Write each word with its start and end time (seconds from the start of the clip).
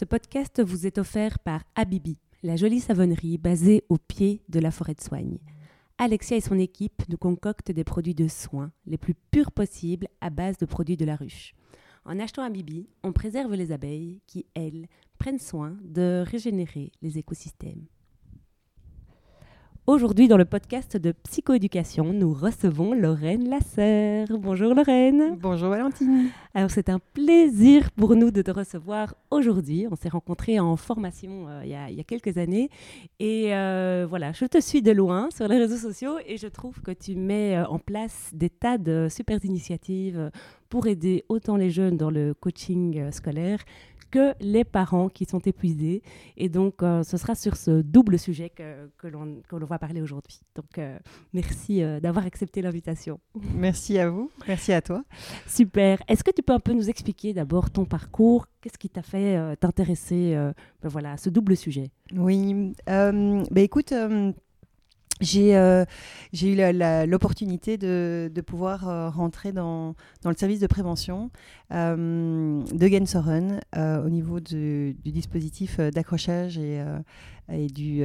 Ce 0.00 0.06
podcast 0.06 0.62
vous 0.62 0.86
est 0.86 0.96
offert 0.96 1.38
par 1.40 1.62
Abibi, 1.74 2.16
la 2.42 2.56
jolie 2.56 2.80
savonnerie 2.80 3.36
basée 3.36 3.84
au 3.90 3.98
pied 3.98 4.40
de 4.48 4.58
la 4.58 4.70
forêt 4.70 4.94
de 4.94 5.02
soigne. 5.02 5.36
Alexia 5.98 6.38
et 6.38 6.40
son 6.40 6.58
équipe 6.58 7.02
nous 7.10 7.18
concoctent 7.18 7.70
des 7.70 7.84
produits 7.84 8.14
de 8.14 8.26
soins 8.26 8.72
les 8.86 8.96
plus 8.96 9.12
purs 9.12 9.52
possibles 9.52 10.08
à 10.22 10.30
base 10.30 10.56
de 10.56 10.64
produits 10.64 10.96
de 10.96 11.04
la 11.04 11.16
ruche. 11.16 11.52
En 12.06 12.18
achetant 12.18 12.42
Abibi, 12.42 12.88
on 13.02 13.12
préserve 13.12 13.52
les 13.52 13.72
abeilles 13.72 14.22
qui, 14.26 14.46
elles, 14.54 14.86
prennent 15.18 15.38
soin 15.38 15.76
de 15.84 16.24
régénérer 16.26 16.92
les 17.02 17.18
écosystèmes. 17.18 17.84
Aujourd'hui, 19.86 20.28
dans 20.28 20.36
le 20.36 20.44
podcast 20.44 20.96
de 20.96 21.12
psychoéducation, 21.24 22.12
nous 22.12 22.32
recevons 22.32 22.92
Lorraine 22.92 23.48
Lasser. 23.48 24.24
Bonjour 24.30 24.74
Lorraine. 24.74 25.36
Bonjour 25.40 25.70
Valentine. 25.70 26.28
Alors, 26.54 26.70
c'est 26.70 26.90
un 26.90 27.00
plaisir 27.14 27.90
pour 27.92 28.14
nous 28.14 28.30
de 28.30 28.42
te 28.42 28.50
recevoir 28.50 29.14
aujourd'hui. 29.30 29.86
On 29.90 29.96
s'est 29.96 30.10
rencontrés 30.10 30.60
en 30.60 30.76
formation 30.76 31.48
euh, 31.48 31.62
il, 31.64 31.96
y 31.96 32.00
a, 32.00 32.04
quelques 32.04 32.36
années. 32.36 32.68
Et 33.18 33.54
euh, 33.54 34.06
voilà, 34.08 34.32
je 34.32 34.44
te 34.44 34.60
suis 34.60 34.82
de 34.82 34.92
loin 34.92 35.28
sur 35.34 35.48
les 35.48 35.58
réseaux 35.58 35.78
sociaux 35.78 36.18
et 36.26 36.36
je 36.36 36.46
trouve 36.46 36.82
que 36.82 36.92
tu 36.92 37.16
mets 37.16 37.56
euh, 37.56 37.66
en 37.66 37.78
place 37.78 38.30
des 38.34 38.50
tas 38.50 38.78
de 38.78 39.08
super 39.10 39.42
initiatives 39.44 40.30
pour 40.68 40.86
aider 40.86 41.24
autant 41.28 41.56
les 41.56 41.70
jeunes 41.70 41.96
dans 41.96 42.10
le 42.10 42.34
coaching 42.34 43.10
scolaire 43.10 43.58
que 44.10 44.34
les 44.40 44.64
parents 44.64 45.08
qui 45.08 45.24
sont 45.24 45.38
épuisés. 45.40 46.02
Et 46.36 46.48
donc, 46.48 46.82
euh, 46.82 47.02
ce 47.02 47.16
sera 47.16 47.34
sur 47.34 47.56
ce 47.56 47.82
double 47.82 48.18
sujet 48.18 48.50
que, 48.50 48.90
que 48.98 49.08
l'on 49.08 49.66
va 49.66 49.78
parler 49.78 50.02
aujourd'hui. 50.02 50.40
Donc, 50.54 50.78
euh, 50.78 50.98
merci 51.32 51.82
euh, 51.82 52.00
d'avoir 52.00 52.26
accepté 52.26 52.62
l'invitation. 52.62 53.20
Merci 53.54 53.98
à 53.98 54.10
vous, 54.10 54.30
merci 54.46 54.72
à 54.72 54.82
toi. 54.82 55.04
Super. 55.46 56.02
Est-ce 56.08 56.24
que 56.24 56.30
tu 56.30 56.42
peux 56.42 56.52
un 56.52 56.60
peu 56.60 56.72
nous 56.72 56.90
expliquer 56.90 57.32
d'abord 57.32 57.70
ton 57.70 57.84
parcours? 57.84 58.46
Qu'est-ce 58.60 58.78
qui 58.78 58.90
t'a 58.90 59.02
fait 59.02 59.56
t'intéresser 59.56 60.34
ben 60.82 60.88
voilà, 60.88 61.12
à 61.12 61.16
ce 61.16 61.30
double 61.30 61.56
sujet? 61.56 61.90
Oui, 62.14 62.74
ben 62.86 63.46
écoute 63.56 63.94
j'ai 65.20 65.56
euh, 65.56 65.84
eu 66.32 66.56
l'opportunité 67.06 67.76
de, 67.76 68.40
pouvoir 68.46 68.88
euh, 68.88 69.10
rentrer 69.10 69.52
dans, 69.52 69.94
le 70.24 70.34
service 70.34 70.60
de 70.60 70.66
prévention 70.66 71.30
euh, 71.72 72.62
de 72.72 72.88
Gensoren 72.88 73.60
au 73.76 74.08
niveau 74.08 74.40
du, 74.40 74.96
dispositif 75.04 75.78
d'accrochage 75.78 76.58
et, 76.58 76.82
du, 77.68 78.04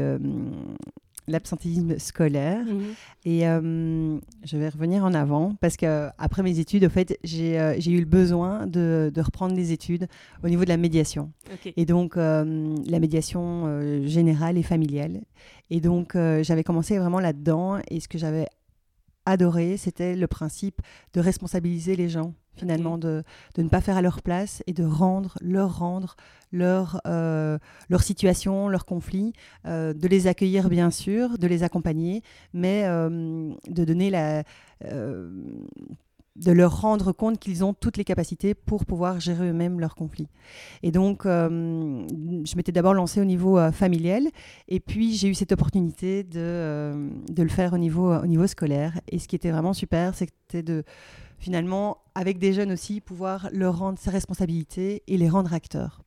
l'absentéisme 1.27 1.97
scolaire. 1.97 2.65
Mhm. 2.65 2.83
Et 3.25 3.47
euh, 3.47 4.17
je 4.43 4.57
vais 4.57 4.69
revenir 4.69 5.03
en 5.03 5.13
avant 5.13 5.55
parce 5.59 5.77
que 5.77 6.09
après 6.17 6.43
mes 6.43 6.59
études, 6.59 6.85
au 6.85 6.89
fait, 6.89 7.17
j'ai 7.23 7.59
euh, 7.59 7.79
eu 7.79 7.99
le 7.99 8.05
besoin 8.05 8.67
de, 8.67 9.11
de, 9.13 9.21
reprendre 9.21 9.55
les 9.55 9.71
études 9.71 10.07
au 10.43 10.49
niveau 10.49 10.63
de 10.63 10.69
la 10.69 10.77
médiation. 10.77 11.31
Et 11.77 11.85
donc, 11.85 12.17
euh, 12.17 12.75
la 12.87 12.99
médiation 12.99 14.05
générale 14.05 14.57
et 14.57 14.63
familiale. 14.63 15.21
Et 15.69 15.79
donc, 15.79 16.15
j'avais 16.41 16.63
commencé 16.63 16.97
vraiment 16.97 17.19
là-dedans. 17.19 17.79
Et 17.89 17.99
ce 17.99 18.07
que 18.07 18.17
j'avais 18.17 18.47
adoré, 19.25 19.77
c'était 19.77 20.15
le 20.15 20.27
principe 20.27 20.81
de 21.13 21.19
responsabiliser 21.19 21.95
les 21.95 22.09
gens 22.09 22.33
finalement, 22.57 22.97
de, 22.97 23.23
de, 23.55 23.61
ne 23.63 23.67
pas 23.67 23.81
faire 23.81 23.97
à 23.97 24.01
leur 24.01 24.21
place 24.21 24.63
et 24.65 24.71
de 24.71 24.85
rendre, 24.85 25.37
leur 25.41 25.77
rendre 25.77 26.15
leur, 26.51 27.01
euh, 27.05 27.57
leur 27.89 28.01
situation, 28.01 28.69
leur 28.69 28.85
conflit, 28.85 29.33
euh, 29.65 29.93
de 29.93 30.07
les 30.07 30.27
accueillir 30.27 30.69
bien 30.69 30.89
sûr, 30.89 31.37
de 31.37 31.47
les 31.47 31.63
accompagner, 31.63 32.23
mais 32.53 32.83
euh, 32.85 33.53
de 33.67 33.83
donner 33.83 34.09
la, 34.09 34.43
de 36.35 36.51
leur 36.51 36.81
rendre 36.81 37.11
compte 37.11 37.39
qu'ils 37.39 37.63
ont 37.63 37.73
toutes 37.73 37.97
les 37.97 38.03
capacités 38.03 38.53
pour 38.53 38.85
pouvoir 38.85 39.19
gérer 39.19 39.49
eux-mêmes 39.49 39.79
leurs 39.79 39.95
conflits. 39.95 40.27
Et 40.83 40.91
donc, 40.91 41.23
je 41.23 42.55
m'étais 42.55 42.71
d'abord 42.71 42.93
lancée 42.93 43.21
au 43.21 43.25
niveau 43.25 43.59
familial, 43.71 44.23
et 44.67 44.79
puis 44.79 45.15
j'ai 45.15 45.29
eu 45.29 45.33
cette 45.33 45.51
opportunité 45.51 46.23
de, 46.23 47.09
de 47.29 47.43
le 47.43 47.49
faire 47.49 47.73
au 47.73 47.77
niveau, 47.77 48.13
au 48.13 48.27
niveau 48.27 48.47
scolaire. 48.47 48.99
Et 49.09 49.19
ce 49.19 49.27
qui 49.27 49.35
était 49.35 49.51
vraiment 49.51 49.73
super, 49.73 50.13
c'était 50.15 50.63
de 50.63 50.83
finalement, 51.37 51.97
avec 52.15 52.39
des 52.39 52.53
jeunes 52.53 52.71
aussi, 52.71 53.01
pouvoir 53.01 53.49
leur 53.51 53.77
rendre 53.77 53.99
ses 53.99 54.09
responsabilités 54.09 55.03
et 55.07 55.17
les 55.17 55.29
rendre 55.29 55.53
acteurs. 55.53 56.01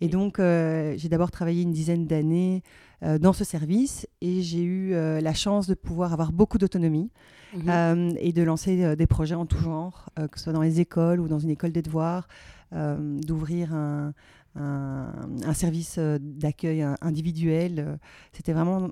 Et 0.00 0.08
donc, 0.08 0.38
euh, 0.38 0.94
j'ai 0.96 1.08
d'abord 1.08 1.30
travaillé 1.30 1.62
une 1.62 1.72
dizaine 1.72 2.06
d'années 2.06 2.62
euh, 3.02 3.18
dans 3.18 3.32
ce 3.32 3.44
service 3.44 4.06
et 4.20 4.42
j'ai 4.42 4.62
eu 4.62 4.94
euh, 4.94 5.20
la 5.20 5.34
chance 5.34 5.66
de 5.66 5.74
pouvoir 5.74 6.12
avoir 6.12 6.32
beaucoup 6.32 6.58
d'autonomie 6.58 7.10
mhm. 7.54 8.14
et 8.18 8.32
de 8.32 8.42
lancer 8.42 8.96
des 8.96 9.06
projets 9.06 9.34
en 9.34 9.46
tout 9.46 9.58
genre, 9.58 10.08
que 10.16 10.38
ce 10.38 10.44
soit 10.44 10.52
dans 10.52 10.62
les 10.62 10.80
écoles 10.80 11.20
ou 11.20 11.28
dans 11.28 11.38
une 11.38 11.50
école 11.50 11.72
des 11.72 11.82
devoirs, 11.82 12.28
d'ouvrir 12.72 13.74
un, 13.74 14.12
un, 14.54 15.54
service 15.54 15.98
d'accueil 15.98 16.86
individuel. 17.00 17.98
C'était 18.32 18.52
vraiment 18.52 18.90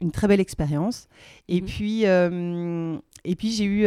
une 0.00 0.12
très 0.12 0.28
belle 0.28 0.40
expérience. 0.40 1.08
Et 1.48 1.60
mhm. 1.60 1.66
puis, 1.66 2.04
et 2.04 3.36
puis 3.36 3.50
j'ai 3.50 3.64
eu 3.64 3.86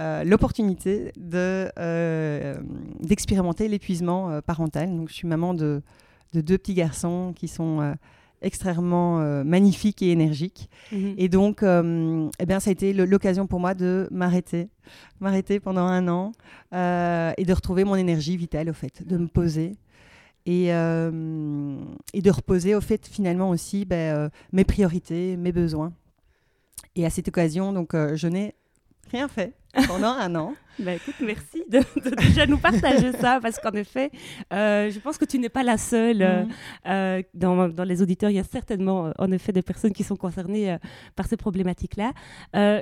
euh, 0.00 0.24
l'opportunité 0.24 1.12
de, 1.18 1.70
euh, 1.78 2.54
d'expérimenter 3.00 3.68
l'épuisement 3.68 4.30
euh, 4.30 4.40
parental. 4.40 4.96
Donc, 4.96 5.10
je 5.10 5.14
suis 5.14 5.28
maman 5.28 5.52
de, 5.52 5.82
de 6.32 6.40
deux 6.40 6.56
petits 6.56 6.72
garçons 6.72 7.34
qui 7.36 7.48
sont 7.48 7.94
extrêmement 8.42 9.18
magnifiques 9.44 10.02
et 10.02 10.10
énergiques. 10.10 10.70
Mhm. 10.92 11.14
Et 11.18 11.28
donc, 11.28 11.62
eh 11.62 12.46
bien, 12.46 12.60
ça 12.60 12.70
a 12.70 12.72
été 12.72 12.92
l'occasion 12.92 13.46
pour 13.46 13.60
moi 13.60 13.74
de 13.74 14.08
m'arrêter, 14.10 14.68
m'arrêter 15.20 15.60
pendant 15.60 15.86
un 15.86 16.08
an 16.08 16.32
et 16.72 17.44
de 17.44 17.52
retrouver 17.52 17.84
mon 17.84 17.96
énergie 17.96 18.36
vitale, 18.36 18.70
au 18.70 18.74
fait, 18.74 19.06
de 19.06 19.16
me 19.16 19.26
poser. 19.26 19.76
Et, 20.46 20.68
et 20.68 22.22
de 22.22 22.30
reposer 22.30 22.74
au 22.74 22.80
fait 22.80 23.06
finalement 23.06 23.50
aussi 23.50 23.84
ben, 23.84 24.30
mes 24.52 24.64
priorités, 24.64 25.36
mes 25.36 25.52
besoins. 25.52 25.92
Et 26.96 27.04
à 27.06 27.10
cette 27.10 27.28
occasion, 27.28 27.72
donc, 27.72 27.92
je 27.94 28.26
n'ai 28.26 28.54
rien 29.10 29.28
fait 29.28 29.54
pendant 29.86 30.12
un 30.12 30.34
an. 30.34 30.54
Bah, 30.80 30.94
écoute, 30.94 31.16
merci 31.20 31.62
de, 31.68 31.80
déjà 32.16 32.46
nous 32.46 32.56
partager 32.56 33.12
ça, 33.12 33.38
parce 33.42 33.58
qu'en 33.58 33.72
effet, 33.72 34.10
euh, 34.52 34.90
je 34.90 34.98
pense 34.98 35.18
que 35.18 35.26
tu 35.26 35.38
n'es 35.38 35.50
pas 35.50 35.62
la 35.62 35.76
seule. 35.76 36.22
Euh, 36.22 36.44
mm. 36.44 36.50
euh, 36.86 37.22
dans, 37.34 37.68
dans, 37.68 37.84
les 37.84 38.00
auditeurs, 38.00 38.30
il 38.30 38.36
y 38.36 38.38
a 38.38 38.44
certainement, 38.44 39.12
en 39.18 39.32
effet, 39.32 39.52
des 39.52 39.62
personnes 39.62 39.92
qui 39.92 40.04
sont 40.04 40.16
concernées 40.16 40.78
par 41.16 41.26
ces 41.26 41.36
problématiques-là. 41.36 42.12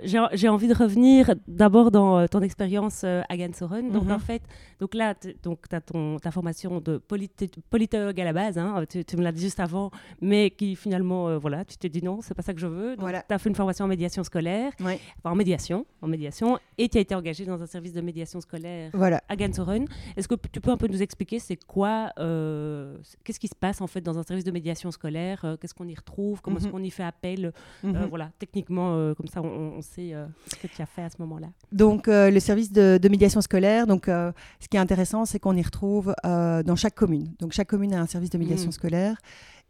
J'ai 0.04 0.49
envie 0.49 0.69
de 0.69 0.75
revenir 0.75 1.34
d'abord 1.49 1.91
dans 1.91 2.26
ton 2.28 2.41
expérience 2.41 3.05
à 3.05 3.37
Gansoren. 3.37 3.91
Donc, 3.91 4.05
mm-hmm. 4.05 4.12
en 4.12 4.19
fait, 4.19 4.43
donc 4.81 4.94
là, 4.94 5.15
tu 5.15 5.34
as 5.72 5.81
ton, 5.81 6.19
ta 6.19 6.31
formation 6.31 6.81
de 6.81 6.99
politologue 6.99 8.20
à 8.20 8.25
la 8.25 8.32
base, 8.32 8.59
hein, 8.59 8.84
tu, 8.88 9.16
me 9.16 9.22
l'as 9.22 9.32
dit 9.32 9.43
juste 9.43 9.60
avant, 9.60 9.91
mais 10.20 10.50
qui 10.50 10.76
finalement, 10.76 11.37
voilà, 11.38 11.65
tu 11.65 11.76
t'es 11.76 11.88
dit 11.88 12.03
non, 12.03 12.20
c'est 12.22 12.34
pas 12.34 12.43
ça 12.43 12.55
que 12.55 12.60
je 12.60 12.66
veux. 12.66 12.97
Donc, 12.97 13.09
tu 13.10 13.34
as 13.34 13.38
fait 13.38 13.49
une 13.49 13.56
formation 13.56 13.87
en 13.87 13.88
médiation 13.88 14.22
scolaire, 14.22 14.73
enfin, 14.81 14.99
en 15.25 15.34
médiation, 15.34 15.84
en 16.00 16.06
médiation, 16.06 16.58
et 16.78 16.88
tu 16.88 16.96
as 16.96 17.00
été 17.00 17.14
engagé 17.14 17.44
dans 17.44 17.60
un 17.60 17.66
service 17.66 17.92
de 17.92 18.00
médiation 18.00 18.40
scolaire 18.40 18.90
voilà. 18.94 19.20
à 19.28 19.36
Gansoren. 19.36 19.86
Est-ce 20.16 20.28
que 20.28 20.36
tu 20.50 20.60
peux 20.60 20.70
un 20.70 20.76
peu 20.76 20.86
nous 20.86 21.02
expliquer 21.02 21.40
c'est 21.40 21.56
quoi, 21.56 22.12
euh, 22.19 22.96
qu'est-ce 23.25 23.40
qui 23.40 23.48
se 23.48 23.54
passe 23.54 23.80
en 23.80 23.88
fait 23.88 24.00
dans 24.00 24.16
un 24.16 24.22
service 24.22 24.44
de 24.44 24.52
médiation 24.52 24.90
scolaire 24.92 25.44
euh, 25.44 25.56
Qu'est-ce 25.56 25.75
qu'on 25.75 25.88
y 25.88 25.94
retrouve 25.94 26.40
Comment 26.40 26.58
est-ce 26.58 26.66
mhm. 26.66 26.72
qu'on 26.72 26.82
y 26.82 26.90
fait 26.90 27.02
appel 27.02 27.52
euh, 27.84 27.88
mhm. 27.88 28.06
Voilà, 28.08 28.30
techniquement, 28.38 29.12
comme 29.14 29.26
ça 29.26 29.42
on, 29.42 29.82
sait 29.82 30.14
ce 30.46 30.56
que 30.56 30.69
tu 30.69 30.80
as 30.80 30.86
fait 30.86 31.02
à 31.02 31.10
ce 31.10 31.16
moment-là. 31.20 31.48
Donc 31.72 32.06
le 32.06 32.38
service 32.38 32.72
de, 32.72 33.08
médiation 33.08 33.40
scolaire, 33.40 33.86
donc 33.86 34.06
ce 34.06 34.69
qui 34.70 34.76
est 34.76 34.81
intéressant, 34.81 35.24
c'est 35.24 35.40
qu'on 35.40 35.56
y 35.56 35.62
retrouve 35.62 36.14
dans 36.24 36.76
chaque 36.76 36.94
commune. 36.94 37.34
Donc 37.40 37.52
chaque 37.52 37.69
commune 37.69 37.92
a 37.94 38.00
un 38.00 38.06
service 38.06 38.31
de 38.31 38.38
médiation 38.38 38.66
mhm. 38.66 38.72
scolaire 38.72 39.16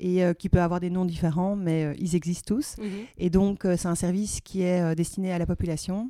et 0.01 0.23
qui 0.39 0.49
peut 0.49 0.61
avoir 0.61 0.79
des 0.79 0.91
noms 0.91 1.05
différents, 1.05 1.57
mais 1.57 1.95
ils 1.99 2.15
existent 2.15 2.55
tous. 2.55 2.77
Et 3.17 3.31
donc, 3.31 3.63
c'est 3.65 3.87
un 3.87 3.95
service 3.95 4.41
qui 4.41 4.63
est 4.63 4.95
destiné 4.95 5.33
à 5.33 5.39
la 5.39 5.47
population 5.47 6.09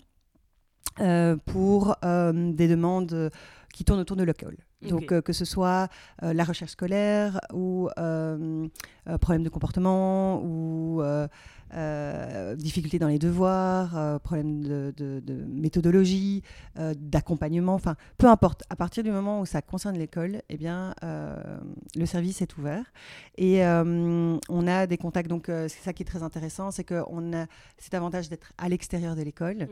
euh, 1.00 1.36
pour 1.46 1.96
euh, 2.04 2.52
des 2.52 2.68
demandes 2.68 3.30
qui 3.72 3.84
tournent 3.84 4.00
autour 4.00 4.16
de 4.16 4.24
l'école. 4.24 4.56
Donc, 4.82 5.10
euh, 5.10 5.20
que 5.20 5.32
ce 5.32 5.44
soit 5.44 5.88
la 6.22 6.44
recherche 6.44 6.72
scolaire 6.72 7.40
ou 7.52 7.88
problème 9.20 9.42
de 9.42 9.48
comportement 9.48 10.40
ou 10.42 11.02
euh, 11.74 12.54
difficultés 12.56 12.98
dans 12.98 13.08
les 13.08 13.18
devoirs, 13.18 13.96
euh, 13.96 14.18
problèmes 14.18 14.62
de, 14.62 14.92
de- 14.96 15.20
de 15.20 15.34
méthodologie, 15.44 16.42
euh, 16.78 16.94
d'accompagnement, 16.98 17.74
enfin, 17.74 17.96
peu 18.16 18.26
importe. 18.26 18.62
À 18.70 18.76
partir 18.76 19.02
du 19.04 19.10
moment 19.10 19.40
où 19.40 19.46
ça 19.46 19.62
concerne 19.62 19.96
l'école, 19.98 20.42
eh 20.48 20.56
bien, 20.56 20.94
le 21.96 22.06
service 22.06 22.40
est 22.42 22.56
ouvert. 22.58 22.84
Et 23.36 23.62
on 23.64 24.66
a 24.66 24.86
des 24.86 24.96
contacts, 24.96 25.28
donc 25.28 25.44
c'est 25.46 25.68
ça 25.82 25.92
qui 25.92 26.02
est 26.02 26.06
très 26.06 26.22
intéressant, 26.22 26.70
c'est 26.70 26.84
qu'on 26.84 27.32
a 27.32 27.46
cet 27.78 27.94
avantage 27.94 28.28
d'être 28.28 28.52
à 28.58 28.68
l'extérieur 28.68 29.14
de 29.16 29.22
l'école, 29.22 29.68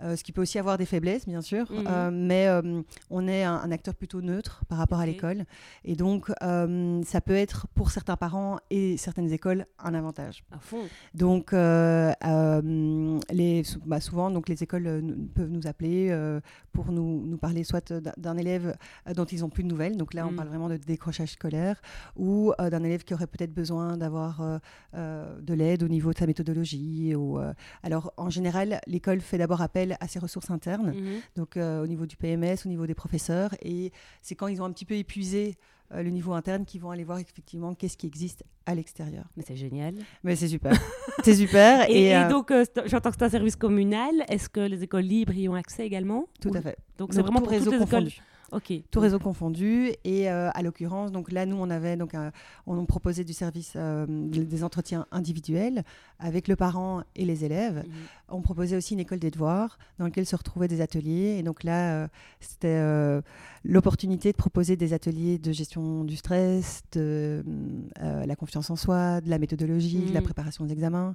Mhm. 0.00 0.16
ce 0.16 0.22
qui 0.22 0.32
peut 0.32 0.42
aussi 0.42 0.58
avoir 0.58 0.78
des 0.78 0.86
faiblesses, 0.86 1.26
bien 1.26 1.40
sûr, 1.40 1.70
Mhm. 1.70 2.10
mais 2.26 2.48
on 3.10 3.26
est 3.28 3.42
un, 3.44 3.54
un 3.54 3.70
acteur 3.70 3.94
plutôt 3.94 4.20
neutre 4.20 4.62
par 4.68 4.78
rapport 4.78 5.00
à 5.00 5.06
l'école. 5.06 5.44
Et 5.84 5.94
donc, 5.96 6.30
ça 7.04 7.20
peut 7.20 7.34
être 7.36 7.66
pour 7.74 7.90
certains 7.90 8.16
parents 8.16 8.58
et 8.70 8.96
certaines 8.96 9.32
écoles 9.32 9.66
un 9.78 9.94
avantage. 9.94 10.44
À 10.52 10.58
fond. 10.58 10.82
Donc, 11.14 11.37
euh, 11.52 12.12
euh, 12.24 13.18
les, 13.30 13.64
sou- 13.64 13.80
bah, 13.86 14.00
souvent, 14.00 14.30
donc, 14.30 14.48
les 14.48 14.62
écoles 14.62 14.86
euh, 14.86 15.00
peuvent 15.34 15.50
nous 15.50 15.66
appeler 15.66 16.08
euh, 16.10 16.40
pour 16.72 16.92
nous, 16.92 17.24
nous 17.26 17.38
parler 17.38 17.64
soit 17.64 17.92
d'un- 17.92 18.36
élève 18.36 18.76
euh, 19.08 19.14
dont 19.14 19.24
ils 19.24 19.40
n'ont 19.40 19.48
plus 19.48 19.62
de 19.64 19.68
nouvelles, 19.68 19.96
donc 19.96 20.14
là, 20.14 20.26
on 20.26 20.32
Mm. 20.32 20.36
parle 20.36 20.48
vraiment 20.48 20.68
de 20.68 20.76
décrochage 20.76 21.32
scolaire, 21.32 21.80
ou 22.16 22.52
euh, 22.60 22.70
d'un 22.70 22.82
élève 22.84 23.04
qui 23.04 23.14
aurait 23.14 23.26
peut-être 23.26 23.52
besoin 23.54 23.96
d'avoir 23.96 24.40
euh, 24.40 24.58
euh, 24.94 25.40
de 25.40 25.54
l'aide 25.54 25.82
au 25.82 25.88
niveau 25.88 26.12
de 26.12 26.18
sa 26.18 26.26
méthodologie. 26.26 27.14
Ou, 27.14 27.38
euh, 27.38 27.52
alors, 27.82 28.12
en 28.16 28.30
général, 28.30 28.80
l'école 28.86 29.20
fait 29.20 29.38
d'abord 29.38 29.60
appel 29.62 29.96
à 30.00 30.08
ses 30.08 30.18
ressources 30.18 30.50
internes, 30.50 30.92
Mhm. 30.92 31.20
donc 31.36 31.56
euh, 31.56 31.82
au 31.82 31.86
niveau 31.86 32.06
du 32.06 32.16
PMS, 32.16 32.64
au 32.66 32.68
niveau 32.68 32.86
des 32.86 32.94
professeurs, 32.94 33.54
et 33.62 33.92
c'est 34.22 34.34
quand 34.34 34.46
ils 34.48 34.60
ont 34.62 34.64
un 34.64 34.72
petit 34.72 34.84
peu 34.84 34.94
épuisé 34.94 35.56
euh, 35.94 36.02
le 36.02 36.10
niveau 36.10 36.32
interne 36.34 36.64
qu'ils 36.64 36.80
vont 36.80 36.90
aller 36.90 37.04
voir 37.04 37.18
effectivement 37.18 37.74
qu'est-ce 37.74 37.96
qui 37.96 38.06
existe 38.06 38.44
à 38.66 38.74
l'extérieur. 38.74 39.24
Mais 39.36 39.44
c'est 39.46 39.56
génial. 39.56 39.94
Mais 40.24 40.36
c'est 40.36 40.48
super. 40.48 40.72
c'est 41.24 41.34
super. 41.34 41.88
Et, 41.90 42.06
et 42.08 42.16
euh, 42.16 42.28
donc, 42.28 42.50
euh, 42.50 42.64
j'entends 42.86 43.10
que 43.10 43.16
c'est 43.18 43.24
un 43.24 43.28
service 43.30 43.56
communal. 43.56 44.24
Est-ce 44.28 44.48
que 44.48 44.60
les 44.60 44.82
écoles 44.82 45.04
libres 45.04 45.32
y 45.34 45.48
ont 45.48 45.54
accès 45.54 45.86
également 45.86 46.26
tout 46.40 46.50
Ou- 46.50 46.56
à 46.56 46.60
fait. 46.62 46.76
Donc, 46.98 47.12
c'est 47.14 47.22
vraiment 47.22 47.40
pour 47.40 47.48
réseau 47.50 47.70
toutes 47.70 47.80
les 47.80 47.86
écoles. 47.86 48.04
confondu. 48.04 48.22
Ok. 48.50 48.72
Tout 48.90 49.00
réseau 49.00 49.18
confondu. 49.18 49.92
Et 50.04 50.30
euh, 50.30 50.50
à 50.54 50.62
l'occurrence, 50.62 51.12
donc 51.12 51.30
là, 51.30 51.44
nous, 51.46 51.56
on 51.56 51.68
avait 51.70 51.96
donc 51.96 52.14
un- 52.14 52.32
on 52.66 52.84
proposait 52.86 53.24
du 53.24 53.32
service 53.34 53.74
euh, 53.76 54.06
des 54.08 54.64
entretiens 54.64 55.06
individuels 55.12 55.84
avec 56.18 56.48
le 56.48 56.56
parent 56.56 57.02
et 57.14 57.24
les 57.24 57.44
élèves. 57.44 57.84
Mhm. 57.86 57.92
On 58.30 58.40
proposait 58.40 58.76
aussi 58.76 58.94
une 58.94 59.00
école 59.00 59.18
des 59.18 59.30
devoirs 59.30 59.78
dans 59.98 60.06
laquelle 60.06 60.26
se 60.26 60.34
retrouvaient 60.36 60.68
des 60.68 60.80
ateliers. 60.80 61.36
Et 61.38 61.42
donc 61.42 61.62
là, 61.62 61.92
euh, 62.04 62.08
c'était 62.40 62.68
euh, 62.80 63.20
l'opportunité 63.64 64.32
de 64.32 64.36
proposer 64.36 64.76
des 64.76 64.92
ateliers 64.94 65.38
de 65.38 65.52
gestion 65.52 66.04
du 66.04 66.16
stress, 66.16 66.82
de 66.92 67.44
euh, 68.02 68.24
la 68.26 68.36
confiance 68.36 68.70
en 68.70 68.76
soi, 68.76 69.20
de 69.20 69.28
la 69.28 69.38
méthodologie, 69.38 70.06
de 70.06 70.14
la 70.14 70.20
Mhm. 70.20 70.24
préparation 70.24 70.64
des 70.64 70.72
examens. 70.72 71.14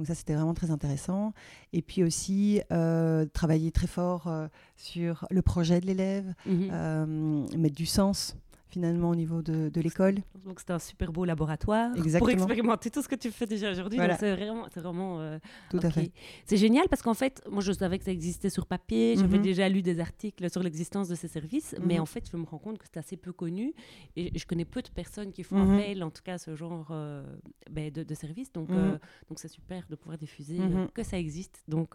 Donc 0.00 0.06
ça, 0.06 0.14
c'était 0.14 0.32
vraiment 0.34 0.54
très 0.54 0.70
intéressant. 0.70 1.34
Et 1.74 1.82
puis 1.82 2.02
aussi, 2.02 2.62
euh, 2.72 3.26
travailler 3.34 3.70
très 3.70 3.86
fort 3.86 4.28
euh, 4.28 4.48
sur 4.74 5.26
le 5.30 5.42
projet 5.42 5.78
de 5.78 5.84
l'élève, 5.84 6.32
Mhm. 6.46 6.68
euh, 6.72 7.46
mettre 7.58 7.74
du 7.76 7.84
sens 7.84 8.34
finalement 8.70 9.10
au 9.10 9.14
niveau 9.14 9.42
de, 9.42 9.68
de 9.68 9.80
l'école. 9.80 10.16
Donc 10.44 10.60
c'est 10.60 10.70
un 10.70 10.78
super 10.78 11.12
beau 11.12 11.24
laboratoire 11.24 11.90
pour 12.18 12.30
expérimenter 12.30 12.90
tout 12.90 13.02
ce 13.02 13.08
que 13.08 13.14
tu 13.16 13.30
fais 13.30 13.46
déjà 13.46 13.70
aujourd'hui. 13.70 13.98
Voilà. 13.98 14.16
C'est 14.16 14.34
vraiment, 14.34 15.20
euh, 15.20 15.38
Tout 15.70 15.80
à 15.82 15.90
fait. 15.90 16.12
C'est 16.46 16.56
génial 16.56 16.88
parce 16.88 17.02
qu'en 17.02 17.14
fait, 17.14 17.42
moi 17.50 17.60
je 17.62 17.72
savais 17.72 17.98
que 17.98 18.04
ça 18.04 18.10
existait 18.12 18.50
sur 18.50 18.66
papier, 18.66 19.16
j'avais 19.16 19.38
Mhm. 19.38 19.42
déjà 19.42 19.68
lu 19.68 19.82
des 19.82 20.00
articles 20.00 20.48
sur 20.50 20.62
l'existence 20.62 21.08
de 21.08 21.14
ces 21.14 21.28
services, 21.28 21.74
mais 21.82 21.94
Mhm. 21.96 22.00
en 22.02 22.06
fait 22.06 22.24
je 22.30 22.36
me 22.36 22.44
rends 22.44 22.58
compte 22.58 22.78
que 22.78 22.84
c'est 22.90 22.98
assez 22.98 23.16
peu 23.16 23.32
connu 23.32 23.74
et 24.16 24.36
je 24.38 24.46
connais 24.46 24.64
peu 24.64 24.82
de 24.82 24.88
personnes 24.88 25.32
qui 25.32 25.42
font 25.42 25.56
Mhm. 25.58 25.70
appel, 25.78 26.02
en 26.04 26.10
tout 26.10 26.22
cas 26.22 26.34
à 26.34 26.38
ce 26.38 26.54
genre 26.54 26.88
euh, 26.92 27.24
ben, 27.70 27.90
de, 27.90 28.02
de 28.02 28.14
services. 28.14 28.52
Donc 28.52 28.70
euh, 28.70 28.98
donc 29.28 29.38
c'est 29.38 29.48
super 29.48 29.86
de 29.88 29.96
pouvoir 29.96 30.16
diffuser 30.18 30.58
que 30.94 31.02
ça 31.02 31.18
existe. 31.18 31.62
Donc 31.68 31.94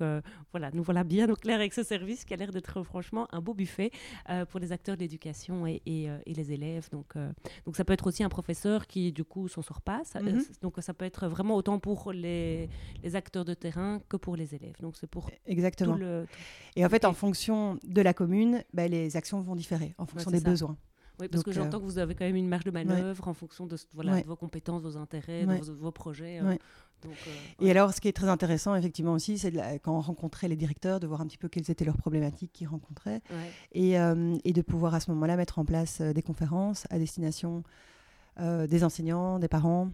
voilà, 0.52 0.72
nous 0.74 0.84
voilà 0.84 1.04
bien 1.04 1.30
au 1.30 1.36
clair 1.36 1.56
avec 1.56 1.74
ce 1.74 1.84
service 1.84 2.26
qui 2.26 2.34
a 2.34 2.38
l'air 2.38 2.52
d'être 2.52 2.84
franchement 2.84 3.28
un 3.32 3.42
beau 3.42 3.54
buffet 3.54 3.92
pour 4.50 4.60
les 4.60 4.72
acteurs 4.72 4.96
de 4.98 5.02
l'éducation 5.02 5.66
et, 5.68 5.82
et, 5.86 6.08
et 6.26 6.34
les 6.34 6.52
élèves. 6.52 6.65
Donc 6.92 7.16
euh, 7.16 7.32
donc 7.66 7.76
ça 7.78 7.84
peut 7.86 7.94
être 7.94 8.08
aussi 8.08 8.24
un 8.24 8.30
professeur 8.30 8.88
qui 8.88 9.12
du 9.12 9.24
coup 9.24 9.48
s'en 9.48 9.62
sort 9.62 9.82
pas. 9.82 10.02
Ça- 10.04 10.22
Mhm. 10.22 10.28
euh, 10.40 10.42
donc 10.62 10.76
ça 10.80 10.94
peut 10.94 11.06
être 11.06 11.28
vraiment 11.28 11.56
autant 11.56 11.80
pour 11.80 12.12
les, 12.12 12.70
les 13.04 13.16
acteurs 13.16 13.46
de 13.46 13.54
terrain 13.54 14.00
que 14.10 14.18
pour 14.18 14.36
les 14.36 14.54
élèves. 14.56 14.76
Donc 14.82 14.96
c'est 14.98 15.08
pour 15.08 15.30
tout 15.30 15.38
Exactement. 15.46 15.96
le. 15.96 16.26
Et 16.76 16.86
en 16.86 16.90
fait, 16.90 17.06
en 17.06 17.14
fonction 17.14 17.78
de 17.88 18.02
la 18.02 18.14
commune, 18.14 18.64
bah, 18.74 18.88
les 18.88 19.16
actions 19.18 19.42
vont 19.42 19.56
différer 19.56 19.94
en 19.98 20.06
fonction 20.06 20.32
des 20.32 20.40
ça. 20.40 20.50
besoins. 20.50 20.78
Oui, 21.20 21.28
parce 21.30 21.44
Donc, 21.44 21.46
que 21.46 21.52
j'entends 21.52 21.78
euh, 21.78 21.80
que 21.80 21.86
vous 21.86 21.98
avez 21.98 22.14
quand 22.16 22.26
même 22.26 22.36
une 22.36 22.48
marge 22.48 22.64
de 22.66 22.72
manœuvre 22.72 23.28
en 23.28 23.34
fonction 23.34 23.66
de, 23.66 23.78
ce- 23.78 23.86
voilà, 23.94 24.14
Ouais. 24.14 24.22
de 24.24 24.28
vos 24.28 24.36
compétences, 24.36 24.82
vos 24.82 24.98
intérêts, 24.98 25.46
de 25.46 25.54
vos, 25.56 25.74
vos 25.76 25.92
projets. 25.92 26.40
euh, 26.42 26.56
donc, 27.04 27.14
euh, 27.28 27.32
Et 27.66 27.70
alors, 27.72 27.94
ce 27.94 28.02
qui 28.02 28.08
est 28.08 28.14
très 28.14 28.28
intéressant, 28.30 28.76
effectivement 28.76 29.14
aussi, 29.14 29.38
c'est 29.38 29.52
quand 29.84 29.96
on 29.96 30.02
rencontrait 30.02 30.48
les 30.48 30.56
directeurs, 30.56 31.00
de 31.00 31.08
voir 31.08 31.22
un 31.22 31.28
petit 31.28 31.38
peu 31.38 31.48
quelles 31.50 31.70
étaient 31.70 31.86
leurs 31.86 31.98
problématiques 31.98 32.52
qu'ils 32.54 32.68
rencontraient, 32.68 33.22
et, 33.74 33.94
et 33.94 34.54
de 34.54 34.62
pouvoir 34.62 34.94
à 34.96 35.00
ce 35.00 35.12
moment-là 35.12 35.36
mettre 35.38 35.60
en 35.60 35.66
place 35.66 36.02
des 36.02 36.22
conférences 36.22 36.86
à 36.90 36.98
destination 36.98 37.64
des 38.40 38.84
enseignants, 38.84 39.40
des 39.40 39.48
parents, 39.48 39.90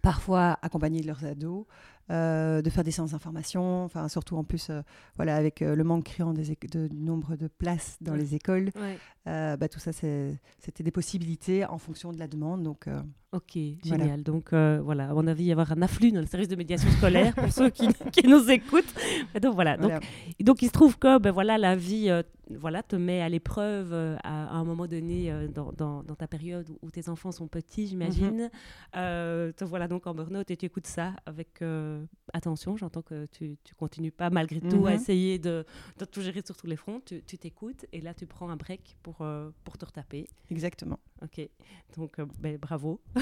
parfois 0.00 0.58
accompagnés 0.62 1.00
de 1.02 1.06
leurs 1.06 1.24
ados, 1.24 1.66
de 2.08 2.70
faire 2.70 2.84
des 2.84 2.90
séances 2.90 3.12
d'information, 3.12 3.84
enfin 3.84 4.08
surtout 4.08 4.36
en 4.36 4.44
plus, 4.44 4.68
euh, 4.70 4.82
voilà, 5.16 5.36
avec 5.36 5.62
euh, 5.62 5.74
le 5.74 5.84
manque 5.84 6.04
criant 6.04 6.32
des 6.32 6.56
de- 6.70 6.88
du 6.88 6.96
nombre 6.96 7.36
de 7.36 7.46
places 7.48 7.96
dans 8.00 8.12
Ouais. 8.12 8.18
les 8.18 8.34
écoles, 8.34 8.70
Ouais. 8.76 8.98
euh, 9.28 9.56
bah, 9.56 9.68
tout 9.68 9.78
ça, 9.80 9.92
c'était 9.92 10.82
des 10.82 10.90
possibilités 10.90 11.64
en 11.64 11.78
fonction 11.78 12.12
de 12.12 12.18
la 12.18 12.26
demande. 12.28 12.62
Donc, 12.62 12.86
euh, 12.88 13.00
Ok, 13.34 13.56
Voilà. 13.86 14.04
génial. 14.04 14.22
Donc 14.22 14.52
euh, 14.52 14.82
voilà, 14.84 15.08
à 15.08 15.14
mon 15.14 15.26
avis, 15.26 15.44
il 15.44 15.46
va 15.46 15.48
y 15.48 15.52
avoir 15.52 15.72
un 15.72 15.80
afflux 15.80 16.12
dans 16.12 16.20
le 16.20 16.26
service 16.26 16.48
de 16.48 16.56
médiation 16.56 16.90
scolaire 16.90 17.34
pour 17.34 17.50
ceux 17.50 17.70
qui, 17.70 17.86
qui 18.12 18.28
nous 18.28 18.50
écoutent. 18.50 18.92
Donc 19.40 19.54
voilà. 19.54 19.78
Donc, 19.78 19.86
voilà. 19.90 20.00
Et 20.38 20.44
donc, 20.44 20.60
il 20.60 20.66
se 20.66 20.72
trouve 20.72 20.98
que 20.98 21.18
ben, 21.18 21.30
voilà, 21.30 21.56
la 21.56 21.74
vie 21.74 22.10
euh, 22.10 22.22
voilà, 22.50 22.82
te 22.82 22.94
met 22.94 23.22
à 23.22 23.30
l'épreuve 23.30 23.94
euh, 23.94 24.16
à, 24.22 24.48
à 24.48 24.56
un 24.56 24.64
moment 24.64 24.86
donné 24.86 25.32
euh, 25.32 25.48
dans, 25.48 25.72
dans- 25.72 26.02
dans 26.02 26.14
ta 26.14 26.26
période 26.26 26.68
où, 26.68 26.78
où 26.82 26.90
tes 26.90 27.08
enfants 27.08 27.32
sont 27.32 27.46
petits, 27.48 27.86
j'imagine. 27.86 28.50
Euh, 28.96 29.50
te 29.52 29.64
voilà 29.64 29.88
donc 29.88 30.06
en 30.06 30.12
burn-out 30.12 30.50
et 30.50 30.56
tu 30.58 30.66
écoutes 30.66 30.86
ça 30.86 31.14
avec 31.24 31.62
euh, 31.92 32.06
attention. 32.32 32.76
J'entends 32.76 33.02
que 33.02 33.26
tu, 33.26 33.56
tu 33.64 33.74
continues 33.74 34.12
pas 34.12 34.30
malgré 34.30 34.60
tout 34.60 34.86
à 34.86 34.90
Mhm. 34.90 34.96
essayer 35.00 35.38
de, 35.38 35.64
de 35.98 36.04
tout 36.04 36.20
gérer 36.22 36.42
sur 36.44 36.56
tous 36.56 36.66
les 36.66 36.76
fronts. 36.76 37.00
Tu 37.04 37.22
tu 37.22 37.38
t'écoutes 37.38 37.86
et 37.92 38.00
là, 38.00 38.14
tu 38.14 38.26
prends 38.26 38.48
un 38.50 38.56
break 38.56 38.96
pour, 39.02 39.22
euh, 39.22 39.50
pour 39.64 39.78
te 39.78 39.84
retaper. 39.84 40.26
Exactement. 40.50 40.98
Ok, 41.22 41.48
donc 41.96 42.18
euh, 42.18 42.26
ben, 42.40 42.58
bravo. 42.58 43.00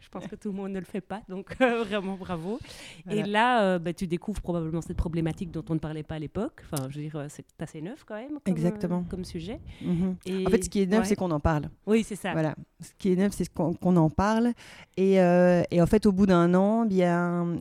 Je 0.00 0.08
pense 0.08 0.26
que 0.26 0.36
tout 0.36 0.48
le 0.48 0.54
monde 0.54 0.72
ne 0.72 0.78
le 0.78 0.84
fait 0.84 1.00
pas, 1.00 1.22
donc 1.28 1.56
euh, 1.60 1.84
vraiment 1.84 2.16
bravo. 2.16 2.58
Et 3.10 3.22
là, 3.22 3.62
euh, 3.64 3.78
ben, 3.78 3.92
tu 3.92 4.06
découvres 4.06 4.40
probablement 4.40 4.80
cette 4.80 4.96
problématique 4.96 5.50
dont 5.50 5.64
on 5.68 5.74
ne 5.74 5.78
parlait 5.78 6.04
pas 6.04 6.14
à 6.14 6.18
l'époque. 6.18 6.62
Enfin, 6.70 6.88
je 6.88 7.00
veux 7.00 7.08
dire, 7.08 7.26
c'est 7.28 7.44
assez 7.58 7.82
neuf 7.82 8.04
quand 8.04 8.14
même 8.14 8.38
comme, 8.44 8.54
Exactement. 8.54 9.04
comme 9.10 9.24
sujet. 9.24 9.60
Et... 10.24 10.46
En 10.46 10.50
fait, 10.50 10.64
ce 10.64 10.70
qui 10.70 10.82
est 10.82 10.86
neuf, 10.86 11.00
Ouais. 11.00 11.04
c'est 11.06 11.16
qu'on 11.16 11.30
en 11.32 11.40
parle. 11.40 11.68
Oui, 11.86 12.02
c'est 12.02 12.16
ça. 12.16 12.32
Voilà. 12.32 12.54
Ce 12.80 12.92
qui 12.96 13.12
est 13.12 13.16
neuf, 13.16 13.32
c'est 13.32 13.52
qu'on 13.52 13.96
en 13.96 14.10
parle. 14.10 14.52
Et, 14.96 15.14
et 15.14 15.82
en 15.82 15.86
fait, 15.86 16.06
au 16.06 16.12
bout 16.12 16.26
d'un 16.26 16.54
an, 16.54 16.86
bien, 16.86 17.58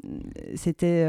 c'était 0.56 1.06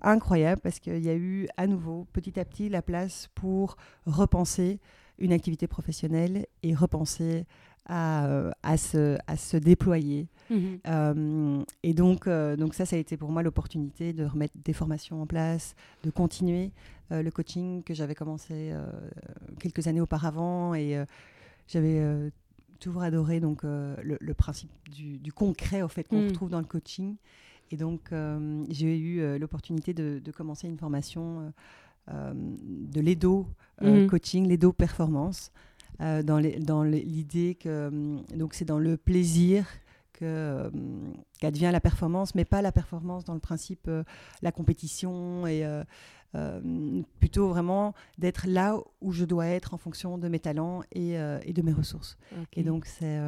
incroyable 0.00 0.60
parce 0.62 0.78
qu'il 0.78 1.04
y 1.04 1.10
a 1.10 1.14
eu 1.14 1.48
à 1.56 1.66
nouveau, 1.66 2.06
petit 2.12 2.38
à 2.38 2.44
petit, 2.44 2.68
la 2.68 2.82
place 2.82 3.28
pour 3.34 3.76
repenser 4.06 4.80
une 5.18 5.32
activité 5.32 5.66
professionnelle 5.66 6.46
et 6.62 6.74
repenser 6.74 7.46
à, 7.86 8.26
euh, 8.26 8.50
à, 8.62 8.76
se, 8.76 9.16
à 9.26 9.36
se 9.36 9.56
déployer. 9.56 10.28
Mhm. 10.50 10.78
Euh, 10.86 11.62
et 11.82 11.94
donc, 11.94 12.26
euh, 12.26 12.56
donc 12.56 12.74
ça, 12.74 12.84
ça 12.86 12.96
a 12.96 12.98
été 12.98 13.16
pour 13.16 13.30
moi 13.30 13.42
l'opportunité 13.42 14.12
de 14.12 14.24
remettre 14.24 14.54
des 14.64 14.72
formations 14.72 15.22
en 15.22 15.26
place, 15.26 15.74
de 16.02 16.10
continuer 16.10 16.72
euh, 17.12 17.22
le 17.22 17.30
coaching 17.30 17.82
que 17.82 17.94
j'avais 17.94 18.14
commencé 18.14 18.72
quelques 19.60 19.86
années 19.86 20.00
auparavant. 20.00 20.74
Et 20.74 20.96
j'avais 21.68 22.30
toujours 22.80 23.02
adoré 23.02 23.40
donc, 23.40 23.62
le, 23.62 23.96
le 24.20 24.34
principe 24.34 24.70
du, 24.90 25.18
du 25.18 25.32
concret 25.32 25.82
au 25.82 25.88
fait, 25.88 26.04
qu'on 26.08 26.22
Mm. 26.22 26.28
retrouve 26.28 26.50
dans 26.50 26.60
le 26.60 26.66
coaching. 26.66 27.16
Et 27.70 27.76
donc, 27.76 28.10
j'ai 28.68 28.96
eu 28.98 29.38
l'opportunité 29.38 29.94
de, 29.94 30.20
de 30.24 30.30
commencer 30.32 30.68
une 30.68 30.78
formation 30.78 31.52
de 32.12 33.00
l'EDO 33.00 33.46
Mhm. 33.82 34.06
coaching, 34.08 34.46
l'EDO 34.48 34.72
performance, 34.72 35.50
euh, 36.00 36.22
dans 36.22 36.82
l'idée 36.82 37.54
que 37.54 37.88
hum, 37.88 38.22
donc 38.34 38.54
c'est 38.54 38.64
dans 38.64 38.78
le 38.78 38.96
plaisir 38.96 39.66
que 40.12 40.70
hum, 40.72 41.14
qu'advient 41.40 41.70
la 41.72 41.80
performance, 41.80 42.34
mais 42.34 42.44
pas 42.44 42.62
la 42.62 42.72
performance 42.72 43.24
dans 43.24 43.34
le 43.34 43.40
principe 43.40 43.88
euh, 43.88 44.04
la 44.42 44.52
compétition 44.52 45.46
et 45.46 45.64
euh, 45.64 47.02
plutôt 47.18 47.48
vraiment 47.48 47.94
d'être 48.18 48.46
là 48.46 48.78
où 49.00 49.12
je 49.12 49.24
dois 49.24 49.46
être 49.46 49.72
en 49.72 49.78
fonction 49.78 50.18
de 50.18 50.28
mes 50.28 50.38
talents 50.38 50.82
et, 50.92 51.14
et 51.14 51.52
de 51.54 51.62
mes 51.62 51.72
ressources. 51.72 52.18
Et 52.52 52.62
donc, 52.62 52.84
c'est 52.84 53.18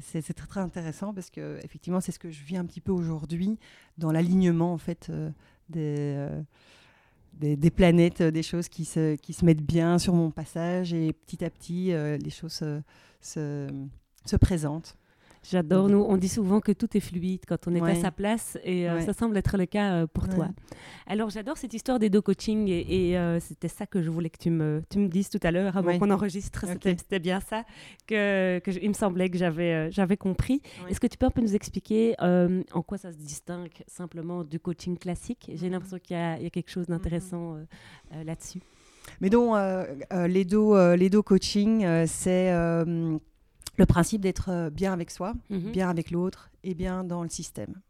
c'est 0.00 0.20
c'est 0.22 0.34
très, 0.34 0.46
très 0.46 0.60
intéressant 0.60 1.12
parce 1.14 1.30
que, 1.30 1.58
effectivement, 1.62 2.00
c'est 2.00 2.12
ce 2.12 2.18
que 2.18 2.30
je 2.30 2.42
vis 2.42 2.56
un 2.56 2.64
petit 2.64 2.80
peu 2.80 2.92
aujourd'hui 2.92 3.58
dans 3.98 4.12
l'alignement, 4.12 4.72
en 4.72 4.78
fait, 4.78 5.08
euh, 5.10 5.30
des, 5.68 6.14
euh, 6.16 6.42
des, 7.32 7.70
planètes, 7.70 8.20
euh, 8.20 8.30
des 8.30 8.42
choses 8.42 8.68
qui 8.68 8.84
se, 8.84 9.16
qui 9.16 9.32
se 9.32 9.44
mettent 9.44 9.62
bien 9.62 9.98
sur 9.98 10.14
mon 10.14 10.30
passage 10.30 10.92
et 10.92 11.12
petit 11.12 11.44
à 11.44 11.50
petit, 11.50 11.92
euh, 11.92 12.16
les 12.18 12.30
choses 12.30 12.52
se, 12.52 12.82
se, 13.20 13.68
se 14.24 14.36
présentent. 14.36 14.96
J'adore. 15.42 15.88
Nous, 15.88 15.98
on 15.98 16.16
dit 16.16 16.28
souvent 16.28 16.60
que 16.60 16.72
tout 16.72 16.96
est 16.96 17.00
fluide 17.00 17.42
quand 17.46 17.66
on 17.66 17.74
est 17.74 17.80
à 17.80 17.94
sa 17.94 18.10
place 18.10 18.58
et 18.62 18.88
euh, 18.88 19.00
ça 19.00 19.12
semble 19.12 19.36
être 19.38 19.56
le 19.56 19.66
cas 19.66 19.92
euh, 19.92 20.06
pour 20.06 20.28
toi. 20.28 20.48
Alors, 21.06 21.30
j'adore 21.30 21.56
cette 21.56 21.72
histoire 21.72 21.98
des 21.98 22.10
deux 22.10 22.20
coaching 22.20 22.68
et, 22.68 23.16
euh, 23.16 23.40
c'était 23.40 23.68
ça 23.68 23.86
que 23.86 24.02
je 24.02 24.10
voulais 24.10 24.28
que 24.28 24.38
tu 24.38 24.50
me, 24.50 24.82
tu 24.90 24.98
me 24.98 25.08
dises 25.08 25.30
tout 25.30 25.40
à 25.42 25.50
l'heure 25.50 25.76
avant 25.76 25.98
qu'on 25.98 26.10
enregistre. 26.10 26.66
C'était 26.82 27.18
bien 27.18 27.40
ça 27.40 27.64
que, 28.06 28.58
que 28.58 28.70
il 28.82 28.88
me 28.88 28.94
semblait 28.94 29.30
que 29.30 29.38
j'avais 29.38 29.90
j'avais 29.90 30.16
compris. 30.16 30.60
Est-ce 30.88 31.00
que 31.00 31.06
tu 31.06 31.16
peux 31.16 31.26
un 31.26 31.30
peu 31.30 31.40
nous 31.40 31.54
expliquer 31.54 32.14
en 32.20 32.82
quoi 32.82 32.98
ça 32.98 33.12
se 33.12 33.18
distingue 33.18 33.72
simplement 33.86 34.44
du 34.44 34.60
coaching 34.60 34.98
classique? 34.98 35.50
J'ai 35.54 35.66
mhm. 35.66 35.72
l'impression 35.72 35.98
qu'il 35.98 36.16
y, 36.16 36.42
y, 36.42 36.46
a 36.46 36.50
quelque 36.50 36.70
chose 36.70 36.88
mhm. 36.88 36.96
d'intéressant 36.96 37.56
là-dessus. 38.24 38.60
Mais 39.20 39.30
donc, 39.30 39.56
les, 40.12 40.44
deux, 40.44 40.94
les 40.94 41.08
deux 41.08 41.22
coaching, 41.22 41.86
c'est 42.06 42.52
le 43.80 43.86
principe 43.86 44.20
d'être 44.20 44.50
euh, 44.50 44.70
bien 44.70 44.92
avec 44.92 45.10
soi, 45.10 45.32
mhm. 45.48 45.72
bien 45.72 45.88
avec 45.88 46.10
l'autre 46.10 46.50
et 46.62 46.74
bien 46.74 47.02
dans 47.02 47.22
le 47.22 47.30
système. 47.30 47.80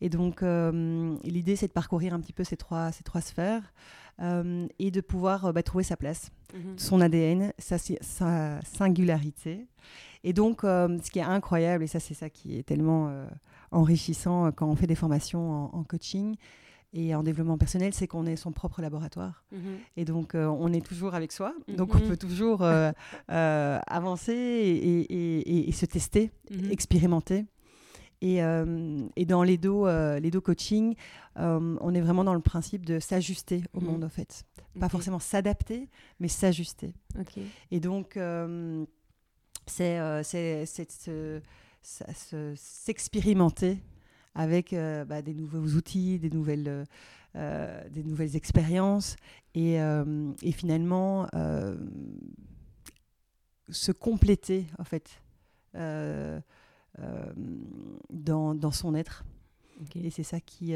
Et 0.00 0.08
donc, 0.08 0.42
euh, 0.42 1.16
l'idée, 1.24 1.56
c'est 1.56 1.66
de 1.66 1.72
parcourir 1.72 2.14
un 2.14 2.20
petit 2.20 2.32
peu 2.32 2.44
ces 2.44 2.56
trois, 2.56 2.92
ces 2.92 3.02
trois 3.02 3.20
sphères 3.20 3.74
euh, 4.20 4.66
et 4.78 4.90
de 4.90 5.00
pouvoir 5.00 5.52
bah, 5.52 5.62
trouver 5.62 5.84
sa 5.84 5.96
place, 5.96 6.30
mhm. 6.54 6.78
son 6.78 7.00
ADN, 7.00 7.52
sa, 7.58 7.76
sa, 7.78 8.60
singularité. 8.62 9.66
Et 10.24 10.32
donc, 10.32 10.60
ce 10.62 11.10
qui 11.10 11.18
est 11.18 11.22
incroyable, 11.22 11.84
et 11.84 11.86
ça, 11.86 12.00
c'est 12.00 12.14
ça 12.14 12.28
qui 12.28 12.58
est 12.58 12.62
tellement 12.62 13.10
enrichissant 13.70 14.50
quand 14.50 14.66
on 14.66 14.76
fait 14.76 14.88
des 14.88 14.96
formations 14.96 15.74
en 15.74 15.84
coaching, 15.84 16.36
et 16.94 17.14
en 17.14 17.22
développement 17.22 17.58
personnel, 17.58 17.92
c'est 17.92 18.06
qu'on 18.06 18.24
est 18.26 18.36
son 18.36 18.52
propre 18.52 18.80
laboratoire. 18.80 19.44
Mhm. 19.52 19.78
Et 19.96 20.04
donc, 20.04 20.34
euh, 20.34 20.46
on 20.46 20.72
est 20.72 20.84
toujours 20.84 21.14
avec 21.14 21.32
soi. 21.32 21.54
Donc, 21.68 21.94
on 21.94 21.98
mhm. 21.98 22.08
peut 22.08 22.16
toujours 22.16 22.62
euh, 22.62 22.92
euh, 23.30 23.78
avancer 23.86 24.32
et, 24.32 25.72
se 25.72 25.86
tester, 25.86 26.30
mhm. 26.50 26.70
expérimenter. 26.70 27.44
Et, 28.20 28.40
dans 28.40 29.42
les 29.42 29.58
dos, 29.58 29.86
les 29.86 30.30
dos 30.30 30.40
coaching, 30.40 30.94
on 31.36 31.94
est 31.94 32.00
vraiment 32.00 32.24
dans 32.24 32.34
le 32.34 32.40
principe 32.40 32.86
de 32.86 32.98
s'ajuster 32.98 33.62
au 33.74 33.80
monde, 33.80 34.02
en 34.02 34.08
fait. 34.08 34.44
Pas 34.80 34.88
forcément 34.88 35.18
s'adapter, 35.18 35.88
mais 36.20 36.28
s'ajuster. 36.28 36.94
Et 37.70 37.80
donc, 37.80 38.18
c'est 39.66 40.00
s'expérimenter 42.56 43.78
avec 44.38 44.72
euh, 44.72 45.04
bah, 45.04 45.20
des 45.20 45.34
nouveaux 45.34 45.66
outils, 45.76 46.18
des 46.20 46.30
nouvelles, 46.30 46.68
euh, 46.68 46.84
euh, 47.34 47.82
des 47.90 48.04
nouvelles 48.04 48.36
expériences 48.36 49.16
et, 49.54 49.78
finalement 50.52 51.26
se 53.70 53.92
compléter 53.92 54.64
en 54.78 54.84
fait 54.84 55.20
dans, 55.74 56.40
dans, 58.54 58.70
son 58.70 58.94
être. 58.94 59.24
Et 59.96 60.10
c'est 60.10 60.22
ça 60.22 60.40
qui, 60.40 60.74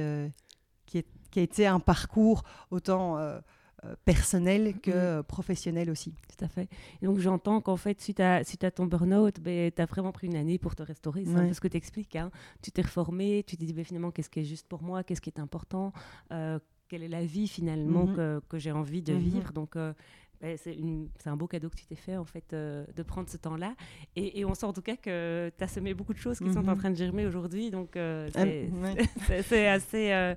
qui, 0.86 1.04
qui, 1.30 1.38
a 1.38 1.42
été 1.42 1.66
un 1.66 1.80
parcours 1.80 2.42
autant 2.70 3.18
personnel 4.04 4.74
que 4.80 5.22
professionnel 5.22 5.90
aussi. 5.90 6.14
Tout 6.28 6.44
à 6.44 6.48
fait. 6.48 6.68
donc 7.02 7.18
j'entends 7.18 7.60
qu'en 7.60 7.76
fait, 7.76 8.00
suite 8.00 8.20
à, 8.20 8.44
suite 8.44 8.64
à 8.64 8.70
ton 8.70 8.86
burn-out, 8.86 9.40
ben, 9.40 9.70
tu 9.74 9.82
as 9.82 9.86
vraiment 9.86 10.12
pris 10.12 10.26
une 10.26 10.36
année 10.36 10.58
pour 10.58 10.74
te 10.74 10.82
restaurer. 10.82 11.24
C'est 11.24 11.34
un 11.34 11.46
peu 11.46 11.52
ce 11.52 11.60
que 11.60 11.68
tu 11.68 11.76
expliques. 11.76 12.16
Hein. 12.16 12.30
Tu 12.62 12.70
t'es 12.70 12.82
reformé, 12.82 13.44
tu 13.46 13.56
t'es 13.56 13.66
dit 13.66 13.72
ben, 13.72 13.84
finalement 13.84 14.10
qu'est-ce 14.10 14.30
qui 14.30 14.40
est 14.40 14.44
juste 14.44 14.66
pour 14.68 14.82
moi, 14.82 15.02
qu'est-ce 15.02 15.20
qui 15.20 15.30
est 15.30 15.40
important, 15.40 15.92
euh, 16.32 16.58
quelle 16.88 17.02
est 17.02 17.08
la 17.08 17.24
vie 17.24 17.48
finalement 17.48 18.06
mm-hmm. 18.06 18.16
que, 18.16 18.42
que 18.50 18.58
j'ai 18.58 18.72
envie 18.72 19.02
de 19.02 19.14
mm-hmm. 19.14 19.18
vivre? 19.18 19.52
Donc 19.52 19.76
euh, 19.76 19.92
c'est 20.56 21.28
un 21.28 21.36
beau 21.36 21.46
cadeau 21.46 21.68
que 21.68 21.76
tu 21.76 21.86
t'es 21.86 21.94
fait 21.94 22.16
en 22.16 22.24
fait 22.24 22.52
euh, 22.52 22.84
de 22.96 23.02
prendre 23.02 23.28
ce 23.28 23.36
temps-là. 23.36 23.74
Et, 24.16 24.44
on 24.44 24.54
sent 24.54 24.66
en 24.66 24.72
tout 24.72 24.82
cas 24.82 24.96
que 24.96 25.50
tu 25.56 25.64
as 25.64 25.68
semé 25.68 25.94
beaucoup 25.94 26.12
de 26.12 26.18
choses 26.18 26.38
qui 26.38 26.52
sont 26.52 26.68
en 26.68 26.72
mhm. 26.72 26.78
train 26.78 26.90
de 26.90 26.96
germer 26.96 27.26
aujourd'hui. 27.26 27.70
Donc 27.70 27.96
euh, 27.96 28.28
c'est 29.46 29.68
assez, 29.68 30.12
euh, 30.12 30.34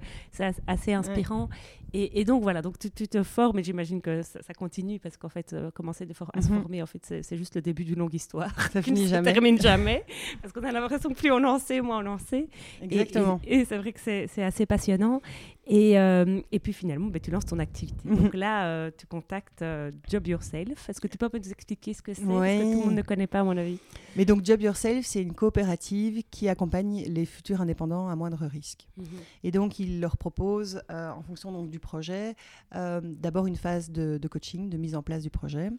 assez 0.67 0.93
inspirant. 0.93 1.49
Et, 1.93 2.25
donc 2.25 2.43
voilà, 2.43 2.61
donc 2.61 2.77
tu, 2.77 2.89
te 2.91 3.23
formes 3.23 3.59
et 3.59 3.63
j'imagine 3.63 4.01
que 4.01 4.21
ça, 4.21 4.53
continue 4.53 4.99
parce 4.99 5.15
qu'en 5.15 5.29
fait, 5.29 5.55
commencer 5.73 6.05
à 6.33 6.41
se 6.41 6.49
mhm. 6.51 6.61
former, 6.61 6.81
en 6.81 6.85
fait, 6.85 7.21
c'est 7.21 7.37
juste 7.37 7.55
le 7.55 7.61
début 7.61 7.85
d'une 7.85 7.99
longue 7.99 8.13
histoire. 8.13 8.53
Ça 8.71 8.81
finit 8.81 9.07
jamais. 9.07 9.29
Ça 9.29 9.33
termine 9.33 9.61
jamais. 9.61 10.03
parce 10.41 10.53
qu'on 10.53 10.63
a 10.63 10.71
l'impression 10.73 11.09
que 11.09 11.15
plus 11.15 11.31
on 11.31 11.43
en 11.45 11.57
sait, 11.57 11.79
moins 11.79 12.03
on 12.03 12.13
en 12.13 12.17
sait. 12.17 12.47
Exactement. 12.81 13.39
Et, 13.45 13.63
c'est 13.63 13.77
vrai 13.77 13.93
que 13.93 13.99
c'est 14.01 14.43
assez 14.43 14.65
passionnant. 14.65 15.21
Et, 15.67 15.93
et 15.93 16.59
puis 16.59 16.73
finalement, 16.73 17.07
ben, 17.07 17.19
tu 17.19 17.31
lances 17.31 17.45
ton 17.45 17.59
activité. 17.59 18.07
Mhm. 18.07 18.15
Donc 18.15 18.33
là, 18.35 18.91
tu 18.91 19.05
contactes 19.07 19.63
Job 20.09 20.27
Yourself. 20.27 20.89
Est-ce 20.89 21.01
que 21.01 21.07
tu 21.07 21.17
peux 21.17 21.29
nous 21.33 21.51
expliquer 21.51 21.93
ce 21.93 22.01
que 22.01 22.13
c'est? 22.13 22.21
Parce 22.21 22.31
que 22.31 22.63
tout 22.63 22.79
le 22.79 22.85
monde 22.85 22.95
ne 22.95 23.01
connaît 23.01 23.27
pas, 23.27 23.39
à 23.39 23.43
mon 23.43 23.57
avis. 23.57 23.79
Mais 24.15 24.25
donc, 24.25 24.45
Job 24.45 24.61
Yourself, 24.61 25.05
c'est 25.05 25.21
une 25.21 25.33
coopérative 25.33 26.23
qui 26.31 26.47
accompagne 26.47 27.03
les 27.03 27.25
futurs 27.25 27.61
indépendants 27.61 28.07
à 28.07 28.15
moindre 28.15 28.45
risque. 28.45 28.87
Mhm. 28.97 29.05
Et 29.43 29.51
donc, 29.51 29.79
il 29.79 29.99
leur 29.99 30.17
propose, 30.17 30.81
euh, 30.91 31.11
en 31.11 31.21
fonction 31.21 31.51
donc, 31.51 31.69
du 31.69 31.79
projet, 31.79 32.35
euh, 32.75 33.01
d'abord 33.03 33.47
une 33.47 33.55
phase 33.55 33.91
de, 33.91 34.27
coaching, 34.27 34.69
de 34.69 34.77
mise 34.77 34.95
en 34.95 35.03
place 35.03 35.23
du 35.23 35.29
projet, 35.29 35.69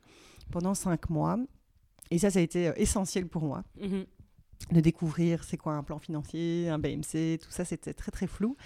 pendant 0.50 0.74
cinq 0.74 1.10
mois. 1.10 1.38
Et 2.10 2.18
ça, 2.18 2.30
ça 2.30 2.38
a 2.38 2.42
été 2.42 2.68
euh, 2.68 2.72
essentiel 2.76 3.26
pour 3.26 3.44
moi. 3.44 3.64
Mhm 3.80 4.06
de 4.72 4.80
découvrir 4.80 5.44
c'est 5.44 5.56
quoi 5.56 5.74
un 5.74 5.82
plan 5.82 5.98
financier, 5.98 6.68
un 6.68 6.78
BMC, 6.78 7.38
tout 7.40 7.50
ça 7.50 7.64
c'était 7.64 7.94
très 7.94 8.10
très 8.10 8.26
flou 8.26 8.56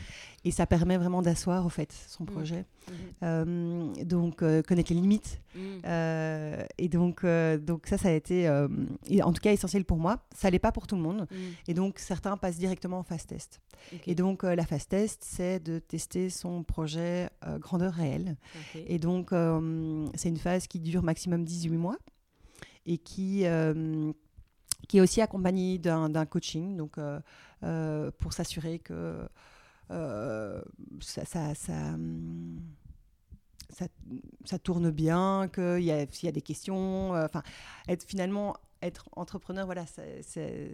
et 0.45 0.51
ça 0.51 0.67
permet 0.67 0.97
vraiment 0.97 1.21
d'asseoir 1.21 1.67
au 1.67 1.69
fait 1.69 1.93
son 2.09 2.25
mmh. 2.25 2.27
projet. 2.27 2.61
Mmh. 2.61 2.93
Euh, 3.23 4.05
donc 4.05 4.43
euh, 4.43 4.63
connaître 4.63 4.93
les 4.93 5.01
limites 5.01 5.43
mmh. 5.55 5.59
euh, 5.85 6.65
et 6.79 6.89
donc 6.89 7.25
donc 7.25 7.87
ça 7.87 7.99
ça 7.99 8.09
a 8.09 8.13
été 8.13 8.49
en 8.49 9.33
tout 9.33 9.43
cas 9.43 9.53
essentiel 9.53 9.85
pour 9.85 9.99
moi. 9.99 10.27
Ça 10.35 10.49
l'est 10.49 10.59
pas 10.59 10.73
pour 10.73 10.87
tout 10.87 10.97
le 10.97 11.03
monde 11.03 11.27
et 11.69 11.75
donc 11.75 11.99
certains 11.99 12.37
passent 12.37 12.59
directement 12.59 13.01
en 13.01 13.05
fast 13.05 13.29
test. 13.29 13.61
Et 14.07 14.15
donc 14.15 14.43
la 14.43 14.65
fast 14.65 14.91
test 14.91 15.23
c'est 15.25 15.61
de 15.61 15.79
tester 15.79 16.31
son 16.31 16.63
projet 16.63 17.29
grandeur 17.59 17.93
réelle 17.93 18.37
et 18.75 18.99
donc 18.99 19.35
c'est 20.15 20.29
une 20.31 20.39
phase 20.39 20.67
qui 20.67 20.81
dure 20.81 21.03
maximum 21.03 21.45
18 21.45 21.77
mois 21.77 21.99
et 22.87 22.97
qui 22.97 23.45
qui 24.89 24.99
est 24.99 25.01
aussi 25.01 25.21
accompagné 25.21 25.79
d'un 25.79 26.27
coaching, 26.27 26.77
donc 26.77 26.99
euh, 26.99 27.21
euh, 27.63 28.11
pour 28.19 28.33
s'assurer 28.33 28.79
que 28.79 29.29
euh, 29.91 30.63
ça, 31.01 31.25
ça, 31.25 31.55
ça, 31.55 31.97
ça, 34.45 34.59
tourne 34.59 34.91
bien, 34.91 35.49
qu'il 35.53 35.83
y, 35.83 35.87
y 35.87 36.29
a 36.29 36.33
des 36.33 36.43
questions, 36.43 37.15
être 37.89 38.05
finalement 38.05 38.57
être 38.83 39.09
entrepreneur, 39.13 39.67
voilà, 39.67 39.85
c'est 39.87 40.71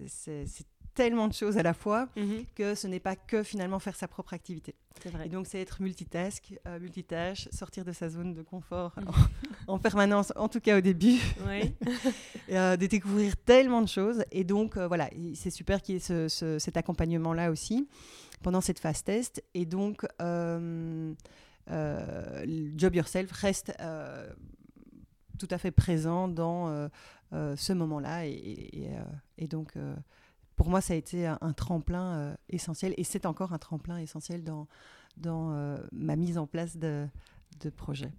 tellement 0.97 1.29
de 1.29 1.35
choses 1.35 1.59
à 1.59 1.63
la 1.63 1.75
fois 1.75 2.09
mhm. 2.17 2.45
que 2.57 2.75
ce 2.75 2.89
n'est 2.89 3.01
pas 3.01 3.15
que 3.15 3.43
finalement 3.43 3.79
faire 3.79 3.95
sa 3.95 4.09
propre 4.09 4.33
activité. 4.35 4.75
Vrai. 5.05 5.27
Et 5.27 5.29
donc 5.29 5.47
c'est 5.47 5.61
être 5.61 5.83
multitask, 5.83 6.55
euh, 6.67 6.81
multitâche, 6.81 7.49
sortir 7.53 7.85
de 7.85 7.93
sa 7.93 8.09
zone 8.09 8.33
de 8.33 8.43
confort 8.43 8.95
mhm. 8.97 9.13
en, 9.69 9.79
permanence, 9.79 10.33
en 10.37 10.49
tout 10.49 10.59
cas 10.59 10.79
au 10.79 10.81
début, 10.81 11.21
oui. 11.47 11.75
euh, 12.51 12.77
de 12.77 12.87
découvrir 12.87 13.37
tellement 13.37 13.83
de 13.83 13.89
choses. 13.89 14.25
Et 14.33 14.43
donc 14.43 14.77
euh, 14.77 14.89
voilà, 14.89 15.11
c'est 15.35 15.51
super 15.51 15.83
qu'il 15.83 15.97
y 15.97 15.99
ait 15.99 16.29
ce, 16.29 16.59
cet 16.59 16.77
accompagnement-là 16.77 17.51
aussi 17.51 17.87
pendant 18.43 18.63
cette 18.63 18.79
phase 18.79 19.05
test. 19.05 19.45
Et 19.53 19.67
donc 19.67 20.07
euh, 20.23 21.15
Job 22.77 22.95
Yourself 22.95 23.31
reste 23.33 23.73
tout 25.39 25.49
à 25.51 25.59
fait 25.59 25.73
présent 25.73 26.27
dans 26.27 26.89
ce 27.33 27.73
moment-là. 27.75 28.27
Et, 28.27 28.89
et 29.37 29.47
donc 29.47 29.75
pour 30.57 30.71
moi, 30.71 30.81
ça 30.81 30.95
a 30.95 30.97
été 30.97 31.27
un, 31.27 31.53
tremplin 31.53 32.17
euh, 32.17 32.35
essentiel 32.49 32.95
et 32.97 33.05
c'est 33.05 33.27
encore 33.27 33.53
un 33.53 33.59
tremplin 33.59 33.99
essentiel 33.99 34.43
dans, 34.43 34.67
dans 35.19 35.53
euh, 35.53 35.77
ma 35.93 36.17
mise 36.17 36.39
en 36.39 36.47
place 36.47 36.77
de, 36.77 37.07
de 37.61 37.71
projets. 37.71 38.13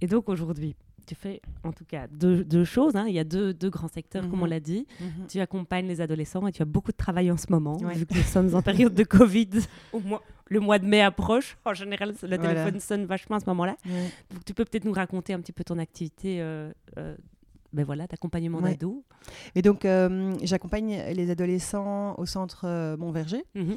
Et 0.00 0.06
donc 0.06 0.28
aujourd'hui, 0.28 0.74
tu 1.06 1.14
fais 1.14 1.42
en 1.62 1.72
tout 1.72 1.84
cas 1.84 2.06
deux, 2.08 2.64
choses. 2.64 2.96
Hein. 2.96 3.04
Il 3.08 3.14
y 3.14 3.18
a 3.18 3.24
deux, 3.24 3.52
deux 3.52 3.68
grands 3.68 3.88
secteurs, 3.88 4.28
comme 4.28 4.40
on 4.40 4.46
mhm. 4.46 4.50
l'a 4.50 4.60
dit. 4.60 4.86
Mhm. 4.98 5.26
Tu 5.28 5.40
accompagnes 5.40 5.86
les 5.86 6.00
adolescents 6.00 6.46
et 6.46 6.52
tu 6.52 6.62
as 6.62 6.66
beaucoup 6.66 6.92
de 6.92 6.96
travail 6.96 7.30
en 7.30 7.36
ce 7.36 7.46
moment, 7.50 7.76
vu 7.76 8.06
que 8.06 8.14
nous 8.14 8.22
sommes 8.22 8.54
en 8.54 8.62
période 8.62 8.94
de 8.94 9.04
Covid. 9.04 9.50
Au 9.92 10.00
moins, 10.00 10.20
le 10.48 10.60
mois 10.60 10.78
de 10.78 10.86
mai 10.86 11.02
approche. 11.02 11.58
En 11.66 11.74
général, 11.74 12.14
le 12.22 12.38
téléphone 12.38 12.80
sonne 12.80 13.04
vachement 13.04 13.36
à 13.36 13.40
ce 13.40 13.46
moment-là. 13.46 13.76
Donc, 14.30 14.44
tu 14.44 14.54
peux 14.54 14.64
peut-être 14.64 14.84
nous 14.84 14.92
raconter 14.92 15.34
un 15.34 15.40
petit 15.40 15.52
peu 15.52 15.64
ton 15.64 15.78
activité 15.78 16.40
euh, 16.40 16.72
ben 17.74 17.84
voilà, 17.84 18.06
d'accompagnement 18.06 18.60
d'ados. 18.60 19.02
Et 19.54 19.62
donc, 19.62 19.84
euh, 19.84 20.34
j'accompagne 20.42 21.02
les 21.12 21.30
adolescents 21.30 22.14
au 22.18 22.26
centre 22.26 22.64
euh, 22.64 22.96
Montverger, 22.96 23.44
mhm. 23.54 23.76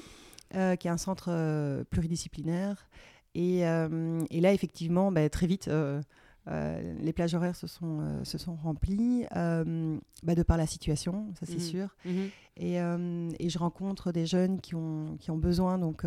euh, 0.55 0.75
qui 0.75 0.87
est 0.87 0.91
un 0.91 0.97
centre 0.97 1.83
pluridisciplinaire. 1.89 2.87
Et, 3.35 3.59
et, 3.59 4.41
là, 4.41 4.53
effectivement, 4.53 5.11
ben, 5.11 5.29
très 5.29 5.45
vite, 5.45 5.69
les 6.47 7.13
plages 7.13 7.35
horaires 7.35 7.55
se 7.55 7.67
sont, 7.67 8.23
se 8.23 8.37
sont 8.37 8.55
remplies, 8.55 9.25
bah, 9.31 10.35
de 10.35 10.43
par 10.43 10.57
la 10.57 10.65
situation, 10.65 11.31
ça 11.39 11.45
c'est 11.45 11.53
mhm. 11.53 11.59
sûr. 11.59 11.95
Mhm. 12.05 12.29
Et, 12.57 12.75
et, 12.75 13.49
je 13.49 13.59
rencontre 13.59 14.11
des 14.11 14.25
jeunes 14.25 14.59
qui 14.59 14.73
ont, 14.73 15.17
qui 15.19 15.29
ont 15.29 15.37
besoin 15.37 15.77
donc 15.77 16.03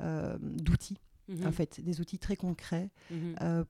d'outils. 0.00 1.00
En 1.44 1.52
fait, 1.52 1.80
des 1.82 2.00
outils 2.00 2.18
très 2.18 2.36
concrets 2.36 2.88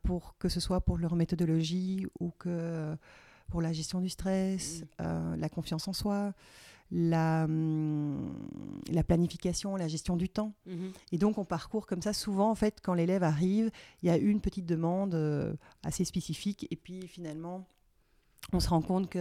pour 0.05 0.37
que 0.39 0.49
ce 0.49 0.61
soit 0.61 0.81
pour 0.81 0.99
leur 0.99 1.17
méthodologie 1.17 2.07
ou 2.21 2.31
que 2.31 2.97
pour 3.49 3.61
la 3.63 3.73
gestion 3.73 4.01
du 4.01 4.09
stress, 4.09 4.83
euh, 5.01 5.37
la 5.37 5.49
confiance 5.49 5.87
en 5.89 5.93
soi, 5.93 6.33
la, 6.91 7.45
hum, 7.45 8.33
la 8.91 9.03
planification, 9.03 9.77
la 9.77 9.89
gestion 9.89 10.17
du 10.17 10.29
temps. 10.29 10.55
Mhm. 10.67 10.93
Et 11.13 11.19
donc, 11.19 11.39
on 11.39 11.45
parcourt 11.45 11.87
comme 11.87 12.03
ça. 12.03 12.13
Souvent, 12.13 12.51
en 12.51 12.55
fait, 12.55 12.79
quand 12.83 12.95
l'élève 12.95 13.23
arrive, 13.23 13.71
il 14.03 14.07
y 14.09 14.11
a 14.11 14.17
une 14.17 14.41
petite 14.41 14.67
demande 14.67 15.15
euh, 15.15 15.55
assez 15.83 16.05
spécifique. 16.05 16.67
Et 16.71 16.77
puis, 16.77 17.07
finalement, 17.09 17.67
on 18.53 18.61
se 18.61 18.69
rend 18.69 18.83
compte 18.83 19.09
que 19.09 19.19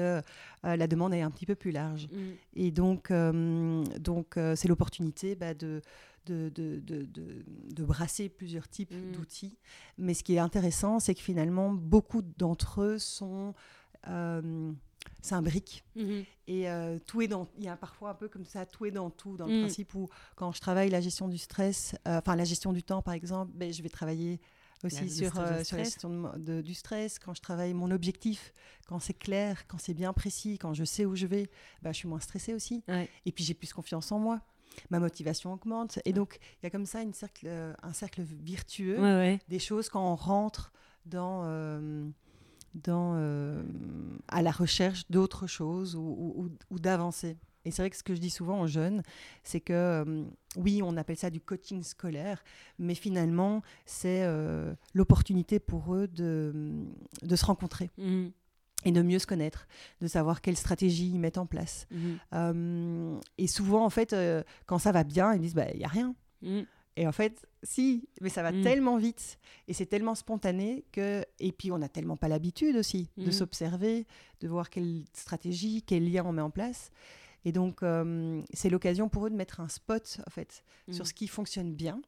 euh, 0.65 0.75
la 0.75 0.87
demande 0.87 1.13
est 1.13 1.21
un 1.21 1.31
petit 1.31 1.45
peu 1.45 1.55
plus 1.55 1.71
large. 1.71 2.07
Mhm. 2.11 2.33
Et 2.55 2.71
donc, 2.71 3.09
euh, 3.11 3.83
donc 3.99 4.37
euh, 4.37 4.55
c'est 4.55 4.67
l'opportunité 4.67 5.35
bah, 5.35 5.53
de, 5.53 5.81
de, 6.25 6.49
de, 6.49 6.79
de, 6.79 7.03
de- 7.05 7.45
de 7.73 7.83
brasser 7.85 8.27
plusieurs 8.29 8.67
types 8.67 8.93
Mm. 8.93 9.11
d'outils. 9.13 9.57
Mais 9.97 10.13
ce 10.13 10.23
qui 10.23 10.35
est 10.35 10.39
intéressant, 10.39 10.99
c'est 10.99 11.15
que 11.15 11.21
finalement, 11.21 11.71
beaucoup 11.71 12.21
d'entre 12.21 12.81
eux 12.81 12.97
sont... 12.99 13.53
Euh, 14.07 14.72
s'imbriquent 15.22 15.83
Mhm. 15.95 16.24
et 16.48 16.69
euh, 16.69 16.98
tout 17.05 17.22
est 17.22 17.27
dans 17.27 17.48
il 17.57 17.63
y 17.63 17.67
a 17.69 17.75
parfois 17.77 18.10
un 18.12 18.13
peu 18.13 18.27
comme 18.27 18.45
ça 18.45 18.65
tout 18.65 18.86
est 18.86 18.91
dans 18.91 19.10
tout 19.10 19.38
dans 19.38 19.48
le 19.48 19.57
Mm. 19.57 19.62
principe 19.62 19.93
où 19.95 20.10
quand 20.36 20.51
je 20.51 20.60
travaille 20.60 20.89
la 20.89 21.00
gestion 21.01 21.27
du 21.29 21.38
stress 21.38 21.95
euh, 22.07 22.17
enfin 22.19 22.36
la 22.36 22.43
gestion 22.43 22.74
du 22.74 22.83
temps 22.83 23.01
par 23.01 23.13
exemple 23.13 23.51
ben, 23.55 23.72
je 23.72 23.81
vais 23.81 23.89
travailler 23.89 24.39
aussi 24.83 25.10
sur, 25.10 25.39
euh, 25.39 25.63
sur 25.63 25.77
la 25.77 25.83
gestion 25.86 26.31
de 26.38 26.62
du 26.62 26.74
stress. 26.74 27.17
Quand 27.19 27.33
je 27.33 27.41
travaille 27.41 27.74
mon 27.74 27.89
objectif 27.91 28.53
quand 28.88 29.00
c'est 29.00 29.13
clair 29.13 29.65
quand 29.67 29.77
c'est 29.77 29.93
bien 29.93 30.12
précis 30.12 30.57
quand 30.57 30.74
je 30.74 30.83
sais 30.83 31.05
où 31.05 31.15
je 31.15 31.25
vais 31.27 31.50
ben, 31.81 31.93
je 31.93 31.98
suis 32.00 32.07
moins 32.10 32.19
stressée 32.19 32.53
aussi. 32.53 32.83
Ouais. 32.89 33.10
et 33.25 33.31
puis 33.31 33.43
j'ai 33.45 33.53
plus 33.53 33.72
confiance 33.72 34.12
en 34.12 34.19
moi. 34.19 34.41
Ma 34.89 35.00
motivation 35.00 35.53
augmente. 35.53 36.00
Et 36.03 36.12
donc 36.13 36.39
il 36.62 36.65
y 36.65 36.67
a 36.67 36.69
comme 36.72 36.86
ça 36.88 37.01
une 37.01 37.13
cercle, 37.13 37.48
un 37.81 37.93
cercle 37.93 38.22
virtueux 38.24 39.00
Ouais, 39.00 39.39
des 39.48 39.60
choses 39.60 39.88
quand 39.88 40.12
on 40.12 40.15
rentre 40.15 40.74
dans, 41.05 41.43
dans, 42.73 43.13
euh, 43.15 43.63
à 44.27 44.41
la 44.41 44.51
recherche 44.51 45.03
d'autres 45.09 45.47
choses 45.47 45.95
ou, 45.95 46.01
ou- 46.01 46.43
ou- 46.45 46.49
ou 46.71 46.79
d'avancer. 46.79 47.37
Et 47.65 47.71
c'est 47.71 47.81
vrai 47.81 47.89
que 47.89 47.95
ce 47.95 48.03
que 48.03 48.13
je 48.13 48.19
dis 48.19 48.29
souvent 48.29 48.59
aux 48.61 48.67
jeunes, 48.67 49.03
c'est 49.43 49.61
que 49.61 49.71
euh, 49.73 50.23
oui, 50.57 50.81
on 50.83 50.97
appelle 50.97 51.15
ça 51.15 51.29
du 51.29 51.39
coaching 51.39 51.81
scolaire, 51.83 52.43
mais 52.77 52.93
finalement, 52.95 53.61
c'est 53.85 54.23
euh, 54.23 54.73
l'opportunité 54.93 55.59
pour 55.59 55.95
eux 55.95 56.07
de, 56.09 56.73
de 57.21 57.35
se 57.37 57.45
rencontrer 57.45 57.89
Mhm. 57.97 58.31
et 58.83 58.91
de 58.91 59.01
mieux 59.01 59.19
se 59.19 59.27
connaître, 59.27 59.65
de 60.01 60.07
savoir 60.07 60.41
quelles 60.41 60.57
stratégies 60.57 61.11
ils 61.11 61.19
mettent 61.19 61.37
en 61.37 61.45
place. 61.45 61.87
Euh, 62.33 63.17
et 63.37 63.47
souvent, 63.47 63.85
en 63.85 63.89
fait, 63.89 64.13
quand 64.65 64.77
ça 64.79 64.91
va 64.91 65.05
bien, 65.05 65.33
ils 65.33 65.39
disent, 65.39 65.55
bah, 65.55 65.71
il 65.71 65.77
n'y 65.77 65.85
a 65.85 65.89
rien. 65.89 66.15
Mhm. 66.41 66.65
Et 66.95 67.07
en 67.07 67.12
fait, 67.12 67.47
si, 67.63 68.07
mais 68.21 68.29
ça 68.29 68.43
va 68.43 68.51
Mm. 68.51 68.62
tellement 68.62 68.97
vite 68.97 69.39
et 69.67 69.73
c'est 69.73 69.85
tellement 69.88 70.13
spontané 70.15 70.83
que. 70.91 71.25
Et 71.39 71.51
puis, 71.51 71.71
on 71.71 71.77
n'a 71.79 71.89
tellement 71.89 72.17
pas 72.17 72.27
l'habitude 72.27 72.75
aussi 72.75 73.09
de 73.17 73.29
Mm. 73.29 73.31
s'observer, 73.31 74.05
de 74.41 74.47
voir 74.47 74.69
quelle 74.69 75.03
stratégie, 75.13 75.81
quel 75.81 76.12
lien 76.12 76.23
on 76.25 76.31
met 76.33 76.41
en 76.41 76.51
place. 76.51 76.91
Et 77.45 77.51
donc, 77.51 77.81
euh, 77.83 78.41
c'est 78.53 78.69
l'occasion 78.69 79.09
pour 79.09 79.25
eux 79.25 79.29
de 79.29 79.35
mettre 79.35 79.59
un 79.59 79.67
spot, 79.69 80.19
en 80.25 80.29
fait, 80.29 80.63
sur 80.91 81.01
Mhm. 81.03 81.05
ce 81.07 81.13
qui 81.13 81.27
fonctionne 81.27 81.73
bien 81.73 82.01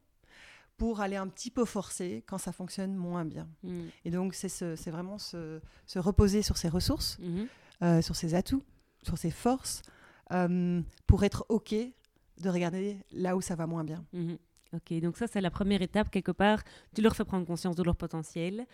pour 0.77 1.01
aller 1.01 1.15
un 1.15 1.27
petit 1.27 1.51
peu 1.51 1.65
forcer 1.65 2.23
quand 2.27 2.37
ça 2.37 2.51
fonctionne 2.51 2.95
moins 2.95 3.25
bien. 3.25 3.47
Et 4.05 4.11
donc, 4.11 4.33
c'est 4.35 4.49
ce- 4.49 4.89
vraiment 4.91 5.17
se, 5.17 5.59
se 5.87 5.99
reposer 5.99 6.41
sur 6.41 6.57
ses 6.57 6.69
ressources, 6.69 7.17
euh, 7.81 8.01
sur 8.01 8.15
ses 8.15 8.35
atouts, 8.35 8.63
sur 9.03 9.17
ses 9.17 9.31
forces, 9.31 9.81
euh, 10.31 10.81
pour 11.07 11.23
être 11.23 11.45
OK 11.49 11.73
de 11.73 12.49
regarder 12.49 12.97
là 13.11 13.35
où 13.35 13.41
ça 13.41 13.55
va 13.55 13.67
moins 13.67 13.83
bien. 13.83 14.05
Mhm. 14.75 14.81
Ok, 14.91 15.01
donc 15.01 15.17
ça 15.17 15.27
c'est 15.27 15.41
la 15.41 15.51
première 15.51 15.81
étape 15.81 16.09
quelque 16.09 16.31
part. 16.31 16.63
Tu 16.93 17.01
leur 17.01 17.15
fais 17.15 17.25
prendre 17.25 17.45
conscience 17.45 17.75
de 17.75 17.83
leur 17.83 17.95
potentiel, 17.95 18.65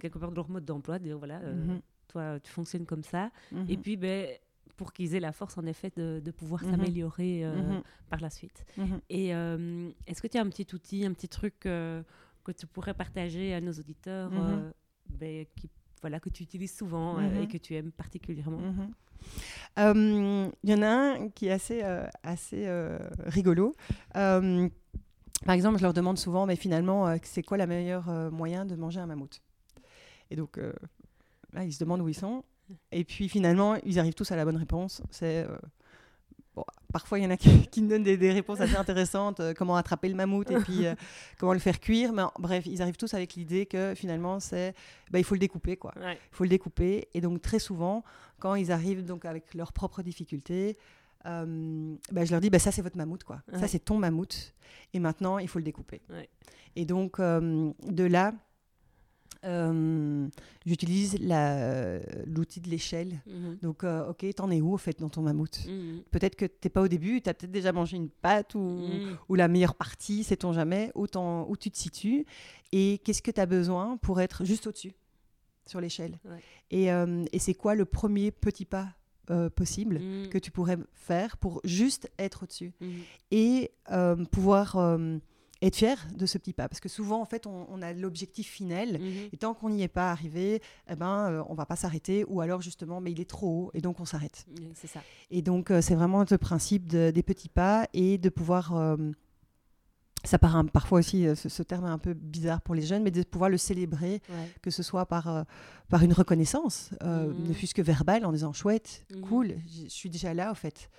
quelque 0.00 0.18
part 0.18 0.30
de 0.30 0.36
leur 0.36 0.48
mode 0.48 0.64
d'emploi, 0.64 0.98
de 0.98 1.04
dire 1.04 1.18
voilà, 1.18 1.40
euh, 1.40 1.54
Mhm. 1.66 1.80
toi 2.08 2.40
tu 2.40 2.50
fonctionnes 2.50 2.86
comme 2.86 3.02
ça. 3.02 3.30
Mhm. 3.52 3.66
Et 3.68 3.76
puis 3.76 3.96
ben, 3.96 4.28
pour 4.76 4.92
qu'ils 4.92 5.14
aient 5.14 5.20
la 5.20 5.32
force 5.32 5.58
en 5.58 5.66
effet 5.66 5.90
de, 5.96 6.20
de 6.24 6.30
pouvoir 6.30 6.62
Mhm. 6.64 6.70
s'améliorer 6.70 7.44
euh, 7.44 7.56
Mhm. 7.74 7.82
par 8.08 8.20
la 8.20 8.30
suite. 8.30 8.64
Mhm. 8.76 9.00
Et 9.10 9.34
euh, 9.34 9.90
est-ce 10.06 10.22
que 10.22 10.28
tu 10.28 10.38
as 10.38 10.40
un 10.42 10.48
petit 10.48 10.72
outil, 10.74 11.04
un 11.04 11.12
petit 11.12 11.28
truc 11.28 11.54
que 11.60 12.52
tu 12.56 12.66
pourrais 12.66 12.94
partager 12.94 13.52
à 13.54 13.60
nos 13.60 13.72
auditeurs 13.72 14.30
Mhm. 14.30 14.72
ben, 15.10 15.46
qui, 15.56 15.68
voilà, 16.00 16.20
que 16.20 16.28
tu 16.30 16.42
utilises 16.44 16.74
souvent 16.76 17.14
Mhm. 17.20 17.42
et 17.42 17.48
que 17.48 17.58
tu 17.58 17.74
aimes 17.74 17.90
particulièrement? 17.92 18.58
Mhm. 18.60 18.92
Il 20.64 20.70
y 20.70 20.74
en 20.74 20.82
a 20.82 20.88
un 20.88 21.28
qui 21.30 21.46
est 21.46 21.50
assez, 21.50 21.82
assez 22.22 22.68
rigolo. 23.26 23.74
Par 25.44 25.54
exemple, 25.54 25.78
je 25.78 25.82
leur 25.82 25.94
demande 25.94 26.18
souvent, 26.18 26.46
mais 26.46 26.56
finalement, 26.56 27.06
euh, 27.08 27.16
c'est 27.22 27.42
quoi 27.42 27.56
le 27.56 27.66
meilleur 27.66 28.08
euh, 28.08 28.30
moyen 28.30 28.64
de 28.66 28.74
manger 28.76 29.00
un 29.00 29.06
mammouth? 29.06 29.40
Et 30.30 30.36
donc, 30.36 30.58
euh, 30.58 30.72
là, 31.52 31.64
ils 31.64 31.72
se 31.72 31.78
demandent 31.78 32.00
où 32.02 32.08
ils 32.08 32.14
sont. 32.14 32.44
Et 32.92 33.04
puis, 33.04 33.28
finalement, 33.28 33.76
ils 33.84 33.98
arrivent 33.98 34.14
tous 34.14 34.30
à 34.32 34.36
la 34.36 34.44
bonne 34.44 34.56
réponse. 34.58 35.00
C'est 35.10 35.46
euh, 35.48 35.56
bon, 36.54 36.64
parfois, 36.92 37.18
il 37.18 37.22
y 37.24 37.26
en 37.26 37.30
a 37.30 37.36
qui, 37.38 37.66
qui 37.68 37.80
me 37.80 37.88
donnent 37.88 38.02
des, 38.02 38.18
des 38.18 38.30
réponses 38.32 38.60
assez 38.60 38.76
intéressantes. 38.76 39.40
euh, 39.40 39.54
comment 39.56 39.76
attraper 39.76 40.08
le 40.10 40.14
mammouth 40.16 40.50
et 40.50 40.56
puis 40.56 40.84
euh, 40.86 40.94
comment 41.38 41.54
le 41.54 41.60
faire 41.60 41.80
cuire. 41.80 42.12
Mais 42.12 42.22
en- 42.22 42.32
bref, 42.38 42.66
ils 42.66 42.82
arrivent 42.82 42.98
tous 42.98 43.14
avec 43.14 43.34
l'idée 43.34 43.64
que 43.64 43.94
finalement, 43.96 44.38
c'est, 44.40 44.74
bah, 45.10 45.18
il 45.18 45.24
faut 45.24 45.34
le 45.34 45.40
découper, 45.40 45.76
quoi. 45.78 45.94
Ouais. 45.98 46.14
Il 46.30 46.34
faut 46.36 46.44
le 46.44 46.50
découper. 46.50 47.08
Et 47.14 47.20
donc, 47.22 47.40
très 47.40 47.58
souvent, 47.60 48.04
quand 48.38 48.54
ils 48.54 48.70
arrivent 48.70 49.04
donc 49.04 49.24
avec 49.24 49.54
leurs 49.54 49.72
propres 49.72 50.02
difficultés, 50.02 50.76
euh, 51.26 51.96
bah, 52.12 52.24
je 52.24 52.30
leur 52.30 52.40
dis, 52.40 52.50
bah, 52.50 52.58
ça, 52.58 52.72
c'est 52.72 52.82
votre 52.82 52.96
mammouth, 52.96 53.24
quoi. 53.24 53.42
Ouais. 53.52 53.58
Ça, 53.58 53.68
c'est 53.68 53.80
ton 53.80 53.98
mammouth. 53.98 54.54
Et 54.94 55.00
maintenant, 55.00 55.38
il 55.38 55.48
faut 55.48 55.58
le 55.58 55.64
découper. 55.64 56.00
Ouais. 56.10 56.28
Et 56.76 56.84
donc, 56.84 57.18
euh, 57.18 57.72
de 57.86 58.04
là, 58.04 58.34
euh, 59.44 60.28
j'utilise 60.66 61.18
l'outil 62.26 62.60
de 62.60 62.68
l'échelle. 62.68 63.20
Mhm. 63.26 63.58
Donc, 63.62 63.84
ok, 63.84 64.26
t'en 64.34 64.50
es 64.50 64.60
où, 64.60 64.74
au 64.74 64.78
fait, 64.78 64.98
dans 65.00 65.08
ton 65.08 65.22
mammouth? 65.22 65.66
Mhm. 65.66 66.02
Peut-être 66.10 66.36
que 66.36 66.44
t'es 66.44 66.68
pas 66.68 66.82
au 66.82 66.88
début, 66.88 67.20
tu 67.20 67.28
as 67.28 67.34
peut-être 67.34 67.52
déjà 67.52 67.72
mangé 67.72 67.96
une 67.96 68.10
pâte 68.10 68.54
ou, 68.54 68.80
ou 69.28 69.34
la 69.34 69.48
meilleure 69.48 69.74
partie, 69.74 70.24
sait-on 70.24 70.52
jamais, 70.52 70.92
où, 70.94 71.06
tu 71.56 71.70
te 71.70 71.78
situes 71.78 72.26
et 72.72 72.98
qu'est-ce 72.98 73.22
que 73.22 73.30
tu 73.30 73.40
as 73.40 73.46
besoin 73.46 73.96
pour 73.98 74.20
être 74.20 74.44
juste 74.44 74.66
au-dessus 74.66 74.94
sur 75.66 75.80
l'échelle? 75.80 76.18
Ouais. 76.24 76.40
Et, 76.70 76.86
et 77.32 77.38
c'est 77.38 77.54
quoi 77.54 77.74
le 77.74 77.84
premier 77.84 78.30
petit 78.30 78.64
pas 78.64 78.88
euh, 79.30 79.50
possible 79.50 79.98
Mhm. 79.98 80.28
que 80.30 80.38
tu 80.38 80.50
pourrais 80.50 80.78
faire 80.94 81.36
pour 81.36 81.60
juste 81.64 82.10
être 82.18 82.42
au-dessus 82.44 82.72
Mhm. 82.80 82.88
et 83.30 83.70
euh, 83.90 84.16
pouvoir 84.26 84.76
euh, 84.76 85.18
être 85.60 85.74
fier 85.76 86.06
de 86.14 86.24
ce 86.24 86.38
petit 86.38 86.52
pas. 86.52 86.68
Parce 86.68 86.78
que 86.80 86.88
souvent, 86.88 87.20
en 87.20 87.24
fait, 87.24 87.46
on, 87.46 87.66
on 87.68 87.82
a 87.82 87.92
l'objectif 87.92 88.48
final. 88.48 88.92
Mhm. 89.00 89.28
Et 89.32 89.36
tant 89.36 89.54
qu'on 89.54 89.70
n'y 89.70 89.82
est 89.82 89.88
pas 89.88 90.12
arrivé, 90.12 90.62
eh 90.88 90.94
ben, 90.94 91.44
on 91.48 91.54
va 91.54 91.66
pas 91.66 91.74
s'arrêter. 91.76 92.24
Ou 92.28 92.40
alors, 92.40 92.60
justement, 92.62 93.00
mais 93.00 93.10
il 93.10 93.20
est 93.20 93.28
trop 93.28 93.48
haut. 93.48 93.70
Et 93.74 93.80
donc, 93.80 93.98
on 94.00 94.04
s'arrête. 94.04 94.46
Oui, 94.56 94.68
C'est 94.74 94.86
ça. 94.86 95.00
Et 95.32 95.42
donc, 95.42 95.72
c'est 95.80 95.96
vraiment 95.96 96.24
le 96.30 96.38
principe 96.38 96.86
de- 96.88 97.10
des 97.10 97.22
petits 97.24 97.48
pas 97.48 97.88
et 97.92 98.18
de 98.18 98.28
pouvoir. 98.28 98.96
Ça 100.28 100.38
paraît 100.38 100.58
un- 100.58 100.64
parfois 100.66 100.98
aussi, 101.00 101.26
euh, 101.26 101.34
ce, 101.34 101.48
ce 101.48 101.62
terme 101.62 101.86
est 101.86 101.90
un 101.90 101.98
peu 101.98 102.14
bizarre 102.14 102.60
pour 102.60 102.74
les 102.74 102.82
jeunes, 102.82 103.02
mais 103.02 103.10
de 103.10 103.22
pouvoir 103.22 103.50
le 103.50 103.56
célébrer, 103.58 104.20
Ouais. 104.28 104.50
que 104.62 104.70
ce 104.70 104.82
soit 104.82 105.06
par, 105.06 105.28
euh, 105.28 105.42
par 105.88 106.02
une 106.02 106.12
reconnaissance, 106.12 106.90
euh, 107.02 107.32
Mhm. 107.32 107.48
ne 107.48 107.52
fût-ce 107.52 107.74
que 107.74 107.82
verbale, 107.82 108.24
en 108.24 108.32
disant 108.32 108.52
chouette, 108.52 109.04
Mhm. 109.14 109.20
cool, 109.22 109.54
je 109.66 109.88
suis 109.88 110.10
déjà 110.10 110.34
là, 110.34 110.50
au 110.50 110.54
fait. 110.54 110.90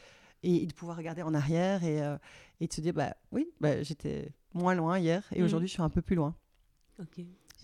Et, 0.43 0.63
et 0.63 0.65
de 0.65 0.73
pouvoir 0.73 0.97
regarder 0.97 1.21
en 1.21 1.33
arrière 1.33 1.83
et, 1.83 2.01
euh, 2.01 2.17
et 2.61 2.67
de 2.67 2.73
se 2.73 2.81
dire, 2.81 2.93
bah 2.93 3.13
oui, 3.31 3.47
bah, 3.59 3.83
j'étais 3.83 4.31
moins 4.53 4.73
loin 4.75 4.97
hier 4.97 5.23
et 5.33 5.39
Mhm. 5.39 5.45
aujourd'hui, 5.45 5.67
je 5.67 5.73
suis 5.73 5.81
un 5.81 5.89
peu 5.89 6.01
plus 6.01 6.15
loin. 6.15 6.33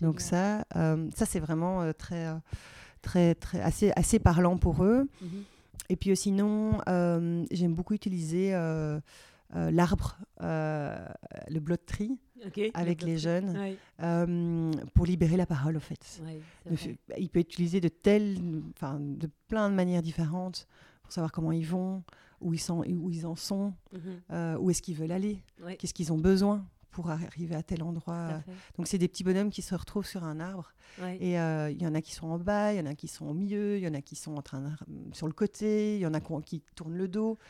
Donc, 0.00 0.20
ça, 0.20 0.64
euh, 0.76 1.08
ça 1.14 1.24
c'est 1.26 1.40
vraiment 1.40 1.90
très, 1.94 2.32
très, 3.02 3.34
très, 3.34 3.60
assez, 3.60 3.92
assez 3.96 4.18
parlant 4.18 4.56
pour 4.58 4.84
eux. 4.84 5.08
Et 5.88 5.96
puis 5.96 6.14
sinon, 6.16 6.78
j'aime 7.50 7.74
beaucoup 7.74 7.94
utiliser 7.94 8.52
l'arbre, 9.70 10.18
euh, 10.42 10.98
le 11.48 11.60
bloc 11.60 11.84
tree, 11.86 12.18
Ok. 12.46 12.60
avec 12.74 13.02
les 13.02 13.16
jeunes, 13.18 13.56
Ouais. 13.56 13.76
euh, 14.02 14.70
pour 14.94 15.06
libérer 15.06 15.36
la 15.36 15.46
parole, 15.46 15.76
au 15.76 15.80
fait. 15.80 16.20
Ouais, 16.24 16.40
f- 16.74 16.96
il 17.18 17.28
peut 17.30 17.40
être 17.40 17.48
utilisé 17.52 17.80
de 17.80 17.88
telles, 17.88 18.36
de 18.40 19.30
plein 19.48 19.70
de 19.70 19.74
manières 19.74 20.02
différentes 20.02 20.66
pour 21.02 21.12
savoir 21.12 21.32
comment 21.32 21.52
ils 21.52 21.66
vont, 21.66 22.02
où 22.40 22.52
ils, 22.52 22.58
sont, 22.60 22.80
où 22.86 23.10
ils 23.10 23.26
en 23.26 23.36
sont, 23.36 23.72
Mhm. 23.92 24.00
euh, 24.32 24.58
où 24.58 24.70
est-ce 24.70 24.82
qu'ils 24.82 24.96
veulent 24.96 25.12
aller, 25.12 25.42
Ouais, 25.64 25.76
qu'est-ce 25.76 25.94
qu'ils 25.94 26.12
ont 26.12 26.18
besoin 26.18 26.66
pour 26.90 27.10
arriver 27.10 27.54
à 27.54 27.62
tel 27.62 27.82
endroit. 27.82 28.14
à. 28.16 28.42
Donc 28.78 28.86
c'est 28.86 28.96
des 28.98 29.08
petits 29.08 29.22
bonhommes 29.24 29.50
qui 29.50 29.60
se 29.62 29.74
retrouvent 29.74 30.06
sur 30.06 30.24
un 30.24 30.40
arbre 30.40 30.72
Ouais. 31.00 31.18
et 31.20 31.38
euh, 31.38 31.70
il 31.70 31.80
y 31.82 31.86
en 31.86 31.94
a 31.94 32.00
qui 32.00 32.14
sont 32.14 32.26
en 32.28 32.38
bas, 32.38 32.72
il 32.72 32.78
y 32.78 32.80
en 32.80 32.86
a 32.86 32.94
qui 32.94 33.06
sont 33.06 33.26
au 33.26 33.34
milieu, 33.34 33.76
il 33.76 33.82
y 33.82 33.88
en 33.88 33.92
a 33.92 34.00
qui 34.00 34.16
sont 34.16 34.34
en 34.36 34.40
train 34.42 34.60
de- 34.62 35.14
sur 35.14 35.26
le 35.26 35.34
côté, 35.34 35.96
il 35.96 36.00
y 36.00 36.06
en 36.06 36.14
a 36.14 36.20
qui, 36.42 36.62
tournent 36.74 36.96
le 36.96 37.06
dos, 37.08 37.32
euh, 37.32 37.42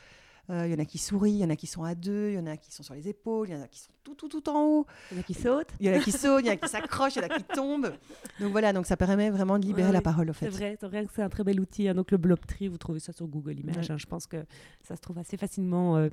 il 0.49 0.71
y 0.71 0.75
en 0.75 0.79
a 0.79 0.85
qui 0.85 0.99
sourient, 0.99 1.33
il 1.33 1.39
y 1.41 1.45
en 1.45 1.51
a 1.51 1.57
qui 1.57 1.67
sont 1.67 1.83
à 1.83 1.95
deux, 1.95 2.31
il 2.31 2.35
y 2.35 2.39
en 2.39 2.47
a 2.47 2.57
qui 2.57 2.73
sont 2.73 2.83
sur 2.83 2.95
les 2.95 3.09
épaules, 3.09 3.49
il 3.49 3.55
y 3.55 3.57
en 3.59 3.63
a 3.63 3.67
qui 3.69 3.81
sont 3.81 3.91
tout, 4.05 4.15
tout, 4.15 4.29
tout 4.29 4.49
en 4.49 4.63
haut. 4.65 4.87
Il 5.11 5.17
y 5.17 5.19
en 5.19 5.21
a 5.21 5.25
qui 5.25 5.35
sautent. 5.35 5.71
Il 5.81 5.87
y 5.87 5.91
en 5.91 5.95
a 5.95 5.99
qui 5.99 6.13
sautent, 6.13 6.43
il 6.45 6.47
y 6.47 6.51
en 6.51 6.53
a 6.53 6.57
qui 6.57 6.69
s'accrochent, 6.69 7.17
il 7.17 7.23
y 7.23 7.25
en 7.25 7.29
a 7.29 7.37
qui 7.37 7.43
tombent. 7.55 7.93
Donc 8.41 8.53
voilà, 8.53 8.73
donc 8.73 8.87
ça 8.87 8.97
permet 8.97 9.31
vraiment 9.31 9.59
de 9.59 9.67
libérer 9.67 9.89
Ouais, 9.89 9.93
la 9.93 10.01
parole, 10.01 10.31
au 10.31 10.33
fait. 10.33 10.47
C'est 10.47 10.51
vrai, 10.57 10.77
c'est 10.81 10.87
vrai 10.87 11.05
que 11.07 11.11
c'est 11.15 11.23
un 11.23 11.29
très 11.29 11.43
bel 11.43 11.59
outil. 11.61 11.89
hein. 11.89 11.95
Donc 11.95 12.13
le 12.13 12.17
Blobtree, 12.19 12.69
vous 12.69 12.79
trouvez 12.79 13.01
ça 13.01 13.13
sur 13.13 13.27
Google 13.27 13.59
Images. 13.59 13.77
Ouais. 13.89 13.91
hein. 13.91 13.97
Je 13.99 14.07
pense 14.07 14.27
que 14.29 14.45
ça 14.83 14.95
se 14.95 15.01
trouve 15.01 15.19
assez 15.19 15.37
facilement. 15.37 15.97
euh. 15.97 16.09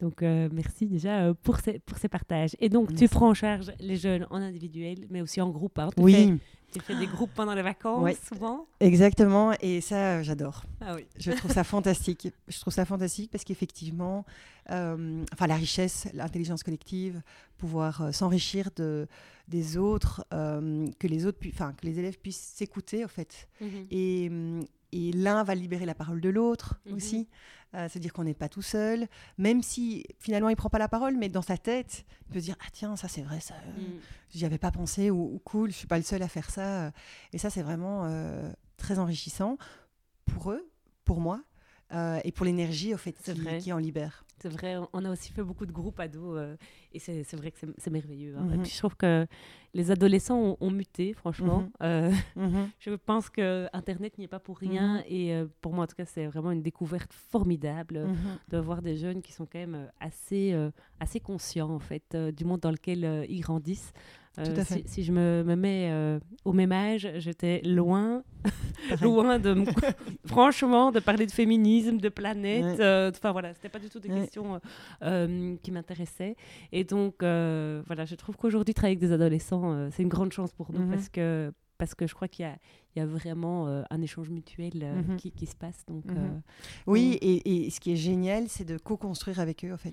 Donc 0.00 0.22
euh, 0.22 0.48
merci 0.52 0.86
déjà 0.86 1.22
euh, 1.22 1.34
pour 1.34 1.58
ces, 1.58 1.80
pour 1.80 1.98
ces 1.98 2.08
partages. 2.08 2.54
Et 2.60 2.68
donc 2.68 2.94
tu 2.94 3.08
prends 3.08 3.30
en 3.30 3.34
charge 3.34 3.72
les 3.80 3.96
jeunes 3.96 4.26
en 4.30 4.36
individuel, 4.36 5.06
mais 5.10 5.20
aussi 5.22 5.40
en 5.40 5.50
groupe. 5.50 5.78
hein. 5.80 5.88
Oui, 5.96 6.12
fais- 6.14 6.34
tu 6.72 6.80
fais 6.80 6.94
des 6.96 7.06
groupes 7.06 7.30
pendant 7.34 7.54
les 7.54 7.62
vacances 7.62 8.02
Ouais. 8.02 8.16
souvent. 8.28 8.66
exactement. 8.80 9.52
Et 9.60 9.80
ça, 9.80 9.96
euh, 10.18 10.22
j'adore. 10.22 10.64
Ah 10.80 10.94
oui. 10.94 11.06
Je 11.18 11.30
trouve 11.32 11.52
ça 11.52 11.64
fantastique. 11.64 12.28
Je 12.48 12.60
trouve 12.60 12.72
ça 12.72 12.84
fantastique 12.84 13.30
parce 13.30 13.44
qu'effectivement, 13.44 14.24
euh, 14.70 15.24
enfin 15.32 15.46
la 15.46 15.56
richesse, 15.56 16.08
l'intelligence 16.14 16.62
collective, 16.62 17.20
pouvoir 17.58 18.02
euh, 18.02 18.12
s'enrichir 18.12 18.70
de 18.76 19.06
des 19.48 19.76
autres, 19.76 20.24
euh, 20.32 20.86
que 20.98 21.06
les 21.06 21.26
autres, 21.26 21.38
enfin 21.52 21.72
que 21.74 21.84
les 21.86 21.98
élèves 21.98 22.18
puissent 22.18 22.52
s'écouter 22.54 23.04
en 23.04 23.08
fait. 23.08 23.48
Hum, 23.60 23.68
et 23.90 24.30
l'un 24.92 25.42
va 25.44 25.54
libérer 25.54 25.86
la 25.86 25.94
parole 25.94 26.20
de 26.20 26.28
l'autre 26.28 26.80
Mhm. 26.86 26.94
aussi. 26.94 27.28
Euh, 27.74 27.88
C'est-à-dire 27.88 28.12
qu'on 28.12 28.24
n'est 28.24 28.34
pas 28.34 28.50
tout 28.50 28.60
seul, 28.60 29.08
même 29.38 29.62
si 29.62 30.04
finalement 30.18 30.50
il 30.50 30.56
prend 30.56 30.68
pas 30.68 30.78
la 30.78 30.88
parole, 30.88 31.16
mais 31.16 31.30
dans 31.30 31.40
sa 31.40 31.56
tête, 31.56 32.04
il 32.28 32.32
peut 32.34 32.40
se 32.40 32.44
dire 32.44 32.56
ah 32.60 32.68
tiens 32.72 32.96
ça 32.96 33.08
c'est 33.08 33.22
vrai 33.22 33.40
ça. 33.40 33.54
euh, 33.54 33.80
j'y 34.28 34.44
avais 34.44 34.58
pas 34.58 34.70
pensé 34.70 35.10
ou, 35.10 35.34
ou 35.34 35.38
cool, 35.38 35.70
je 35.70 35.76
suis 35.76 35.86
pas 35.86 35.96
le 35.96 36.04
seul 36.04 36.22
à 36.22 36.28
faire 36.28 36.50
ça. 36.50 36.84
euh. 36.86 36.90
Et 37.32 37.38
ça, 37.38 37.48
c'est 37.48 37.62
vraiment 37.62 38.04
euh, 38.04 38.52
très 38.76 38.98
enrichissant 38.98 39.56
pour 40.26 40.52
eux, 40.52 40.68
pour 41.04 41.20
moi, 41.20 41.40
euh, 41.92 42.18
et 42.24 42.32
pour 42.32 42.46
l'énergie 42.46 42.94
au 42.94 42.96
fait 42.96 43.14
C'est 43.20 43.34
qui, 43.34 43.40
vrai. 43.40 43.58
qui 43.58 43.72
en 43.72 43.78
libère. 43.78 44.24
C'est 44.40 44.48
vrai, 44.48 44.76
on- 44.92 45.04
a 45.04 45.10
aussi 45.10 45.30
fait 45.30 45.42
beaucoup 45.44 45.66
de 45.66 45.72
groupes 45.72 46.00
ados 46.00 46.36
euh, 46.36 46.56
et 46.92 46.98
c'est 46.98 47.22
vrai 47.34 47.52
que 47.52 47.58
c'est- 47.78 47.90
merveilleux. 47.90 48.34
hein. 48.36 48.42
Mhm. 48.44 48.54
Et 48.54 48.58
puis 48.62 48.70
je 48.72 48.78
trouve 48.78 48.96
que 48.96 49.24
les 49.72 49.90
adolescents 49.92 50.36
ont, 50.40 50.56
ont 50.60 50.70
muté, 50.72 51.12
franchement. 51.12 51.60
Mhm. 51.60 51.70
Euh, 51.82 52.12
Mhm. 52.34 52.68
je 52.80 52.90
pense 52.90 53.30
que 53.30 53.68
Internet 53.72 54.18
n'y 54.18 54.24
est 54.24 54.28
pas 54.28 54.40
pour 54.40 54.58
rien 54.58 54.98
Mhm. 54.98 55.04
et 55.08 55.42
pour 55.60 55.72
moi 55.74 55.84
en 55.84 55.86
tout 55.86 55.94
cas 55.94 56.04
c'est 56.06 56.26
vraiment 56.26 56.50
une 56.50 56.62
découverte 56.62 57.12
formidable 57.12 58.00
Mhm. 58.06 58.16
de 58.48 58.58
voir 58.58 58.82
des 58.82 58.96
jeunes 58.96 59.22
qui 59.22 59.32
sont 59.32 59.46
quand 59.46 59.60
même 59.60 59.88
assez, 60.00 60.54
assez 60.98 61.20
conscients 61.20 61.70
en 61.70 61.78
fait 61.78 62.16
du 62.16 62.44
monde 62.44 62.60
dans 62.60 62.72
lequel 62.72 63.26
ils 63.28 63.40
grandissent. 63.40 63.92
Euh, 64.38 64.64
si, 64.86 65.04
je 65.04 65.12
me, 65.12 65.42
me 65.44 65.54
mets 65.56 65.88
euh, 65.90 66.18
au 66.46 66.52
même 66.54 66.72
âge, 66.72 67.06
j'étais 67.18 67.60
loin, 67.64 68.22
loin 69.02 69.38
de, 69.38 69.52
me- 69.52 69.64
franchement, 70.26 70.90
de 70.90 71.00
parler 71.00 71.26
de 71.26 71.30
féminisme, 71.32 71.98
de 71.98 72.08
planète. 72.08 72.64
Ouais. 72.78 72.80
euh, 72.84 73.10
Enfin 73.14 73.32
voilà, 73.32 73.52
c'était 73.54 73.68
pas 73.68 73.78
du 73.78 73.90
tout 73.90 74.00
des 74.00 74.08
Ouais. 74.08 74.20
questions 74.22 74.54
euh, 74.54 74.58
euh, 75.02 75.56
qui 75.62 75.70
m'intéressaient. 75.70 76.36
Et 76.72 76.84
donc 76.84 77.22
euh, 77.22 77.82
voilà, 77.86 78.04
je 78.06 78.14
trouve 78.14 78.36
qu'aujourd'hui 78.36 78.72
travailler 78.74 78.96
avec 78.96 79.06
des 79.06 79.12
adolescents, 79.12 79.72
euh, 79.74 79.88
c'est 79.92 80.02
une 80.02 80.08
grande 80.08 80.32
chance 80.32 80.52
pour 80.52 80.72
nous 80.72 80.80
Mhm. 80.80 80.90
parce 80.90 81.08
que 81.10 81.52
parce 81.78 81.94
que 81.96 82.06
je 82.06 82.14
crois 82.14 82.28
qu'il 82.28 82.44
y 82.44 82.48
a, 82.48 82.56
il 82.94 83.00
y 83.00 83.02
a 83.02 83.06
vraiment 83.06 83.66
euh, 83.66 83.82
un 83.90 84.00
échange 84.02 84.30
mutuel 84.30 84.72
euh, 84.82 85.02
Mhm. 85.02 85.16
qui, 85.16 85.32
qui 85.32 85.46
se 85.46 85.56
passe. 85.56 85.84
Donc, 85.88 86.04
Mhm. 86.06 86.16
euh, 86.16 86.28
Oui, 86.86 87.18
et, 87.20 87.66
et 87.66 87.70
ce 87.70 87.80
qui 87.80 87.92
est 87.92 87.96
génial, 87.96 88.44
c'est 88.48 88.64
de 88.64 88.78
co-construire 88.78 89.40
avec 89.40 89.64
eux, 89.64 89.72
en 89.72 89.76
fait. 89.76 89.92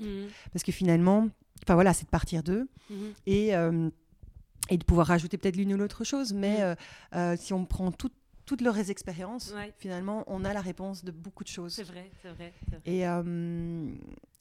Parce 0.54 0.62
que 0.64 0.72
finalement, 0.72 1.28
enfin 1.64 1.74
voilà, 1.74 1.94
c'est 1.94 2.06
de 2.06 2.10
partir 2.12 2.44
d'eux 2.44 2.68
et, 3.26 3.56
euh, 3.56 3.90
et 4.70 4.78
de 4.78 4.84
pouvoir 4.84 5.08
rajouter 5.08 5.38
peut-être 5.38 5.56
l'une 5.56 5.74
ou 5.74 5.78
l'autre 5.78 6.04
chose. 6.04 6.34
Mais 6.34 6.58
Mhm. 6.58 6.62
euh, 6.64 6.76
euh, 7.16 7.36
si 7.38 7.54
on 7.54 7.66
prend 7.66 7.92
tout- 7.92 8.12
toutes 8.46 8.62
leurs 8.62 8.90
expériences, 8.90 9.52
Ouais. 9.56 9.74
finalement, 9.78 10.24
on 10.28 10.44
a 10.44 10.54
la 10.54 10.62
réponse 10.62 11.04
de 11.06 11.12
beaucoup 11.12 11.44
de 11.44 11.50
choses. 11.50 11.74
C'est 11.74 11.84
vrai, 11.84 12.10
c'est 12.22 12.30
vrai. 12.30 12.54
c'est 12.70 12.76
vrai. 12.78 12.82
Et, 12.86 13.08
euh, 13.08 13.94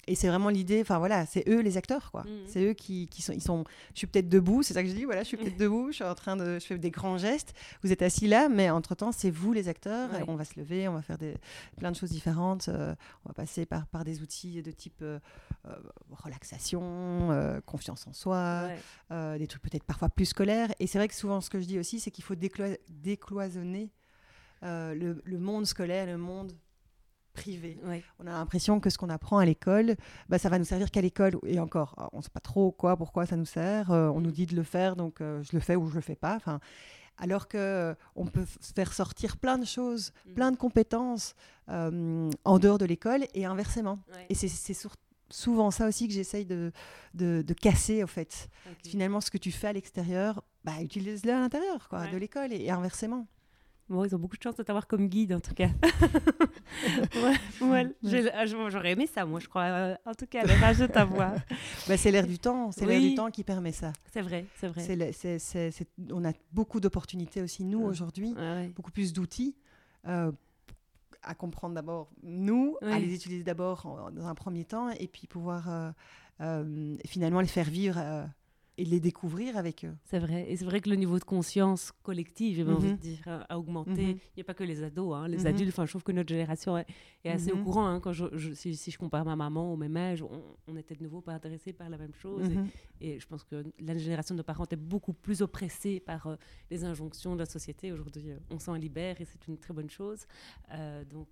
et 0.08 0.14
c'est 0.14 0.28
vraiment 0.28 0.48
l'idée, 0.48 0.80
enfin 0.80 0.98
voilà, 0.98 1.26
c'est 1.26 1.48
eux 1.48 1.60
les 1.60 1.76
acteurs, 1.76 2.10
quoi. 2.10 2.22
Mhm. 2.24 2.30
C'est 2.46 2.64
eux 2.64 2.72
qui, 2.72 3.06
qui 3.08 3.22
sont, 3.22 3.32
ils 3.32 3.42
sont. 3.42 3.64
Je 3.94 3.98
suis 3.98 4.06
peut-être 4.06 4.28
debout, 4.28 4.62
c'est 4.62 4.74
ça 4.74 4.82
que 4.82 4.88
je 4.88 4.94
dis, 4.94 5.04
voilà, 5.04 5.22
je 5.22 5.28
suis 5.28 5.36
peut-être 5.36 5.56
debout, 5.58 5.88
je 5.90 5.96
suis 5.96 6.04
en 6.04 6.14
train 6.14 6.36
de. 6.36 6.58
Je 6.58 6.64
fais 6.66 6.78
des 6.78 6.90
grands 6.90 7.18
gestes, 7.18 7.54
vous 7.82 7.92
êtes 7.92 8.02
assis 8.02 8.26
là, 8.26 8.48
mais 8.48 8.70
entre-temps, 8.70 9.12
c'est 9.12 9.30
vous 9.30 9.52
les 9.52 9.68
acteurs, 9.68 10.10
Ouais. 10.12 10.24
on 10.26 10.34
va 10.36 10.44
se 10.44 10.58
lever, 10.58 10.88
on 10.88 10.94
va 10.94 11.02
faire 11.02 11.18
des, 11.18 11.34
plein 11.76 11.90
de 11.92 11.96
choses 11.96 12.10
différentes, 12.10 12.68
euh, 12.68 12.94
on 13.24 13.28
va 13.28 13.34
passer 13.34 13.66
par, 13.66 13.86
par 13.86 14.04
des 14.04 14.22
outils 14.22 14.62
de 14.62 14.70
type 14.70 15.00
euh, 15.02 15.18
euh, 15.66 15.74
relaxation, 16.10 16.80
euh, 17.30 17.60
confiance 17.60 18.06
en 18.06 18.12
soi, 18.12 18.68
Ouais. 19.10 19.38
des 19.38 19.46
trucs 19.46 19.62
peut-être 19.62 19.84
parfois 19.84 20.08
plus 20.08 20.26
scolaires. 20.26 20.70
Et 20.80 20.86
c'est 20.86 20.98
vrai 20.98 21.08
que 21.08 21.14
souvent, 21.14 21.40
ce 21.40 21.50
que 21.50 21.60
je 21.60 21.66
dis 21.66 21.78
aussi, 21.78 22.00
c'est 22.00 22.10
qu'il 22.10 22.24
faut 22.24 22.34
déclo- 22.34 22.78
décloisonner 22.88 23.90
le, 24.62 25.20
le 25.24 25.38
monde 25.38 25.66
scolaire, 25.66 26.06
le 26.06 26.16
monde 26.18 26.52
privé 27.38 27.78
Ouais. 27.84 28.02
on 28.18 28.26
a 28.26 28.30
l'impression 28.30 28.80
que 28.80 28.90
ce 28.90 28.98
qu'on 28.98 29.08
apprend 29.10 29.38
à 29.38 29.44
l'école, 29.44 29.96
bah, 30.28 30.38
ça 30.38 30.48
va 30.48 30.58
nous 30.58 30.64
servir 30.64 30.90
qu'à 30.90 31.00
l'école. 31.00 31.38
Et 31.46 31.58
encore, 31.60 31.94
euh, 31.98 32.04
on 32.12 32.18
ne 32.18 32.22
sait 32.22 32.30
pas 32.30 32.40
trop 32.40 32.70
quoi, 32.72 32.96
pourquoi 32.96 33.26
ça 33.26 33.36
nous 33.36 33.44
sert. 33.46 33.90
Euh, 33.90 34.08
on 34.08 34.20
nous 34.20 34.30
dit 34.32 34.46
de 34.46 34.54
le 34.56 34.62
faire, 34.62 34.96
donc 34.96 35.20
euh, 35.20 35.42
je 35.42 35.50
le 35.52 35.60
fais 35.60 35.76
ou 35.76 35.88
je 35.88 35.94
le 35.94 36.00
fais 36.00 36.16
pas. 36.16 36.36
Enfin, 36.36 36.60
alors 37.16 37.48
que 37.48 37.58
euh, 37.58 37.94
on 38.14 38.26
peut 38.26 38.44
faire 38.74 38.92
sortir 38.92 39.36
plein 39.38 39.58
de 39.58 39.64
choses, 39.64 40.12
Mhm. 40.26 40.34
plein 40.34 40.50
de 40.52 40.56
compétences 40.56 41.34
en 41.68 42.58
dehors 42.58 42.78
de 42.78 42.84
l'école 42.86 43.24
et 43.34 43.44
inversement. 43.44 43.98
Ouais. 44.14 44.26
Et 44.30 44.34
c'est 44.34 44.48
souvent 45.30 45.70
ça 45.70 45.86
aussi 45.86 46.08
que 46.08 46.14
j'essaye 46.14 46.46
de, 46.46 46.72
de, 47.14 47.42
de 47.46 47.54
casser, 47.54 48.02
au 48.02 48.06
fait. 48.06 48.48
Finalement, 48.86 49.20
ce 49.20 49.30
que 49.30 49.36
tu 49.38 49.50
fais 49.52 49.66
à 49.68 49.72
l'extérieur, 49.74 50.42
bah, 50.64 50.72
utilise-le 50.82 51.32
à 51.32 51.40
l'intérieur 51.40 51.88
quoi, 51.90 52.00
Ouais. 52.00 52.10
de 52.10 52.16
l'école 52.16 52.52
et, 52.52 52.64
et 52.64 52.70
inversement. 52.70 53.26
Bon, 53.88 54.04
ils 54.04 54.14
ont 54.14 54.18
beaucoup 54.18 54.36
de 54.36 54.42
chance 54.42 54.54
de 54.56 54.62
t'avoir 54.62 54.86
comme 54.86 55.08
guide, 55.08 55.32
en 55.32 55.40
tout 55.40 55.54
cas. 55.54 55.68
ouais, 57.62 57.86
ah, 58.34 58.46
J'aurais 58.46 58.92
aimé 58.92 59.06
ça, 59.06 59.24
moi, 59.24 59.40
je 59.40 59.48
crois. 59.48 59.62
Euh, 59.62 59.94
En 60.04 60.14
tout 60.14 60.26
cas, 60.26 60.42
rages 60.60 60.78
de 60.78 60.86
t'avoir. 60.86 61.34
Bah, 61.88 61.96
c'est 61.96 62.10
l'air 62.10 62.26
du 62.26 62.38
temps, 62.38 62.70
c'est 62.70 62.84
l'air 62.86 63.00
Oui. 63.00 63.10
du 63.10 63.14
temps 63.14 63.30
qui 63.30 63.44
permet 63.44 63.72
ça. 63.72 63.92
C'est 64.12 64.20
vrai, 64.20 64.44
c'est 64.56 64.68
vrai. 64.68 65.70
On 66.12 66.24
a 66.24 66.32
beaucoup 66.52 66.80
d'opportunités 66.80 67.40
aussi, 67.42 67.64
nous, 67.64 67.78
Ouais. 67.80 67.86
aujourd'hui, 67.86 68.32
Ouais, 68.34 68.40
ouais. 68.40 68.72
beaucoup 68.76 68.90
plus 68.92 69.12
d'outils 69.12 69.56
euh, 70.06 70.30
à 71.22 71.34
comprendre 71.34 71.74
d'abord, 71.74 72.10
nous, 72.22 72.76
à 72.82 72.98
les 72.98 73.14
utiliser 73.14 73.42
d'abord 73.42 74.10
dans 74.14 74.26
un 74.26 74.34
premier 74.34 74.64
temps, 74.64 74.90
et 74.90 75.08
puis 75.08 75.26
pouvoir 75.26 75.68
euh, 75.68 75.90
euh, 76.40 76.96
finalement 77.06 77.40
les 77.40 77.48
faire 77.48 77.68
vivre 77.68 77.96
euh, 77.98 78.24
et 78.78 78.84
les 78.84 79.00
découvrir 79.00 79.56
avec 79.56 79.84
eux. 79.84 79.94
C'est 80.04 80.20
vrai. 80.20 80.46
Et 80.48 80.56
c'est 80.56 80.64
vrai 80.64 80.80
que 80.80 80.88
le 80.88 80.94
niveau 80.96 81.18
de 81.18 81.24
conscience 81.24 81.92
collective, 82.02 82.56
j'ai 82.56 82.62
envie 82.72 82.86
Mhm. 82.88 82.96
de 82.96 83.00
dire, 83.00 83.18
a- 83.26 83.42
a 83.52 83.58
augmenté. 83.58 83.90
Mhm. 83.90 84.08
Il 84.10 84.36
n'y 84.36 84.40
a 84.40 84.44
pas 84.44 84.54
que 84.54 84.64
les 84.64 84.82
ados, 84.84 85.14
hein, 85.16 85.26
les 85.28 85.38
Mhm. 85.38 85.46
adultes. 85.46 85.70
Enfin, 85.74 85.84
je 85.84 85.90
trouve 85.90 86.04
que 86.04 86.12
notre 86.12 86.28
génération 86.28 86.78
est, 86.78 86.86
est 87.24 87.30
assez 87.30 87.50
au 87.52 87.56
Mhm. 87.56 87.64
courant. 87.64 87.86
hein, 87.88 88.00
quand 88.00 88.12
je, 88.12 88.26
je- 88.34 88.52
si, 88.54 88.76
si 88.76 88.90
je 88.90 88.98
compare 88.98 89.24
ma 89.24 89.34
maman 89.36 89.72
au 89.72 89.76
même 89.76 89.96
âge, 89.96 90.22
on, 90.22 90.42
on 90.68 90.76
était 90.76 90.94
de 90.94 91.02
nouveau 91.02 91.20
pas 91.20 91.32
intéressés 91.32 91.72
par 91.72 91.88
la 91.90 91.98
même 91.98 92.14
chose. 92.14 92.48
Et- 92.48 92.54
Mhm. 92.56 92.68
Et, 93.00 93.20
je 93.20 93.26
pense 93.26 93.44
que 93.44 93.64
la 93.80 93.96
génération 93.96 94.34
de 94.34 94.38
nos 94.38 94.44
parents 94.44 94.64
était 94.64 94.74
beaucoup 94.76 95.12
plus 95.12 95.40
oppressée 95.42 96.00
par 96.00 96.26
euh, 96.26 96.36
les 96.70 96.82
injonctions 96.84 97.34
de 97.34 97.40
la 97.40 97.46
société. 97.46 97.92
Aujourd'hui, 97.92 98.30
euh, 98.30 98.38
on 98.50 98.58
s'en 98.58 98.74
libère 98.74 99.20
et 99.20 99.24
c'est 99.24 99.46
une 99.48 99.56
très 99.58 99.72
bonne 99.74 99.90
chose. 99.90 100.26
Euh, 100.72 101.04
donc, 101.04 101.28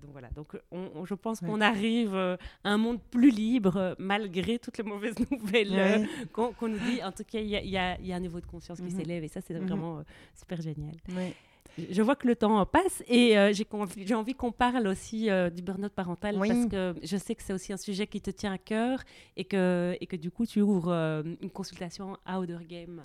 donc 0.00 0.10
voilà. 0.12 0.30
Donc, 0.30 0.56
on- 0.70 0.90
on- 0.94 1.04
je 1.04 1.14
pense 1.14 1.40
Ouais. 1.40 1.48
qu'on 1.48 1.60
arrive 1.60 2.14
à 2.14 2.38
un 2.64 2.76
monde 2.78 3.00
plus 3.10 3.30
libre 3.30 3.94
malgré 3.98 4.58
toutes 4.58 4.78
les 4.78 4.84
mauvaises 4.84 5.16
nouvelles 5.30 5.70
Ouais. 5.72 6.06
qu'on 6.32 6.52
qu'on 6.52 6.68
nous 6.68 6.78
dit. 6.90 7.02
En 7.02 7.12
tout 7.12 7.24
cas, 7.24 7.40
il 7.40 7.48
y, 7.48 7.56
a- 7.56 7.98
y 8.00 8.06
y 8.08 8.12
un 8.12 8.20
niveau 8.20 8.40
de 8.40 8.46
conscience 8.46 8.78
qui 8.78 8.84
Mhm. 8.84 8.90
s'élève 8.98 9.24
et 9.24 9.28
ça, 9.28 9.40
c'est 9.40 9.54
Mhm. 9.54 9.66
vraiment 9.66 9.98
euh, 9.98 10.02
super 10.34 10.60
génial. 10.60 10.94
Ouais. 11.14 11.34
Je 11.90 12.02
vois 12.02 12.16
que 12.16 12.26
le 12.26 12.34
temps 12.34 12.64
passe 12.66 13.04
et 13.06 13.38
euh, 13.38 13.52
j'ai 13.52 14.14
envie 14.14 14.34
qu'on 14.34 14.50
parle 14.50 14.88
aussi 14.88 15.30
euh, 15.30 15.48
du 15.48 15.62
burn-out 15.62 15.92
parental 15.92 16.36
Oui. 16.36 16.48
parce 16.48 16.66
que 16.66 16.94
je 17.04 17.16
sais 17.16 17.36
que 17.36 17.42
c'est 17.42 17.52
aussi 17.52 17.72
un 17.72 17.76
sujet 17.76 18.08
qui 18.08 18.20
te 18.20 18.30
tient 18.30 18.52
à 18.52 18.58
cœur 18.58 19.04
et 19.36 19.44
que, 19.44 19.96
et 20.00 20.06
que 20.06 20.16
du 20.16 20.30
coup, 20.32 20.44
tu 20.44 20.60
ouvres 20.60 20.90
euh, 20.90 21.22
une 21.40 21.50
consultation 21.50 22.16
à 22.26 22.40
Outer 22.40 22.58
Game 22.68 23.02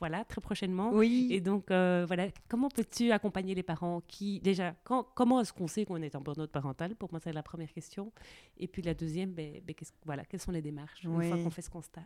voilà, 0.00 0.24
très 0.24 0.40
prochainement. 0.40 0.90
Oui. 0.92 1.28
Et 1.30 1.40
donc, 1.40 1.70
euh, 1.70 2.04
voilà, 2.06 2.28
comment 2.48 2.68
peux-tu 2.68 3.10
accompagner 3.12 3.54
les 3.54 3.62
parents 3.62 4.00
qui, 4.06 4.40
déjà, 4.40 4.74
quand, 4.84 5.06
comment 5.14 5.40
est-ce 5.40 5.52
qu'on 5.52 5.66
sait 5.66 5.84
qu'on 5.84 6.00
est 6.02 6.14
en 6.14 6.20
burn-out 6.20 6.50
parental? 6.50 6.94
Pour 6.94 7.10
moi, 7.12 7.20
c'est 7.22 7.32
la 7.32 7.42
première 7.42 7.72
question. 7.72 8.12
Et 8.58 8.68
puis 8.68 8.82
la 8.82 8.94
deuxième, 8.94 9.32
ben, 9.32 9.60
ben, 9.66 9.74
voilà, 10.04 10.24
quelles 10.24 10.40
sont 10.40 10.52
les 10.52 10.62
démarches 10.62 11.02
une 11.04 11.10
fois 11.12 11.36
Oui. 11.36 11.42
qu'on 11.44 11.50
fait 11.50 11.62
ce 11.62 11.70
constat? 11.70 12.02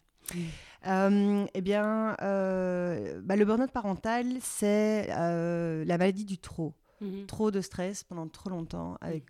Euh, 0.86 1.46
eh 1.52 1.60
bien, 1.60 2.16
euh, 2.22 3.20
bah, 3.22 3.36
le 3.36 3.44
burn-out 3.44 3.70
parental, 3.70 4.26
c'est 4.40 5.06
la 5.08 5.98
maladie 5.98 6.24
du 6.24 6.38
trop. 6.38 6.74
Mhm. 7.00 7.26
Trop 7.26 7.50
de 7.50 7.60
stress 7.60 8.04
pendant 8.04 8.28
trop 8.28 8.48
longtemps 8.50 8.96
avec 9.00 9.24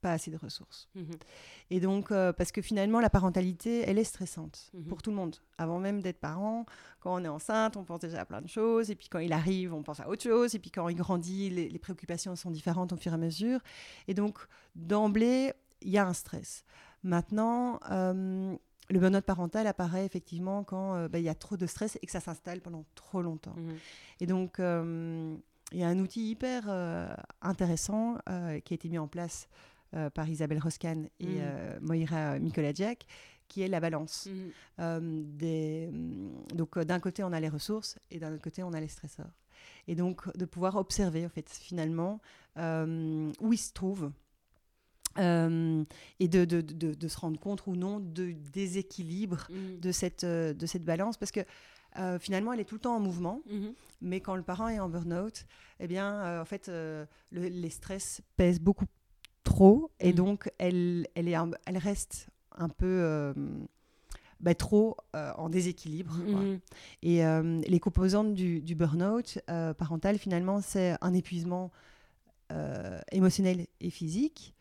pas 0.00 0.12
assez 0.12 0.30
de 0.30 0.36
ressources. 0.36 0.88
Mhm. 0.94 1.10
Et 1.70 1.80
donc, 1.80 2.10
euh, 2.10 2.32
parce 2.32 2.52
que 2.52 2.62
finalement, 2.62 3.00
la 3.00 3.10
parentalité, 3.10 3.82
elle 3.86 3.98
est 3.98 4.04
stressante 4.04 4.70
Mhm. 4.74 4.84
pour 4.84 5.02
tout 5.02 5.10
le 5.10 5.16
monde. 5.16 5.36
Avant 5.58 5.78
même 5.78 6.00
d'être 6.00 6.20
parent, 6.20 6.64
quand 7.00 7.14
on 7.14 7.24
est 7.24 7.28
enceinte, 7.28 7.76
on 7.76 7.84
pense 7.84 8.00
déjà 8.00 8.20
à 8.20 8.24
plein 8.24 8.40
de 8.40 8.48
choses. 8.48 8.90
Et 8.90 8.94
puis 8.94 9.08
quand 9.08 9.18
il 9.18 9.32
arrive, 9.32 9.74
on 9.74 9.82
pense 9.82 10.00
à 10.00 10.08
autre 10.08 10.22
chose. 10.22 10.54
Et 10.54 10.58
puis 10.58 10.70
quand 10.70 10.88
il 10.88 10.96
grandit, 10.96 11.50
les, 11.50 11.68
les 11.68 11.78
préoccupations 11.78 12.34
sont 12.36 12.50
différentes 12.50 12.92
au 12.92 12.96
fur 12.96 13.12
et 13.12 13.14
à 13.14 13.18
mesure. 13.18 13.60
Et 14.06 14.14
donc, 14.14 14.38
d'emblée, 14.74 15.52
il 15.82 15.90
y 15.90 15.98
a 15.98 16.06
un 16.06 16.12
stress. 16.14 16.64
Maintenant, 17.02 17.78
euh, 17.90 18.56
le 18.90 18.98
burn-out 18.98 19.24
parental 19.24 19.66
apparaît 19.66 20.04
effectivement 20.06 20.64
quand 20.64 20.94
euh, 20.94 21.08
bah, 21.08 21.18
il 21.18 21.24
y 21.24 21.28
a 21.28 21.34
trop 21.34 21.56
de 21.56 21.66
stress 21.66 21.96
et 22.00 22.06
que 22.06 22.10
ça 22.12 22.20
s'installe 22.20 22.60
pendant 22.60 22.84
trop 22.94 23.20
longtemps. 23.22 23.54
Mhm. 23.56 23.76
Et 24.20 24.26
donc, 24.26 24.56
il 24.58 25.78
y 25.78 25.82
a 25.84 25.88
un 25.88 25.98
outil 25.98 26.30
hyper 26.30 26.68
intéressant 27.42 28.16
qui 28.64 28.72
a 28.72 28.74
été 28.74 28.88
mis 28.88 28.98
en 28.98 29.08
place 29.08 29.48
euh, 29.94 30.10
par 30.10 30.28
Isabelle 30.28 30.58
Roscan 30.58 31.04
et 31.20 31.26
Mm. 31.26 31.38
euh, 31.40 31.78
Moira 31.80 32.38
Mikolajczak, 32.38 33.06
qui 33.48 33.62
est 33.62 33.68
la 33.68 33.80
balance. 33.80 34.26
Mhm. 34.26 34.50
Euh, 34.80 35.22
des, 35.24 35.88
donc 36.54 36.76
euh, 36.76 36.84
d'un 36.84 37.00
côté, 37.00 37.22
on 37.24 37.32
a 37.32 37.40
les 37.40 37.48
ressources 37.48 37.98
et 38.10 38.18
d'un 38.18 38.32
autre 38.34 38.42
côté, 38.42 38.62
on 38.62 38.72
a 38.74 38.80
les 38.80 38.88
stresseurs. 38.88 39.30
Et 39.86 39.94
donc 39.94 40.30
de 40.36 40.44
pouvoir 40.44 40.76
observer, 40.76 41.24
en 41.24 41.30
fait, 41.30 41.48
finalement, 41.50 42.20
où 42.56 43.52
ils 43.52 43.58
se 43.58 43.72
trouvent. 43.72 44.12
euh, 45.18 45.84
et 46.20 46.28
de, 46.28 46.44
de, 46.44 46.60
de, 46.60 46.94
de 46.94 47.08
se 47.08 47.18
rendre 47.18 47.40
compte 47.40 47.66
ou 47.66 47.74
non 47.74 47.98
de 47.98 48.32
déséquilibre 48.52 49.48
de 49.80 49.90
cette, 49.92 50.24
de 50.24 50.66
cette 50.66 50.84
balance 50.84 51.16
parce 51.16 51.32
que 51.32 51.40
euh, 51.98 52.18
finalement 52.20 52.52
elle 52.52 52.60
est 52.60 52.64
tout 52.64 52.76
le 52.76 52.80
temps 52.80 52.94
en 52.96 53.00
mouvement 53.00 53.40
Mhm. 53.50 53.72
mais 54.00 54.20
quand 54.20 54.36
le 54.36 54.42
parent 54.42 54.68
est 54.68 54.78
en 54.78 54.88
burn-out 54.88 55.44
eh 55.80 55.88
bien 55.88 56.14
euh, 56.22 56.42
en 56.42 56.44
fait 56.44 56.68
le- 56.68 57.06
les 57.32 57.70
stress 57.70 58.20
pèsent 58.36 58.60
beaucoup 58.60 58.84
trop 59.48 59.90
et 60.00 60.08
Mhm. 60.10 60.14
donc 60.14 60.50
elle, 60.58 61.06
elle, 61.14 61.28
est 61.28 61.34
un- 61.34 61.50
elle 61.66 61.78
reste 61.78 62.28
un 62.56 62.68
peu 62.68 62.86
euh, 62.86 63.32
bah, 64.40 64.54
trop 64.54 64.96
euh, 65.16 65.32
en 65.36 65.48
déséquilibre. 65.48 66.14
Mhm. 66.16 66.60
et 67.02 67.24
euh, 67.24 67.60
les 67.66 67.80
composantes 67.80 68.34
du, 68.34 68.60
du 68.60 68.74
burn-out 68.74 69.38
parental 69.78 70.18
finalement 70.18 70.60
c'est 70.60 70.96
un 71.00 71.14
épuisement 71.14 71.70
émotionnel 73.12 73.66
et 73.80 73.90
physique 73.90 74.54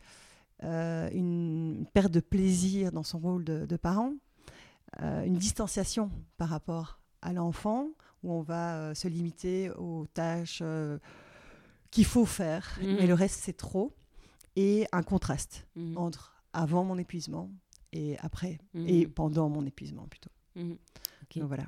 une 0.61 1.85
perte 1.93 2.11
de 2.11 2.19
plaisir 2.19 2.91
dans 2.91 3.03
son 3.03 3.19
rôle 3.19 3.43
de, 3.45 3.65
de 3.65 3.77
parent, 3.77 4.13
une 5.01 5.37
distanciation 5.37 6.09
par 6.37 6.49
rapport 6.49 6.99
à 7.21 7.31
l'enfant, 7.33 7.89
où 8.23 8.33
on 8.33 8.41
va 8.41 8.93
se 8.95 9.07
limiter 9.07 9.69
aux 9.71 10.05
tâches 10.13 10.63
qu'il 11.91 12.05
faut 12.05 12.25
faire, 12.25 12.77
Mhm. 12.81 12.95
mais 12.99 13.07
le 13.07 13.13
reste 13.13 13.39
c'est 13.43 13.55
trop, 13.57 13.93
et 14.57 14.85
un 14.91 15.03
contraste 15.03 15.65
Mhm. 15.77 15.97
entre 15.97 16.35
avant 16.51 16.83
mon 16.83 16.97
épuisement 16.97 17.49
et 17.93 18.17
après, 18.19 18.57
Mhm. 18.73 18.87
et 18.89 19.07
pendant 19.07 19.47
mon 19.47 19.65
épuisement 19.65 20.05
plutôt. 20.07 20.31
Mhm. 20.55 20.77
Donc 21.37 21.47
voilà. 21.47 21.65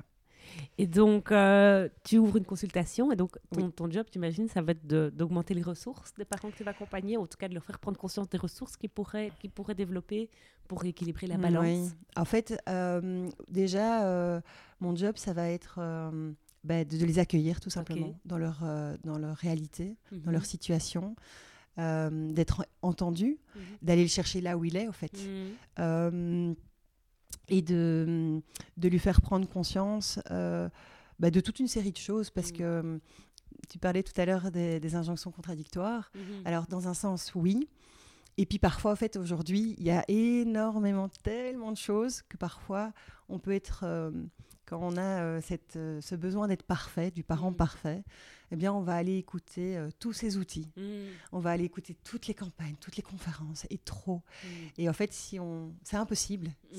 Et 0.78 0.88
donc, 0.88 1.30
euh, 1.30 1.88
tu 2.02 2.18
ouvres 2.18 2.38
une 2.38 2.44
consultation 2.44 3.12
et 3.12 3.16
donc 3.16 3.38
ton, 3.52 3.66
Oui. 3.66 3.72
ton 3.72 3.88
job, 3.88 4.06
j'imagine, 4.12 4.48
ça 4.48 4.60
va 4.62 4.72
être 4.72 4.84
d'augmenter 4.86 5.54
les 5.54 5.62
ressources 5.62 6.12
des 6.14 6.24
parents 6.24 6.50
que 6.50 6.56
tu 6.56 6.64
vas 6.64 6.72
accompagner, 6.72 7.16
en 7.16 7.26
tout 7.26 7.36
cas 7.38 7.46
de 7.48 7.54
leur 7.54 7.64
faire 7.64 7.78
prendre 7.78 7.96
conscience 7.98 8.28
des 8.28 8.38
ressources 8.38 8.76
qu'ils 8.76 8.90
pourraient, 8.90 9.30
qu'ils 9.38 9.50
pourraient 9.52 9.76
développer 9.76 10.28
pour 10.66 10.84
équilibrer 10.84 11.28
la 11.28 11.36
balance. 11.36 11.64
Oui. 11.90 11.92
En 12.16 12.24
fait, 12.24 12.60
euh, 12.68 13.28
déjà, 13.48 14.04
euh, 14.06 14.40
mon 14.80 14.96
job, 14.96 15.16
ça 15.18 15.32
va 15.32 15.48
être 15.48 15.78
bah, 16.64 16.84
de, 16.84 16.98
de 16.98 17.04
les 17.06 17.18
accueillir 17.20 17.60
tout 17.60 17.70
simplement 17.70 18.18
dans, 18.24 18.38
leur, 18.38 18.64
dans 19.04 19.18
leur 19.18 19.36
réalité, 19.36 19.96
dans 20.10 20.32
leur 20.32 20.44
situation, 20.46 21.14
euh, 21.78 22.32
d'être 22.32 22.66
entendu, 22.82 23.38
Mhm. 23.54 23.62
d'aller 23.82 24.02
le 24.02 24.08
chercher 24.08 24.40
là 24.40 24.56
où 24.58 24.64
il 24.64 24.76
est, 24.76 24.88
en 24.88 24.92
fait, 24.92 25.12
Mhm. 25.14 25.50
Euh, 25.78 26.54
et 27.48 27.62
de, 27.62 28.40
de 28.76 28.88
lui 28.88 28.98
faire 28.98 29.20
prendre 29.20 29.48
conscience 29.48 30.18
euh, 30.30 30.68
bah, 31.18 31.30
de 31.30 31.40
toute 31.40 31.58
une 31.60 31.68
série 31.68 31.92
de 31.92 31.96
choses, 31.98 32.30
parce 32.30 32.50
Mhm. 32.52 32.56
que 32.58 33.00
tu 33.68 33.78
parlais 33.78 34.02
tout 34.02 34.18
à 34.20 34.24
l'heure 34.24 34.50
des, 34.50 34.80
des 34.80 34.94
injonctions 34.94 35.30
contradictoires. 35.30 36.10
Alors, 36.44 36.66
dans 36.66 36.88
un 36.88 36.94
sens, 36.94 37.32
oui. 37.34 37.68
Et 38.38 38.46
puis 38.46 38.58
parfois, 38.58 38.92
en 38.92 38.96
fait, 38.96 39.16
aujourd'hui, 39.16 39.74
il 39.78 39.84
y 39.84 39.90
a 39.90 40.02
énormément, 40.08 41.08
tellement 41.22 41.72
de 41.72 41.76
choses 41.76 42.22
que 42.28 42.36
parfois, 42.36 42.92
on 43.28 43.38
peut 43.38 43.50
être, 43.52 43.84
quand 44.64 44.78
on 44.80 44.96
a 44.96 45.40
cette, 45.42 45.74
ce 46.00 46.14
besoin 46.14 46.48
d'être 46.48 46.62
parfait, 46.62 47.10
du 47.10 47.22
parent 47.22 47.52
parfait, 47.52 48.02
eh 48.50 48.56
bien, 48.56 48.72
on 48.72 48.80
va 48.82 48.94
aller 48.94 49.16
écouter 49.16 49.76
euh, 49.76 49.90
tous 49.98 50.12
ces 50.12 50.36
outils. 50.36 50.68
Mhm. 50.76 51.06
On 51.32 51.38
va 51.40 51.50
aller 51.50 51.64
écouter 51.64 51.94
toutes 52.04 52.26
les 52.26 52.34
campagnes, 52.34 52.74
toutes 52.80 52.96
les 52.96 53.02
conférences, 53.02 53.66
et 53.70 53.78
trop. 53.78 54.22
Mhm. 54.44 54.50
Et 54.78 54.88
en 54.88 54.92
fait, 54.92 55.12
si 55.12 55.38
on, 55.38 55.72
c'est 55.84 55.96
impossible. 55.96 56.48
Mm. 56.72 56.78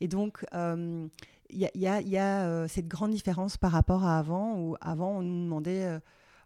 Et 0.00 0.08
donc, 0.08 0.44
euh, 0.54 1.06
il 1.50 1.58
y 1.58 1.66
a, 1.66 1.70
il 1.74 1.80
y 1.80 1.86
a- 1.86 2.00
il 2.00 2.08
y 2.08 2.18
a, 2.18 2.46
euh, 2.46 2.68
cette 2.68 2.88
grande 2.88 3.10
différence 3.12 3.56
par 3.56 3.72
rapport 3.72 4.04
à 4.04 4.18
avant, 4.18 4.58
où 4.60 4.76
avant, 4.80 5.18
on 5.18 5.22
nous 5.22 5.44
demandait 5.44 5.84
euh, 5.84 5.98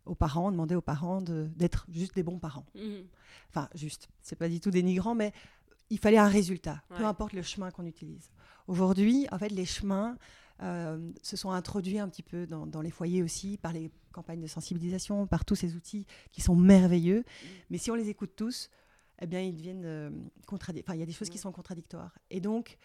aux 0.06 0.14
parents, 0.14 0.48
on 0.48 0.52
demandait 0.52 0.74
aux 0.76 0.80
parents 0.80 1.20
de- 1.22 1.48
d'être 1.56 1.86
juste 1.90 2.14
des 2.14 2.22
bons 2.22 2.38
parents. 2.38 2.66
Enfin, 3.50 3.68
juste, 3.74 4.08
c'est 4.22 4.36
pas 4.36 4.48
du 4.48 4.60
tout 4.60 4.70
dénigrant, 4.70 5.14
mais 5.14 5.32
il 5.90 5.98
fallait 5.98 6.18
un 6.18 6.28
résultat, 6.28 6.82
peu 6.96 7.04
importe 7.04 7.32
le 7.34 7.42
chemin 7.42 7.70
qu'on 7.70 7.84
utilise. 7.86 8.30
Aujourd'hui, 8.66 9.26
en 9.32 9.38
fait, 9.38 9.50
les 9.50 9.64
chemins 9.66 10.16
euh, 10.60 11.10
se 11.22 11.36
sont 11.36 11.50
introduits 11.50 11.98
un 11.98 12.08
petit 12.08 12.22
peu 12.22 12.46
dans, 12.46 12.66
dans 12.66 12.80
les 12.82 12.90
foyers 12.90 13.22
aussi, 13.22 13.56
par 13.56 13.72
les 13.72 13.90
campagnes 14.12 14.40
de 14.40 14.46
sensibilisation, 14.46 15.26
par 15.26 15.44
tous 15.44 15.54
ces 15.54 15.74
outils 15.74 16.06
qui 16.32 16.40
sont 16.42 16.54
merveilleux. 16.56 17.24
Mais 17.70 17.78
si 17.78 17.90
on 17.90 17.94
les 17.94 18.08
écoute 18.10 18.32
tous, 18.36 18.68
eh 19.20 19.26
bien, 19.26 19.40
ils 19.40 19.54
deviennent 19.54 19.84
euh, 19.84 20.10
contradictoires. 20.46 20.92
Enfin, 20.94 20.96
il 20.96 21.00
y 21.00 21.02
a 21.02 21.06
des 21.06 21.12
choses 21.12 21.28
qui 21.30 21.38
Ouais. 21.38 21.42
sont 21.42 21.52
contradictoires. 21.52 22.18
Et 22.30 22.40
donc, 22.40 22.76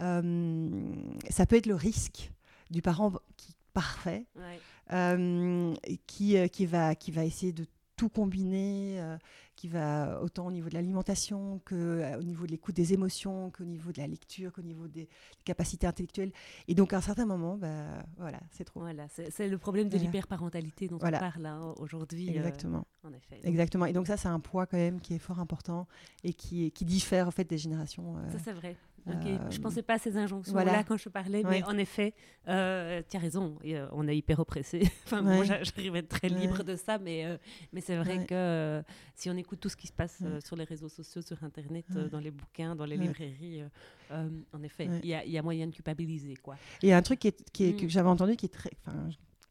euh, 0.00 0.94
ça 1.30 1.46
peut 1.46 1.56
être 1.56 1.66
le 1.66 1.74
risque 1.74 2.32
du 2.70 2.82
parent 2.82 3.12
qui 3.36 3.54
parfait, 3.72 4.26
Ouais. 4.36 4.58
euh, 4.92 5.74
qui, 6.06 6.36
qui, 6.50 6.66
va, 6.66 6.94
qui 6.94 7.10
va 7.10 7.24
essayer 7.24 7.52
de 7.52 7.66
tout 8.02 8.08
combiner, 8.08 9.00
euh, 9.00 9.16
qui 9.54 9.68
va 9.68 10.20
autant 10.22 10.46
au 10.48 10.50
niveau 10.50 10.68
de 10.68 10.74
l'alimentation 10.74 11.60
que 11.64 11.74
euh, 11.76 12.18
au 12.18 12.24
niveau 12.24 12.46
de 12.46 12.50
l'écoute 12.50 12.74
des 12.74 12.92
émotions, 12.94 13.52
qu'au 13.52 13.62
niveau 13.64 13.92
de 13.92 14.00
la 14.00 14.08
lecture, 14.08 14.52
qu'au 14.52 14.62
niveau 14.62 14.88
des 14.88 15.08
capacités 15.44 15.86
intellectuelles. 15.86 16.32
Et 16.66 16.74
donc 16.74 16.92
à 16.94 16.96
un 16.96 17.00
certain 17.00 17.26
moment, 17.26 17.56
bah, 17.56 18.02
voilà, 18.16 18.40
c'est 18.50 18.64
trop. 18.64 18.80
Voilà, 18.80 19.06
c'est 19.08 19.46
le 19.48 19.56
problème 19.58 19.88
de 19.88 19.90
Voilà. 19.96 20.04
l'hyperparentalité 20.04 20.88
dont 20.88 20.98
Voilà. 20.98 21.18
on 21.18 21.20
parle 21.20 21.46
hein, 21.46 21.74
aujourd'hui. 21.78 22.28
euh, 22.30 22.32
Exactement. 22.32 22.84
en 23.04 23.12
effet. 23.12 23.38
Exactement. 23.44 23.86
Et 23.86 23.92
donc 23.92 24.08
ça, 24.08 24.16
c'est 24.16 24.26
un 24.26 24.40
poids 24.40 24.66
quand 24.66 24.78
même 24.78 25.00
qui 25.00 25.14
est 25.14 25.20
fort 25.20 25.38
important 25.38 25.86
et 26.24 26.32
qui, 26.34 26.72
qui 26.72 26.84
diffère 26.84 27.28
en 27.28 27.30
fait 27.30 27.44
des 27.44 27.58
générations. 27.58 28.16
euh, 28.18 28.32
Ça, 28.32 28.38
c'est 28.40 28.52
vrai. 28.52 28.76
Ok, 29.06 29.14
Euh, 29.26 29.50
Je 29.50 29.58
pensais 29.58 29.82
pas 29.82 29.94
à 29.94 29.98
ces 29.98 30.16
injonctions 30.16 30.52
voilà. 30.52 30.72
là 30.72 30.84
quand 30.84 30.96
je 30.96 31.08
parlais, 31.08 31.42
mais 31.42 31.62
en 31.64 31.76
effet, 31.76 32.14
euh, 32.48 33.02
tu 33.08 33.16
as 33.16 33.20
raison. 33.20 33.58
et, 33.64 33.76
euh, 33.76 33.86
on 33.92 34.06
est 34.06 34.16
hyper 34.16 34.38
oppressé. 34.38 34.82
enfin, 35.06 35.22
moi, 35.22 35.38
Ouais. 35.38 35.44
j'a- 35.46 35.62
j'arrive 35.64 35.94
à 35.96 35.98
être 35.98 36.08
très 36.08 36.28
libre 36.28 36.58
Ouais. 36.58 36.64
de 36.64 36.76
ça, 36.76 36.98
mais, 36.98 37.24
euh, 37.26 37.36
mais 37.72 37.80
c'est 37.80 37.96
vrai 37.96 38.24
que 38.26 38.34
euh, 38.34 38.82
si 39.16 39.28
on 39.28 39.36
écoute 39.36 39.58
tout 39.60 39.68
ce 39.68 39.76
qui 39.76 39.88
se 39.88 39.92
passe 39.92 40.18
euh, 40.22 40.40
sur 40.40 40.54
les 40.54 40.64
réseaux 40.64 40.88
sociaux, 40.88 41.20
sur 41.22 41.42
Internet, 41.42 41.84
euh, 41.96 42.08
dans 42.08 42.20
les 42.20 42.30
bouquins, 42.30 42.76
dans 42.76 42.84
les 42.84 42.96
librairies, 42.96 43.62
euh, 43.62 43.68
euh, 44.12 44.28
en 44.52 44.62
effet, 44.62 44.88
il 45.02 45.08
y, 45.08 45.14
a, 45.14 45.24
il 45.24 45.32
y 45.32 45.38
a 45.38 45.42
moyen 45.42 45.66
de 45.66 45.72
culpabiliser. 45.74 46.36
Quoi. 46.36 46.56
Il 46.82 46.88
y 46.88 46.92
a 46.92 46.96
un 46.96 47.02
truc 47.02 47.18
qui 47.18 47.28
est, 47.28 47.50
qui 47.50 47.64
est- 47.64 47.72
Mm. 47.72 47.76
que 47.80 47.88
j'avais 47.88 48.08
entendu 48.08 48.36
qui 48.36 48.46
est 48.46 48.48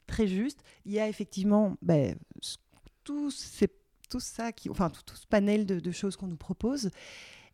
très, 0.07 0.27
juste. 0.27 0.63
Il 0.85 0.91
y 0.93 0.99
a 0.99 1.07
effectivement 1.09 1.75
ben, 1.81 2.15
tout, 3.03 3.31
ces- 3.31 3.69
tout 4.09 4.19
ça, 4.19 4.51
qui, 4.51 4.69
enfin 4.69 4.89
tout, 4.89 5.01
tout 5.05 5.15
ce 5.15 5.25
panel 5.27 5.65
de, 5.65 5.79
de 5.79 5.91
choses 5.91 6.15
qu'on 6.15 6.27
nous 6.27 6.37
propose. 6.37 6.89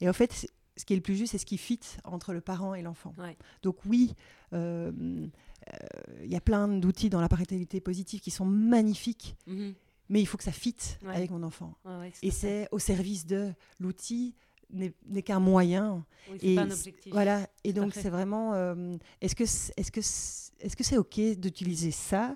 Et 0.01 0.09
en 0.09 0.13
fait, 0.13 0.47
ce 0.77 0.85
qui 0.85 0.93
est 0.93 0.95
le 0.95 1.01
plus 1.01 1.15
juste, 1.15 1.31
c'est 1.33 1.37
ce 1.37 1.45
qui 1.45 1.57
fit 1.57 1.79
entre 2.03 2.33
le 2.33 2.41
parent 2.41 2.73
et 2.73 2.81
l'enfant. 2.81 3.13
Ouais. 3.17 3.35
Donc 3.63 3.77
oui, 3.85 4.13
euh, 4.53 4.91
euh, 4.93 5.77
il 6.23 6.31
y 6.31 6.35
a 6.35 6.41
plein 6.41 6.67
d'outils 6.67 7.09
dans 7.09 7.21
la 7.21 7.27
parentalité 7.29 7.81
positive 7.81 8.19
qui 8.21 8.31
sont 8.31 8.45
magnifiques, 8.45 9.35
Mhm. 9.47 9.73
mais 10.09 10.21
il 10.21 10.25
faut 10.25 10.37
que 10.37 10.43
ça 10.43 10.51
fit 10.51 10.75
Ouais. 11.03 11.15
avec 11.15 11.31
mon 11.31 11.43
enfant. 11.43 11.75
Ouais, 11.85 12.11
Et 12.21 12.31
c'est 12.31 12.67
au 12.71 12.79
service 12.79 13.25
de 13.25 13.53
l'outil 13.79 14.35
n'est 14.69 15.21
qu'un 15.23 15.39
moyen 15.39 16.05
Oui, 16.29 16.37
et 16.41 16.55
pas 16.55 16.63
un 16.63 16.71
objectif. 16.71 17.11
Voilà, 17.13 17.47
et 17.63 17.71
donc 17.71 17.93
c'est 17.93 18.09
vraiment, 18.09 18.53
euh, 18.53 18.97
est-ce 19.21 19.33
que 19.35 19.45
c'est 19.45 19.73
est 19.77 19.83
-ce 19.83 19.91
que 19.91 20.01
c'est 20.01 20.51
est 20.59 20.67
-ce 20.69 20.75
que 20.75 20.83
c'est 20.83 20.97
OK 20.97 21.19
d'utiliser 21.39 21.91
ça 21.91 22.35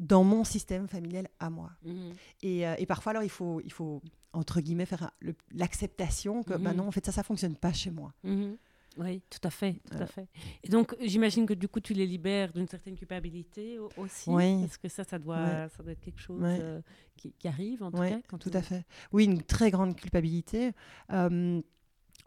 dans 0.00 0.24
mon 0.24 0.42
système 0.44 0.88
familial 0.88 1.28
à 1.38 1.48
moi 1.50 1.70
Mhm. 1.84 2.12
et, 2.42 2.66
euh, 2.66 2.74
et 2.78 2.86
parfois, 2.86 3.10
alors, 3.10 3.22
il 3.22 3.28
faut, 3.30 3.60
il 3.64 3.72
faut 3.72 4.02
entre 4.32 4.60
guillemets, 4.60 4.86
faire 4.86 5.10
l'acceptation 5.52 6.42
que, 6.42 6.54
bah 6.54 6.70
Mhm. 6.70 6.76
non, 6.78 6.88
en 6.88 6.90
fait, 6.90 7.04
ça, 7.04 7.12
ça 7.12 7.22
fonctionne 7.22 7.56
pas 7.56 7.72
chez 7.72 7.90
moi. 7.90 8.12
Mhm. 8.24 8.56
Oui, 8.98 9.22
tout 9.30 9.38
à 9.44 9.50
fait, 9.50 9.80
tout 9.90 9.98
à 9.98 10.06
fait. 10.06 10.26
Et 10.64 10.68
donc, 10.68 10.96
j'imagine 11.00 11.46
que 11.46 11.54
du 11.54 11.68
coup, 11.68 11.78
tu 11.80 11.94
les 11.94 12.06
libères 12.06 12.52
d'une 12.52 12.66
certaine 12.66 12.96
culpabilité 12.96 13.78
au- 13.78 13.88
aussi. 13.96 14.28
Oui. 14.30 14.60
Parce 14.62 14.78
que 14.78 14.88
ça, 14.88 15.04
ça 15.04 15.18
doit, 15.18 15.36
Ouais. 15.44 15.68
ça 15.76 15.82
doit 15.82 15.92
être 15.92 16.00
quelque 16.00 16.20
chose 16.20 16.42
Ouais. 16.42 16.58
euh, 16.60 16.80
qui, 17.16 17.32
qui 17.32 17.46
arrive, 17.46 17.82
en 17.84 17.90
tout 17.92 17.98
Ouais, 17.98 18.10
cas. 18.10 18.20
Quand 18.28 18.38
tout 18.38 18.50
on- 18.52 18.58
à 18.58 18.62
fait. 18.62 18.84
Oui, 19.12 19.24
une 19.26 19.42
très 19.42 19.70
grande 19.70 19.94
culpabilité. 19.96 20.72
Euh, 21.12 21.60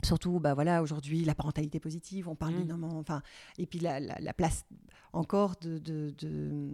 Surtout, 0.03 0.39
bah 0.41 0.53
voilà, 0.53 0.81
aujourd'hui, 0.81 1.23
la 1.23 1.33
parentalité 1.35 1.79
positive, 1.79 2.27
on 2.27 2.35
parle 2.35 2.55
Mm. 2.55 2.61
énormément, 2.63 2.97
enfin, 2.99 3.21
et 3.57 3.65
puis 3.65 3.79
la, 3.79 4.01
la- 4.01 4.19
la 4.19 4.33
place 4.33 4.65
encore 5.13 5.55
de, 5.61 5.77
de, 5.77 6.13
de- 6.17 6.71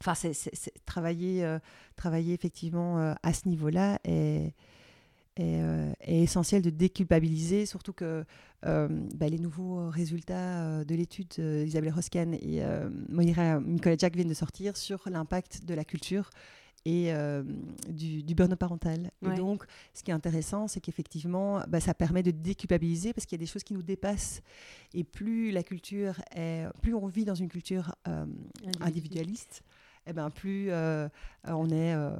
enfin, 0.00 0.14
c'est, 0.14 0.32
travailler, 0.84 1.44
euh, 1.44 1.58
travailler 1.96 2.34
effectivement 2.34 2.98
euh, 2.98 3.14
à 3.22 3.32
ce 3.32 3.48
niveau-là 3.48 3.98
est, 4.04 4.54
est, 5.36 5.60
euh, 5.60 5.92
est 6.00 6.22
essentiel 6.22 6.62
de 6.62 6.70
déculpabiliser, 6.70 7.66
surtout 7.66 7.92
que 7.92 8.24
bah, 8.62 9.28
les 9.28 9.38
nouveaux 9.38 9.88
résultats 9.88 10.84
de 10.84 10.94
l'étude 10.96 11.28
d'Isabelle 11.28 11.92
Roscan 11.92 12.32
et 12.32 12.60
Moira 13.08 13.60
Nicolas 13.60 13.94
Jack 13.96 14.16
viennent 14.16 14.28
de 14.28 14.34
sortir 14.34 14.76
sur 14.76 15.08
l'impact 15.08 15.64
de 15.64 15.74
la 15.74 15.84
culture 15.84 16.30
et 16.84 17.12
euh, 17.12 17.42
du, 17.88 18.22
du 18.22 18.34
burn-out 18.34 18.58
parental. 18.58 19.10
Ouais. 19.22 19.34
Et 19.34 19.36
donc, 19.36 19.64
ce 19.94 20.02
qui 20.02 20.10
est 20.10 20.14
intéressant, 20.14 20.68
c'est 20.68 20.80
qu'effectivement, 20.80 21.60
bah, 21.68 21.80
ça 21.80 21.94
permet 21.94 22.22
de 22.22 22.30
déculpabiliser 22.30 23.12
parce 23.12 23.26
qu'il 23.26 23.36
y 23.36 23.40
a 23.40 23.44
des 23.44 23.50
choses 23.50 23.64
qui 23.64 23.74
nous 23.74 23.82
dépassent. 23.82 24.42
Et 24.94 25.04
plus 25.04 25.50
la 25.50 25.62
culture 25.62 26.20
est, 26.34 26.66
plus 26.80 26.94
on 26.94 27.06
vit 27.06 27.24
dans 27.24 27.34
une 27.34 27.48
culture 27.48 27.94
euh, 28.06 28.26
individualiste, 28.80 29.62
eh 30.06 30.12
ben, 30.12 30.30
plus 30.30 30.68
euh, 30.70 31.08
on 31.44 31.68
est 31.70 31.94
euh, 31.94 32.10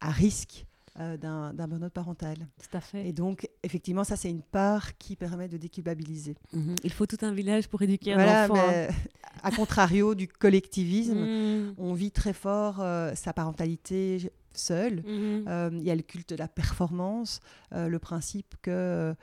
à 0.00 0.10
risque 0.10 0.64
euh, 1.00 1.16
d'un 1.16 1.52
burn-out 1.54 1.92
parental. 1.92 2.36
Tout 2.60 2.76
à 2.76 2.80
fait. 2.80 3.06
Et 3.08 3.12
donc, 3.12 3.48
effectivement, 3.62 4.02
ça, 4.04 4.16
c'est 4.16 4.30
une 4.30 4.42
part 4.42 4.96
qui 4.98 5.14
permet 5.16 5.46
de 5.48 5.56
déculpabiliser. 5.56 6.34
Mhm. 6.52 6.74
Il 6.82 6.92
faut 6.92 7.06
tout 7.06 7.18
un 7.22 7.32
village 7.32 7.68
pour 7.68 7.80
éduquer 7.82 8.14
Voilà, 8.14 8.44
un 8.44 8.50
enfant. 8.50 8.56
hein. 8.60 8.66
mais 8.72 8.88
à 9.42 9.50
contrario 9.52 10.14
du 10.16 10.26
collectivisme, 10.26 11.18
Mhm. 11.18 11.74
on 11.78 11.92
vit 11.94 12.10
très 12.10 12.32
fort 12.32 12.80
euh, 12.80 13.14
sa 13.14 13.32
parentalité 13.32 14.32
seule. 14.52 15.04
Mhm. 15.06 15.44
Euh, 15.46 15.70
Il 15.74 15.82
y 15.84 15.90
a 15.90 15.94
le 15.94 16.02
culte 16.02 16.30
de 16.30 16.36
la 16.36 16.48
performance, 16.48 17.40
euh, 17.72 17.86
le 17.88 17.98
principe 18.00 18.56
que 18.60 18.70
euh, 18.72 19.14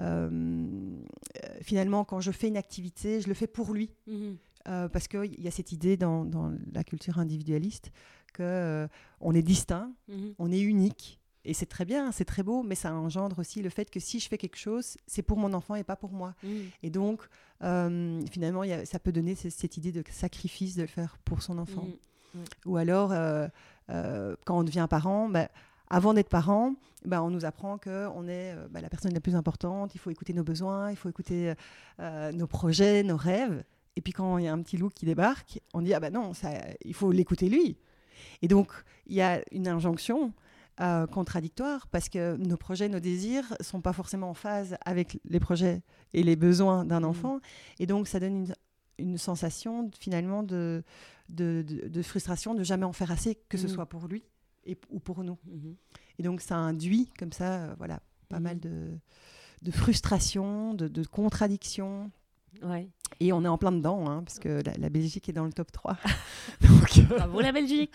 euh, 0.00 1.00
finalement, 1.62 2.04
quand 2.04 2.20
je 2.20 2.30
fais 2.30 2.48
une 2.48 2.56
activité, 2.56 3.20
je 3.20 3.28
le 3.28 3.34
fais 3.34 3.46
pour 3.46 3.72
lui. 3.72 3.90
Euh, 4.66 4.88
parce 4.88 5.08
qu'il 5.08 5.38
y 5.40 5.46
a 5.46 5.50
cette 5.50 5.72
idée 5.72 5.96
dans, 5.98 6.24
dans 6.24 6.50
la 6.72 6.84
culture 6.84 7.18
individualiste 7.18 7.90
que 8.32 8.42
euh, 8.42 8.88
on 9.20 9.34
est 9.34 9.42
distinct, 9.42 9.90
Mhm. 10.08 10.34
on 10.38 10.50
est 10.50 10.60
unique. 10.60 11.20
Et 11.44 11.52
c'est 11.52 11.66
très 11.66 11.84
bien, 11.84 12.10
c'est 12.12 12.24
très 12.24 12.42
beau, 12.42 12.62
mais 12.62 12.74
ça 12.74 12.94
engendre 12.94 13.38
aussi 13.38 13.60
le 13.60 13.68
fait 13.68 13.90
que 13.90 14.00
si 14.00 14.18
je 14.20 14.28
fais 14.28 14.38
quelque 14.38 14.56
chose, 14.56 14.96
c'est 15.06 15.20
pour 15.20 15.36
mon 15.36 15.52
enfant 15.52 15.74
et 15.74 15.84
pas 15.84 15.96
pour 15.96 16.12
moi. 16.12 16.34
Mhm. 16.42 16.50
Et 16.82 16.88
donc, 16.88 17.20
euh, 17.62 18.22
finalement, 18.30 18.64
il 18.64 18.70
y 18.70 18.72
a- 18.72 18.86
ça 18.86 18.98
peut 18.98 19.12
donner 19.12 19.34
ce- 19.34 19.50
cette 19.50 19.76
idée 19.76 19.92
de 19.92 20.02
sacrifice 20.10 20.74
de 20.76 20.82
le 20.82 20.88
faire 20.88 21.18
pour 21.26 21.42
son 21.42 21.58
enfant. 21.58 21.86
Mhm. 22.34 22.44
Ou 22.64 22.76
alors, 22.78 23.12
quand 24.46 24.58
on 24.58 24.64
devient 24.64 24.86
parent, 24.88 25.28
bah, 25.28 25.48
avant 25.90 26.14
d'être 26.14 26.30
parent, 26.30 26.74
bah, 27.04 27.22
on 27.22 27.28
nous 27.30 27.44
apprend 27.44 27.76
qu'on 27.76 28.26
est 28.26 28.54
euh, 28.56 28.66
bah, 28.70 28.80
la 28.80 28.88
personne 28.88 29.12
la 29.12 29.20
plus 29.20 29.34
importante, 29.36 29.94
il 29.94 29.98
faut 29.98 30.10
écouter 30.10 30.32
nos 30.32 30.42
besoins, 30.44 30.90
il 30.90 30.96
faut 30.96 31.10
écouter 31.10 31.52
euh, 32.00 32.32
nos 32.32 32.46
projets, 32.46 33.02
nos 33.02 33.16
rêves. 33.18 33.62
Et 33.96 34.00
puis 34.00 34.12
quand 34.12 34.38
il 34.38 34.44
y 34.44 34.48
a 34.48 34.52
un 34.52 34.60
petit 34.62 34.76
loup 34.76 34.88
qui 34.90 35.06
débarque, 35.06 35.60
on 35.72 35.82
dit, 35.82 35.94
ah 35.94 36.00
bah 36.00 36.10
non, 36.10 36.34
ça, 36.34 36.50
il 36.84 36.94
faut 36.94 37.12
l'écouter 37.12 37.48
lui. 37.48 37.76
Et 38.42 38.48
donc, 38.48 38.72
il 39.06 39.14
y 39.16 39.20
a 39.22 39.42
une 39.52 39.68
injonction 39.68 40.32
euh, 40.80 41.06
contradictoire 41.06 41.86
parce 41.88 42.08
que 42.08 42.36
nos 42.36 42.56
projets, 42.56 42.88
nos 42.88 42.98
désirs 43.00 43.54
sont 43.60 43.80
pas 43.80 43.92
forcément 43.92 44.30
en 44.30 44.34
phase 44.34 44.76
avec 44.84 45.20
les 45.24 45.38
projets 45.38 45.82
et 46.12 46.22
les 46.24 46.34
besoins 46.36 46.84
d'un 46.84 47.00
Mhm. 47.00 47.04
enfant. 47.06 47.40
Et 47.78 47.86
donc, 47.86 48.08
ça 48.08 48.18
donne 48.18 48.46
une, 48.46 48.54
une 48.98 49.18
sensation 49.18 49.90
finalement 50.00 50.42
de, 50.42 50.82
de, 51.28 51.64
de- 51.66 51.88
de 51.88 52.02
frustration 52.02 52.54
de 52.54 52.64
jamais 52.64 52.84
en 52.86 52.92
faire 52.92 53.12
assez, 53.12 53.36
que 53.48 53.56
ce 53.58 53.66
Mhm. 53.66 53.72
soit 53.72 53.86
pour 53.86 54.08
lui 54.08 54.24
et, 54.64 54.76
ou 54.90 54.98
pour 54.98 55.22
nous. 55.22 55.38
Mhm. 55.46 55.76
Et 56.18 56.22
donc, 56.24 56.40
ça 56.40 56.56
induit 56.56 57.08
comme 57.18 57.32
ça, 57.32 57.54
euh, 57.64 57.74
voilà, 57.78 58.00
pas 58.28 58.40
mal 58.40 58.58
de, 58.58 58.98
de 59.62 59.70
frustration, 59.70 60.74
de, 60.74 60.88
de 60.88 61.04
contradictions. 61.04 62.10
Ouais. 62.62 62.88
Et 63.20 63.32
on 63.32 63.44
est 63.44 63.48
en 63.48 63.58
plein 63.58 63.72
dedans, 63.72 64.08
hein, 64.08 64.22
parce 64.24 64.38
que 64.38 64.62
la, 64.64 64.72
la 64.76 64.88
Belgique 64.88 65.28
est 65.28 65.32
dans 65.32 65.44
le 65.44 65.52
top 65.52 65.70
3. 65.70 65.96
Donc, 66.60 66.98
euh, 66.98 67.16
Bravo 67.16 67.40
la 67.40 67.52
Belgique. 67.52 67.94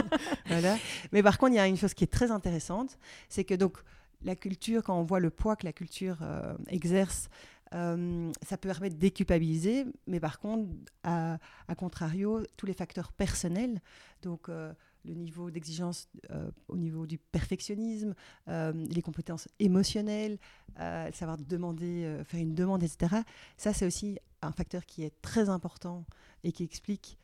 voilà. 0.46 0.76
Mais 1.12 1.22
par 1.22 1.38
contre, 1.38 1.52
il 1.52 1.56
y 1.56 1.60
a 1.60 1.66
une 1.66 1.76
chose 1.76 1.94
qui 1.94 2.04
est 2.04 2.12
très 2.12 2.30
intéressante, 2.30 2.98
c'est 3.28 3.44
que 3.44 3.54
donc 3.54 3.78
la 4.22 4.34
culture, 4.34 4.82
quand 4.82 4.98
on 4.98 5.04
voit 5.04 5.20
le 5.20 5.30
poids 5.30 5.56
que 5.56 5.64
la 5.64 5.72
culture 5.72 6.18
euh, 6.22 6.54
exerce, 6.68 7.28
euh, 7.74 8.30
ça 8.42 8.56
peut 8.56 8.68
permettre 8.68 8.94
de 8.94 9.00
déculpabiliser, 9.00 9.86
mais 10.06 10.20
par 10.20 10.38
contre, 10.38 10.70
à, 11.02 11.38
à 11.68 11.74
contrario, 11.74 12.42
tous 12.56 12.66
les 12.66 12.72
facteurs 12.72 13.12
personnels, 13.12 13.80
donc 14.22 14.48
euh, 14.48 14.72
le 15.06 15.14
niveau 15.14 15.50
d'exigence 15.50 16.08
euh, 16.30 16.50
au 16.68 16.76
niveau 16.76 17.06
du 17.06 17.18
perfectionnisme, 17.18 18.14
euh, 18.48 18.72
les 18.72 19.02
compétences 19.02 19.48
émotionnelles, 19.58 20.38
euh, 20.80 21.10
savoir 21.12 21.36
demander, 21.38 22.04
euh, 22.04 22.24
faire 22.24 22.40
une 22.40 22.54
demande, 22.54 22.82
etc. 22.82 23.16
Ça, 23.56 23.72
c'est 23.72 23.86
aussi 23.86 24.18
un 24.42 24.52
facteur 24.52 24.84
qui 24.84 25.02
est 25.02 25.12
très 25.22 25.48
important 25.48 26.04
et 26.44 26.52
qui 26.52 26.64
explique 26.64 27.18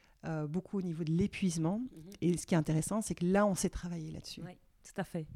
beaucoup 0.48 0.78
au 0.78 0.82
niveau 0.82 1.02
de 1.02 1.10
l'épuisement. 1.10 1.78
Mhm. 1.78 2.12
Et 2.20 2.36
ce 2.36 2.46
qui 2.46 2.54
est 2.54 2.56
intéressant, 2.56 3.02
c'est 3.02 3.16
que 3.16 3.26
là, 3.26 3.44
on 3.44 3.56
s'est 3.56 3.70
travaillé 3.70 4.12
là-dessus. 4.12 4.40
Ouais. 4.42 4.56
Tout 4.84 5.00
à 5.00 5.02
fait. 5.02 5.26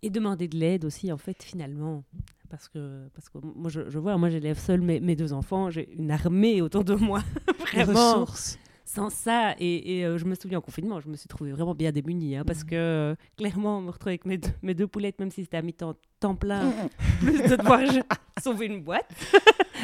Et 0.00 0.10
demander 0.10 0.46
de 0.46 0.56
l'aide 0.56 0.84
aussi, 0.84 1.10
en 1.10 1.16
fait, 1.16 1.42
finalement. 1.42 2.04
Parce 2.48 2.68
que, 2.68 3.08
parce 3.14 3.28
que 3.28 3.38
moi, 3.38 3.68
je, 3.68 3.90
je 3.90 3.98
vois, 3.98 4.16
moi, 4.16 4.30
j'élève 4.30 4.56
seule 4.56 4.80
mes, 4.80 5.00
mes 5.00 5.16
deux 5.16 5.32
enfants. 5.32 5.70
J'ai 5.70 5.92
une 5.92 6.12
armée 6.12 6.62
autour 6.62 6.84
de 6.84 6.94
moi. 6.94 7.22
Les 7.74 7.82
Vraiment. 7.82 8.12
ressources. 8.12 8.58
Sans 8.90 9.10
ça, 9.10 9.54
et, 9.58 9.98
et, 9.98 10.04
euh, 10.06 10.16
je 10.16 10.24
me 10.24 10.34
souviens 10.34 10.56
en 10.58 10.60
confinement, 10.62 10.98
je 10.98 11.08
me 11.08 11.14
suis 11.16 11.28
trouvée 11.28 11.52
vraiment 11.52 11.74
bien 11.74 11.92
démunie. 11.92 12.36
hein, 12.36 12.42
parce 12.46 12.60
Mhm. 12.60 12.70
que, 12.70 12.74
euh, 12.74 13.14
clairement, 13.36 13.82
me 13.82 13.90
retrouver 13.90 14.12
avec 14.12 14.24
mes 14.24 14.38
deux, 14.38 14.48
mes 14.62 14.72
deux 14.72 14.86
poulettes, 14.86 15.18
même 15.20 15.30
si 15.30 15.42
c'était 15.42 15.58
à 15.58 15.62
mi-temps 15.62 15.94
temps 16.20 16.34
plein, 16.34 16.64
Mhm. 16.70 16.88
plus 17.20 17.42
de 17.42 17.56
devoir 17.56 17.80
sauver 18.42 18.64
une 18.66 18.80
boîte. 18.80 19.10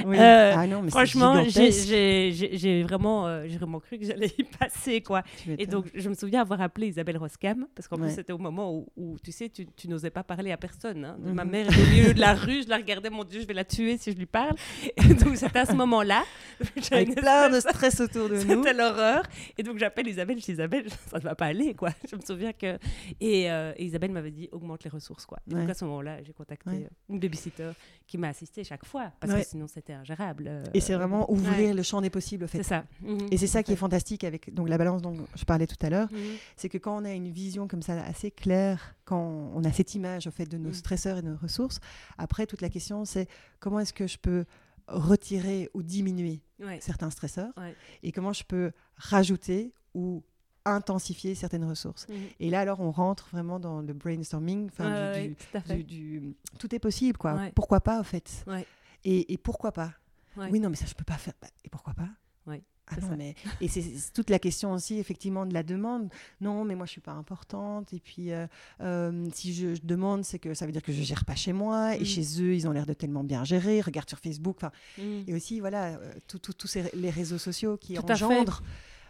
Oui. 0.06 0.16
Euh, 0.18 0.52
ah 0.56 0.66
non, 0.66 0.82
mais 0.82 0.88
c'est 0.88 0.96
Franchement, 0.96 1.42
j'ai- 1.48 2.82
vraiment, 2.82 3.26
euh, 3.26 3.46
vraiment 3.46 3.80
cru 3.80 3.98
que 3.98 4.04
j'allais 4.04 4.32
y 4.38 4.44
passer, 4.44 5.00
quoi. 5.02 5.22
Et 5.58 5.66
donc, 5.66 5.86
je 5.94 6.08
me 6.08 6.14
souviens 6.14 6.40
avoir 6.40 6.60
appelé 6.60 6.88
Isabelle 6.88 7.16
Roscam, 7.18 7.66
parce 7.74 7.88
qu'en 7.88 7.96
Ouais. 7.96 8.06
plus, 8.08 8.14
c'était 8.14 8.32
au 8.32 8.38
moment 8.38 8.72
où, 8.74 8.86
où, 8.96 9.18
tu 9.18 9.32
sais, 9.32 9.48
tu, 9.48 9.66
tu 9.66 9.88
n'osais 9.88 10.10
pas 10.10 10.22
parler 10.24 10.52
à 10.52 10.56
personne. 10.56 11.04
hein. 11.04 11.16
Ma 11.20 11.44
Mhm. 11.44 11.50
mère 11.50 11.66
était 11.66 11.80
au 11.82 11.86
milieu 11.86 12.14
de 12.14 12.20
la 12.20 12.34
rue, 12.34 12.62
je 12.62 12.68
la 12.68 12.76
regardais, 12.76 13.10
mon 13.10 13.24
Dieu, 13.24 13.40
je 13.40 13.46
vais 13.46 13.54
la 13.54 13.64
tuer 13.64 13.96
si 13.98 14.12
je 14.12 14.16
lui 14.16 14.26
parle. 14.26 14.54
Et 14.96 15.14
donc, 15.14 15.36
c'était 15.36 15.58
à 15.60 15.66
ce 15.66 15.72
moment-là. 15.72 16.24
J'avais 16.76 17.06
plein 17.06 17.50
de 17.50 17.60
stress 17.60 18.00
autour 18.00 18.28
de 18.28 18.34
nous. 18.34 18.40
C'était 18.40 18.72
l'horreur. 18.72 19.22
Et 19.58 19.62
donc, 19.62 19.78
j'appelle 19.78 20.08
Isabelle, 20.08 20.38
je 20.40 20.44
dis 20.44 20.52
Isabelle, 20.52 20.86
ça 21.10 21.18
ne 21.18 21.22
va 21.22 21.34
pas 21.34 21.46
aller, 21.46 21.74
quoi. 21.74 21.90
Je 22.10 22.16
me 22.16 22.20
souviens 22.20 22.52
que. 22.52 22.78
Et, 23.20 23.50
euh, 23.50 23.72
et 23.76 23.84
Isabelle 23.84 24.10
m'avait 24.12 24.30
dit 24.30 24.48
augmente 24.52 24.84
les 24.84 24.90
ressources, 24.90 25.26
quoi. 25.26 25.38
Et 25.50 25.54
donc, 25.54 25.68
à 25.68 25.74
ce 25.74 25.84
moment-là, 25.84 26.22
j'ai 26.22 26.32
contacté 26.32 26.70
Ouais. 26.70 26.84
euh, 26.84 26.88
une 27.12 27.18
babysitter 27.20 27.70
qui 28.06 28.18
m'a 28.18 28.28
assistée 28.28 28.64
chaque 28.64 28.84
fois, 28.84 29.12
parce 29.20 29.32
que 29.34 29.42
sinon, 29.42 29.66
c'était 29.66 29.83
ingérable. 29.92 30.44
euh, 30.48 30.64
Et 30.74 30.80
c'est 30.80 30.94
vraiment 30.94 31.30
ouvrir 31.30 31.68
ouais. 31.68 31.74
le 31.74 31.82
champ 31.82 32.00
des 32.00 32.10
possibles, 32.10 32.44
en 32.44 32.48
fait. 32.48 32.58
C'est 32.58 32.62
ça. 32.70 32.84
Mhm. 33.02 33.28
Et 33.30 33.36
c'est 33.36 33.46
ça 33.46 33.62
qui 33.62 33.72
est 33.72 33.76
fantastique 33.76 34.24
avec 34.24 34.52
donc, 34.54 34.68
la 34.68 34.78
balance 34.78 35.02
dont 35.02 35.14
je 35.36 35.44
parlais 35.44 35.66
tout 35.66 35.76
à 35.84 35.90
l'heure, 35.90 36.08
Mhm. 36.10 36.18
c'est 36.56 36.68
que 36.68 36.78
quand 36.78 36.96
on 37.00 37.04
a 37.04 37.12
une 37.12 37.30
vision 37.30 37.68
comme 37.68 37.82
ça 37.82 38.00
assez 38.04 38.30
claire, 38.30 38.94
quand 39.04 39.50
on 39.54 39.62
a 39.64 39.72
cette 39.72 39.94
image 39.94 40.26
au 40.26 40.30
fait 40.30 40.46
de 40.46 40.56
nos 40.56 40.70
Mm. 40.70 40.74
stresseurs 40.74 41.18
et 41.18 41.22
de 41.22 41.28
nos 41.28 41.36
ressources, 41.36 41.80
après 42.18 42.46
toute 42.46 42.62
la 42.62 42.70
question 42.70 43.04
c'est 43.04 43.28
comment 43.60 43.80
est-ce 43.80 43.92
que 43.92 44.06
je 44.06 44.16
peux 44.18 44.44
retirer 44.88 45.70
ou 45.74 45.82
diminuer 45.82 46.40
Ouais. 46.60 46.78
certains 46.80 47.10
stresseurs 47.10 47.52
Ouais. 47.56 47.74
et 48.02 48.12
comment 48.12 48.32
je 48.32 48.44
peux 48.44 48.70
rajouter 48.96 49.72
ou 49.94 50.22
intensifier 50.66 51.34
certaines 51.34 51.64
ressources. 51.64 52.06
Mhm. 52.08 52.14
Et 52.40 52.50
là 52.50 52.60
alors 52.60 52.80
on 52.80 52.90
rentre 52.90 53.28
vraiment 53.30 53.60
dans 53.60 53.80
le 53.82 53.92
brainstorming, 53.92 54.68
enfin 54.72 55.12
du- 55.20 55.34
tout 55.34 55.56
à 55.56 55.60
fait. 55.60 55.76
du, 55.76 55.84
du- 55.84 56.34
tout 56.58 56.74
est 56.74 56.78
possible 56.78 57.18
quoi. 57.18 57.34
Ouais. 57.34 57.52
Pourquoi 57.54 57.80
pas 57.80 58.00
en 58.00 58.04
fait? 58.04 58.44
Ouais. 58.46 58.66
Et, 59.04 59.32
et 59.32 59.38
pourquoi 59.38 59.72
pas? 59.72 59.92
Ouais. 60.36 60.48
Oui 60.50 60.60
non 60.60 60.68
mais 60.70 60.76
ça 60.76 60.86
je 60.86 60.94
peux 60.94 61.04
pas 61.04 61.18
faire. 61.18 61.34
Bah, 61.40 61.48
et 61.64 61.68
pourquoi 61.68 61.94
pas? 61.94 62.08
Ouais, 62.46 62.62
Ah 62.88 62.96
non, 63.00 63.16
mais 63.16 63.34
et 63.62 63.68
c'est 63.68 63.82
toute 64.12 64.28
la 64.28 64.38
question 64.38 64.72
aussi 64.72 64.98
effectivement 64.98 65.46
de 65.46 65.54
la 65.54 65.62
demande. 65.62 66.10
Non 66.42 66.64
mais 66.64 66.74
moi 66.74 66.84
je 66.86 66.90
suis 66.92 67.00
pas 67.00 67.12
importante 67.12 67.92
et 67.94 68.00
puis 68.00 68.32
euh, 68.32 68.46
euh, 68.82 69.26
si 69.32 69.54
je, 69.54 69.74
je 69.76 69.80
demande 69.82 70.24
c'est 70.24 70.38
que 70.38 70.52
ça 70.52 70.66
veut 70.66 70.72
dire 70.72 70.82
que 70.82 70.92
je 70.92 71.02
gère 71.02 71.24
pas 71.24 71.34
chez 71.36 71.52
moi 71.54 71.96
et 71.96 72.00
Mm. 72.02 72.04
chez 72.04 72.42
eux 72.42 72.54
ils 72.54 72.68
ont 72.68 72.72
l'air 72.72 72.84
de 72.86 72.92
tellement 72.92 73.24
bien 73.24 73.44
gérer. 73.44 73.80
Regarde 73.80 74.08
sur 74.08 74.18
Facebook. 74.18 74.60
Mhm. 74.98 75.24
et 75.26 75.34
aussi 75.34 75.60
voilà 75.60 75.96
euh, 75.98 76.12
tout- 76.28 76.38
tout- 76.38 76.52
tous 76.52 76.76
les 76.94 77.10
réseaux 77.10 77.38
sociaux 77.38 77.76
qui 77.78 77.94
Tout 77.94 78.02
à 78.02 78.14
fait. 78.16 78.44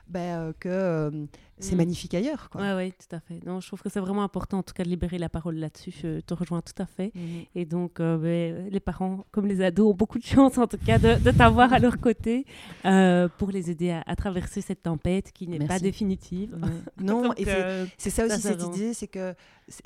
Ben, 0.06 0.20
euh, 0.48 0.52
que 0.58 0.68
euh, 0.68 1.10
c'est 1.58 1.74
Mm. 1.74 1.78
magnifique 1.78 2.14
ailleurs 2.14 2.50
quoi. 2.50 2.60
Ouais, 2.76 2.92
tout 2.92 3.16
à 3.16 3.20
fait. 3.20 3.40
Non, 3.46 3.60
je 3.60 3.66
trouve 3.68 3.80
que 3.82 3.88
c'est 3.88 4.00
vraiment 4.00 4.22
important, 4.22 4.58
en 4.58 4.62
tout 4.62 4.74
cas, 4.74 4.84
de 4.84 4.88
libérer 4.88 5.18
la 5.18 5.28
parole 5.28 5.56
là-dessus. 5.56 5.92
Je 6.02 6.20
te 6.20 6.34
rejoins 6.34 6.60
tout 6.60 6.74
à 6.82 6.86
fait. 6.86 7.10
Mhm. 7.14 7.44
Et 7.54 7.64
donc, 7.64 8.00
euh, 8.00 8.18
ben, 8.18 8.68
les 8.70 8.80
parents, 8.80 9.24
comme 9.30 9.46
les 9.46 9.60
ados, 9.62 9.92
ont 9.92 9.94
beaucoup 9.94 10.18
de 10.18 10.24
chance, 10.24 10.58
en 10.58 10.66
tout 10.66 10.78
cas, 10.78 10.98
de, 10.98 11.18
de 11.22 11.30
t'avoir 11.30 11.72
à 11.72 11.78
leur 11.78 11.98
côté 12.00 12.44
euh, 12.84 13.28
pour 13.38 13.50
les 13.50 13.70
aider 13.70 13.90
à, 13.90 14.02
à 14.06 14.14
traverser 14.16 14.60
cette 14.60 14.82
tempête 14.82 15.32
qui 15.32 15.48
n'est 15.48 15.64
pas 15.66 15.78
définitive. 15.78 16.54
Ouais. 16.62 16.68
Non 17.04 17.22
Donc, 17.28 17.40
et 17.40 17.44
c'est 17.44 17.54
euh, 17.64 17.86
C'est 17.98 18.10
ça 18.10 18.26
aussi 18.26 18.40
cette 18.40 18.58
vraiment- 18.60 18.74
idée, 18.74 18.92
c'est 18.94 19.08
que 19.08 19.34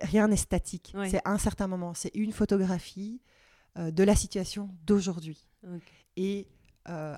rien 0.01 0.27
n'est 0.29 0.37
statique. 0.37 0.93
Ouais. 0.97 1.09
C'est 1.11 1.21
un 1.25 1.39
certain 1.39 1.67
moment, 1.69 1.95
c'est 1.95 2.11
une 2.15 2.33
photographie 2.33 3.21
de 3.77 4.03
la 4.03 4.17
situation 4.17 4.71
d'aujourd'hui. 4.87 5.47
Et 6.17 6.49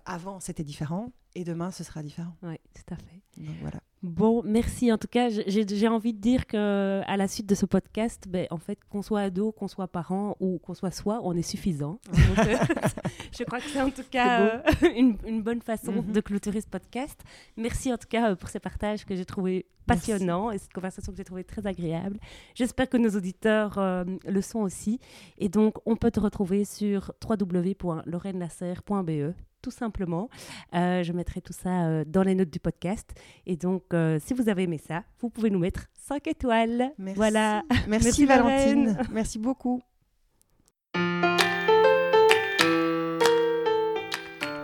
avant, 0.05 0.41
c'était 0.41 0.65
différent, 0.65 1.13
et 1.35 1.45
demain, 1.45 1.71
ce 1.71 1.85
sera 1.85 2.03
différent. 2.03 2.35
ouais, 2.43 2.59
tout 2.75 2.95
à 2.95 2.97
fait. 2.97 3.21
Donc 3.37 3.55
voilà. 3.61 3.81
Bon, 4.03 4.43
merci. 4.45 4.91
En 4.91 4.97
tout 4.97 5.09
cas, 5.09 5.29
j'ai 5.29 5.89
envie 5.89 6.15
de 6.15 6.19
dire 6.19 6.47
que 6.47 7.03
à 7.07 7.19
la 7.19 7.29
suite 7.29 7.45
de 7.47 7.55
ce 7.55 7.67
podcast, 7.67 8.25
ben, 8.29 8.47
en 8.51 8.57
fait, 8.57 8.79
qu'on 8.89 9.03
soit 9.03 9.21
ado, 9.21 9.53
qu'on 9.53 9.69
soit 9.69 9.89
parent 9.89 10.37
ou 10.41 10.59
qu'on 10.59 10.73
soit 10.73 10.91
soi, 10.91 11.21
on 11.23 11.37
est 11.37 11.43
suffisant. 11.43 11.99
Donc, 12.13 12.39
euh, 12.47 12.57
je 13.39 13.45
crois 13.45 13.59
que 13.61 13.69
c'est 13.69 13.83
en 13.83 13.91
tout 13.91 14.03
cas 14.11 14.41
euh, 14.41 14.63
une, 14.97 15.19
une 15.27 15.43
bonne 15.43 15.61
façon 15.61 15.93
Mhm. 15.93 16.13
de 16.13 16.21
clôturer 16.23 16.63
ce 16.63 16.67
podcast. 16.67 17.21
Merci 17.59 17.93
en 17.93 17.99
tout 17.99 18.09
cas 18.09 18.31
euh, 18.31 18.37
pour 18.37 18.49
ces 18.49 18.59
partages 18.59 19.05
que 19.05 19.15
j'ai 19.15 19.27
trouvé 19.27 19.67
Merci. 19.87 20.13
passionnants 20.13 20.51
et 20.51 20.57
cette 20.57 20.73
conversation 20.73 21.13
que 21.13 21.19
j'ai 21.19 21.25
trouvée 21.25 21.45
très 21.45 21.67
agréable. 21.67 22.19
J'espère 22.55 22.89
que 22.89 22.97
nos 22.97 23.11
auditeurs 23.11 23.79
le 24.27 24.41
sont 24.41 24.61
aussi. 24.61 24.99
Et 25.39 25.51
donc, 25.51 25.75
on 25.85 25.97
peut 25.97 26.11
te 26.11 26.21
retrouver 26.21 26.65
sur 26.65 27.13
www.lorrainelasserre.be 27.29 29.35
tout 29.61 29.71
simplement. 29.71 30.29
Euh, 30.75 31.03
je 31.03 31.13
mettrai 31.13 31.41
tout 31.41 31.53
ça 31.53 31.87
euh, 31.87 32.05
dans 32.07 32.23
les 32.23 32.35
notes 32.35 32.51
du 32.51 32.61
podcast. 32.61 33.11
Et 33.47 33.57
donc, 33.57 33.83
euh, 33.93 34.19
si 34.25 34.35
vous 34.35 34.49
avez 34.49 34.65
aimé 34.65 34.79
ça, 34.79 35.03
vous 35.21 35.31
pouvez 35.31 35.51
nous 35.51 35.59
mettre 35.59 35.87
5 36.09 36.27
étoiles. 36.27 36.93
Merci. 36.99 37.17
Voilà. 37.17 37.63
Merci, 37.89 38.07
Merci, 38.07 38.27
Valentine. 38.27 38.99
Merci 39.13 39.39
beaucoup. 39.39 39.81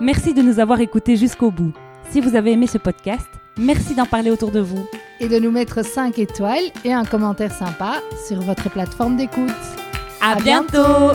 Merci 0.01 0.34
de 0.34 0.42
nous 0.42 0.61
avoir 0.61 0.80
écoutés 0.80 1.16
jusqu'au 1.16 1.51
bout. 1.51 1.72
Si 2.11 2.20
vous 2.20 2.36
avez 2.36 2.53
aimé 2.53 2.66
ce 2.66 2.78
podcast, 2.78 3.26
merci 3.57 3.94
d'en 3.94 4.07
parler 4.07 4.30
autour 4.30 4.51
de 4.51 4.61
vous. 4.61 4.86
et 5.20 5.28
de 5.28 5.38
nous 5.38 5.51
mettre 5.51 5.82
5 5.84 6.18
étoiles 6.18 6.64
et 6.84 6.92
un 6.92 7.05
commentaire 7.05 7.53
sympa 7.53 8.01
sur 8.28 8.40
votre 8.42 8.70
plateforme 8.70 9.16
d'écoute. 9.16 9.51
À, 10.20 10.36
bientôt 10.36 11.12